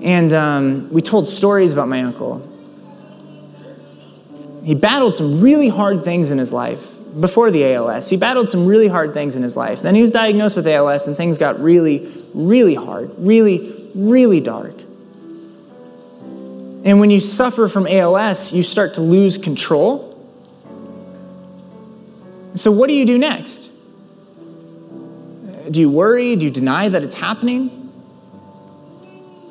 And 0.02 0.32
um, 0.34 0.90
we 0.90 1.02
told 1.02 1.28
stories 1.28 1.74
about 1.74 1.88
my 1.88 2.02
uncle. 2.02 2.48
He 4.64 4.76
battled 4.76 5.16
some 5.16 5.42
really 5.42 5.70
hard 5.70 6.04
things 6.04 6.32
in 6.32 6.38
his 6.38 6.54
life 6.54 6.96
before 7.20 7.52
the 7.52 7.74
ALS. 7.74 8.10
He 8.10 8.18
battled 8.18 8.50
some 8.50 8.66
really 8.66 8.88
hard 8.88 9.14
things 9.14 9.36
in 9.36 9.44
his 9.44 9.58
life. 9.58 9.82
Then 9.82 9.96
he 9.96 10.02
was 10.02 10.12
diagnosed 10.12 10.56
with 10.56 10.68
ALS, 10.68 11.08
and 11.08 11.18
things 11.18 11.38
got 11.38 11.60
really, 11.60 12.12
really 12.34 12.76
hard, 12.76 13.12
really, 13.18 13.78
really 13.96 14.40
dark. 14.40 14.76
And 16.84 17.00
when 17.00 17.10
you 17.10 17.20
suffer 17.20 17.68
from 17.68 17.88
ALS, 17.88 18.54
you 18.54 18.64
start 18.64 18.94
to 18.96 19.02
lose 19.02 19.38
control. 19.38 20.06
So, 22.56 22.72
what 22.72 22.88
do 22.88 22.94
you 22.94 23.06
do 23.06 23.18
next? 23.18 23.70
Do 25.70 25.80
you 25.80 25.90
worry? 25.90 26.36
Do 26.36 26.46
you 26.46 26.52
deny 26.52 26.90
that 26.90 27.04
it's 27.04 27.16
happening? 27.16 27.76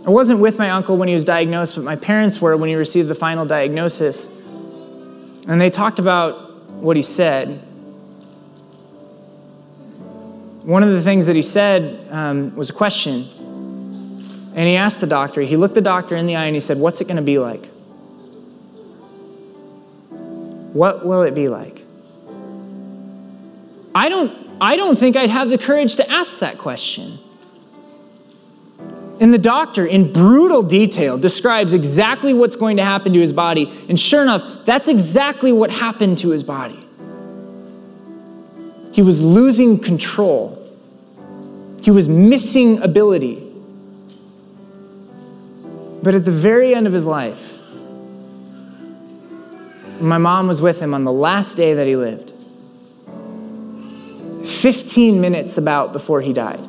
I 0.07 0.11
wasn't 0.11 0.41
with 0.41 0.59
my 0.59 0.71
uncle 0.71 0.97
when 0.97 1.07
he 1.09 1.15
was 1.15 1.25
diagnosed, 1.25 1.75
but 1.75 1.85
my 1.85 1.97
parents 1.97 2.41
were 2.41 2.57
when 2.57 2.71
he 2.71 2.75
received 2.75 3.09
the 3.09 3.15
final 3.15 3.45
diagnosis. 3.45 4.27
And 5.47 5.61
they 5.61 5.71
talked 5.71 5.99
about 5.99 6.61
what 6.73 6.97
he 6.97 7.03
said. 7.03 7.61
One 10.63 10.83
of 10.83 10.91
the 10.91 11.03
things 11.03 11.27
that 11.27 11.37
he 11.37 11.43
said 11.43 12.07
um, 12.11 12.55
was 12.55 12.71
a 12.71 12.73
question. 12.73 13.29
And 14.59 14.67
he 14.67 14.75
asked 14.75 15.01
the 15.01 15.07
doctor, 15.07 15.41
he 15.43 15.57
looked 15.57 15.77
the 15.77 15.81
doctor 15.81 16.17
in 16.17 16.27
the 16.27 16.35
eye 16.35 16.47
and 16.47 16.57
he 16.57 16.59
said, 16.61 16.79
What's 16.79 17.01
it 17.01 17.05
going 17.05 17.15
to 17.15 17.23
be 17.23 17.39
like? 17.39 17.65
What 20.73 21.07
will 21.07 21.23
it 21.23 21.33
be 21.33 21.49
like? 21.49 21.85
I 23.95 24.09
don't, 24.09 24.37
I 24.61 24.75
don't 24.75 24.99
think 24.99 25.15
I'd 25.15 25.31
have 25.31 25.49
the 25.49 25.59
courage 25.59 25.95
to 25.95 26.11
ask 26.11 26.41
that 26.41 26.59
question. 26.59 27.21
And 29.21 29.33
the 29.33 29.39
doctor, 29.39 29.87
in 29.87 30.13
brutal 30.13 30.65
detail, 30.65 31.19
describes 31.19 31.73
exactly 31.73 32.35
what's 32.35 32.57
going 32.57 32.79
to 32.79 32.85
happen 32.85 33.13
to 33.13 33.21
his 33.21 33.33
body. 33.33 33.73
And 33.89 33.99
sure 33.99 34.23
enough, 34.23 34.65
that's 34.65 34.89
exactly 34.89 35.53
what 35.53 35.71
happened 35.71 36.19
to 36.19 36.31
his 36.31 36.43
body. 36.43 36.85
He 38.93 39.03
was 39.03 39.23
losing 39.23 39.79
control, 39.79 40.61
he 41.81 41.93
was 41.93 42.09
missing 42.09 42.83
ability. 42.83 43.48
But 46.03 46.15
at 46.15 46.25
the 46.25 46.33
very 46.33 46.75
end 46.75 46.87
of 46.87 46.93
his 46.93 47.07
life, 47.07 47.55
my 50.01 50.19
mom 50.19 50.47
was 50.47 50.61
with 50.61 50.81
him 50.81 50.95
on 50.95 51.05
the 51.05 51.13
last 51.13 51.57
day 51.57 51.75
that 51.75 51.87
he 51.87 51.97
lived. 51.97 52.33
15 54.47 55.21
minutes 55.21 55.59
about 55.59 55.93
before 55.93 56.21
he 56.21 56.33
died 56.33 56.61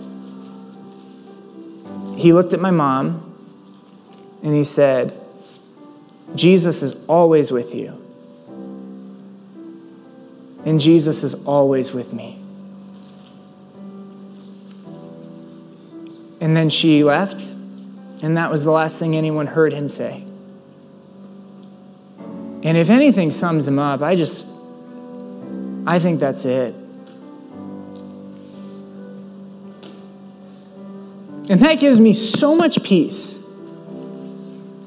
he 2.19 2.33
looked 2.33 2.53
at 2.53 2.59
my 2.59 2.71
mom 2.71 3.25
and 4.43 4.53
he 4.53 4.65
said, 4.65 5.17
Jesus 6.35 6.83
is 6.83 7.01
always 7.05 7.49
with 7.49 7.73
you. 7.73 7.95
And 10.65 10.81
Jesus 10.81 11.23
is 11.23 11.33
always 11.45 11.93
with 11.93 12.11
me. 12.11 12.37
And 16.41 16.57
then 16.57 16.69
she 16.69 17.05
left, 17.05 17.41
and 18.21 18.37
that 18.37 18.51
was 18.51 18.63
the 18.63 18.71
last 18.71 18.99
thing 18.99 19.15
anyone 19.15 19.47
heard 19.47 19.73
him 19.73 19.89
say. 19.89 20.23
And 22.61 22.77
if 22.77 22.89
anything 22.89 23.31
sums 23.31 23.67
him 23.67 23.79
up, 23.79 24.01
I 24.01 24.15
just, 24.15 24.47
I 25.87 25.99
think 25.99 26.19
that's 26.19 26.43
it. 26.43 26.75
And 31.49 31.61
that 31.61 31.79
gives 31.79 31.99
me 31.99 32.13
so 32.13 32.55
much 32.55 32.83
peace 32.83 33.39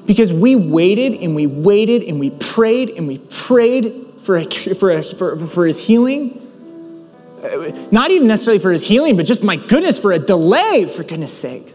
because 0.05 0.31
we 0.31 0.55
waited 0.55 1.15
and 1.15 1.35
we 1.35 1.47
waited 1.47 2.03
and 2.03 2.19
we 2.19 2.29
prayed 2.29 2.91
and 2.91 3.07
we 3.07 3.17
prayed 3.17 3.93
for, 4.19 4.37
a, 4.37 4.45
for, 4.45 4.91
a, 4.91 5.03
for, 5.03 5.37
for 5.37 5.65
his 5.65 5.85
healing. 5.85 6.39
Uh, 7.43 7.71
not 7.91 8.11
even 8.11 8.27
necessarily 8.27 8.59
for 8.59 8.71
his 8.71 8.85
healing, 8.85 9.17
but 9.17 9.25
just 9.25 9.43
my 9.43 9.57
goodness, 9.57 9.99
for 9.99 10.13
a 10.13 10.19
delay, 10.19 10.85
for 10.85 11.03
goodness 11.03 11.33
sake. 11.33 11.73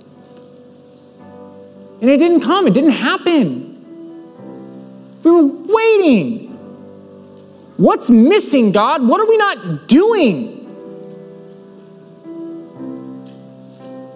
And 2.00 2.10
it 2.10 2.18
didn't 2.18 2.40
come, 2.40 2.66
it 2.66 2.74
didn't 2.74 2.90
happen. 2.90 3.68
We 5.22 5.30
were 5.30 5.46
waiting. 5.46 6.48
What's 7.76 8.08
missing, 8.08 8.72
God? 8.72 9.06
What 9.06 9.20
are 9.20 9.26
we 9.26 9.36
not 9.36 9.88
doing? 9.88 10.56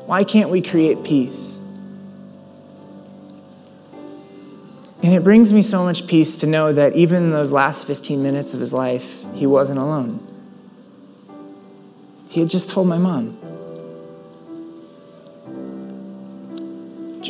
Why 0.07 0.25
can't 0.25 0.51
we 0.51 0.63
create 0.63 1.05
peace? 1.05 1.59
And 5.03 5.15
it 5.15 5.25
brings 5.25 5.53
me 5.53 5.63
so 5.63 5.83
much 5.83 6.07
peace 6.07 6.37
to 6.37 6.47
know 6.47 6.73
that 6.73 6.95
even 6.95 7.25
in 7.25 7.31
those 7.33 7.51
last 7.51 7.87
15 7.87 8.23
minutes 8.23 8.55
of 8.55 8.61
his 8.61 8.73
life, 8.73 9.25
he 9.35 9.47
wasn't 9.47 9.81
alone. 9.81 10.25
He 12.29 12.41
had 12.41 12.49
just 12.49 12.71
told 12.71 12.87
my 12.87 12.99
mom, 12.99 13.37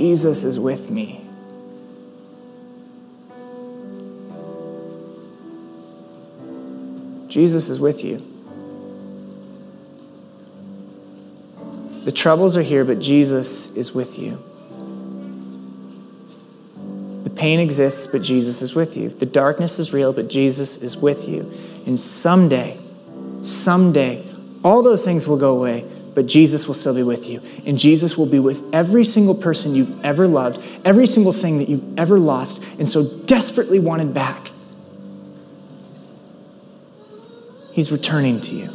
Jesus 0.03 0.43
is 0.43 0.59
with 0.59 0.91
me. 0.91 1.21
Jesus 7.29 7.69
is 7.69 7.79
with 7.79 8.03
you. 8.03 8.17
The 12.05 12.11
troubles 12.11 12.57
are 12.57 12.63
here, 12.63 12.85
but 12.85 12.99
Jesus 12.99 13.77
is 13.77 13.95
with 13.95 14.19
you. 14.19 14.43
The 17.23 17.31
pain 17.31 17.61
exists, 17.61 18.09
but 18.09 18.23
Jesus 18.23 18.61
is 18.61 18.75
with 18.75 18.97
you. 18.97 19.09
The 19.09 19.25
darkness 19.25 19.79
is 19.79 19.93
real, 19.93 20.13
but 20.13 20.29
Jesus 20.29 20.79
is 20.79 20.97
with 20.97 21.29
you. 21.29 21.49
And 21.87 22.01
someday, 22.01 22.77
someday, 23.43 24.27
all 24.65 24.83
those 24.83 25.05
things 25.05 25.29
will 25.29 25.39
go 25.39 25.57
away, 25.57 25.85
but 26.15 26.27
Jesus 26.27 26.67
will 26.67 26.75
still 26.75 26.95
be 26.95 27.03
with 27.03 27.29
you. 27.29 27.41
And 27.67 27.79
Jesus 27.79 28.17
will 28.17 28.27
be 28.27 28.39
with 28.39 28.63
every 28.75 29.05
single 29.05 29.35
person 29.35 29.75
you've 29.75 30.05
ever 30.05 30.29
loved, 30.29 30.65
every 30.85 31.07
single 31.07 31.33
thing 31.33 31.59
that 31.59 31.69
you've 31.69 31.99
ever 31.99 32.19
lost 32.19 32.63
and 32.79 32.89
so 32.89 33.03
desperately 33.25 33.79
wanted 33.79 34.13
back. 34.13 34.51
He's 37.73 37.91
returning 37.91 38.41
to 38.43 38.55
you. 38.55 38.69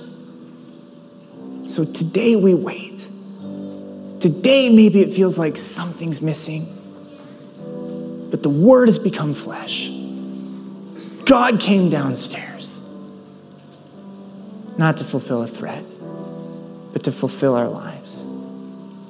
So 1.67 1.85
today 1.85 2.35
we 2.35 2.53
wait. 2.53 3.07
Today, 4.19 4.69
maybe 4.69 5.01
it 5.01 5.13
feels 5.13 5.37
like 5.37 5.57
something's 5.57 6.23
missing, 6.23 6.65
but 8.31 8.41
the 8.41 8.49
Word 8.49 8.87
has 8.87 8.97
become 8.97 9.35
flesh. 9.35 9.89
God 11.25 11.59
came 11.59 11.91
downstairs. 11.91 12.81
not 14.77 14.97
to 14.97 15.03
fulfill 15.03 15.41
a 15.41 15.47
threat, 15.47 15.83
but 16.97 17.03
to 17.03 17.11
fulfill 17.11 17.53
our 17.53 17.67
lives, 17.67 18.25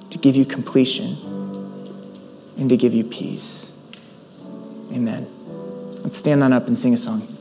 to 0.09 0.17
give 0.17 0.35
you 0.35 0.43
completion, 0.43 1.15
and 2.57 2.67
to 2.67 2.75
give 2.75 2.93
you 2.93 3.05
peace. 3.05 3.71
Amen. 4.91 5.25
Let's 6.03 6.17
stand 6.17 6.43
on 6.43 6.51
up 6.51 6.67
and 6.67 6.77
sing 6.77 6.93
a 6.93 6.97
song. 6.97 7.36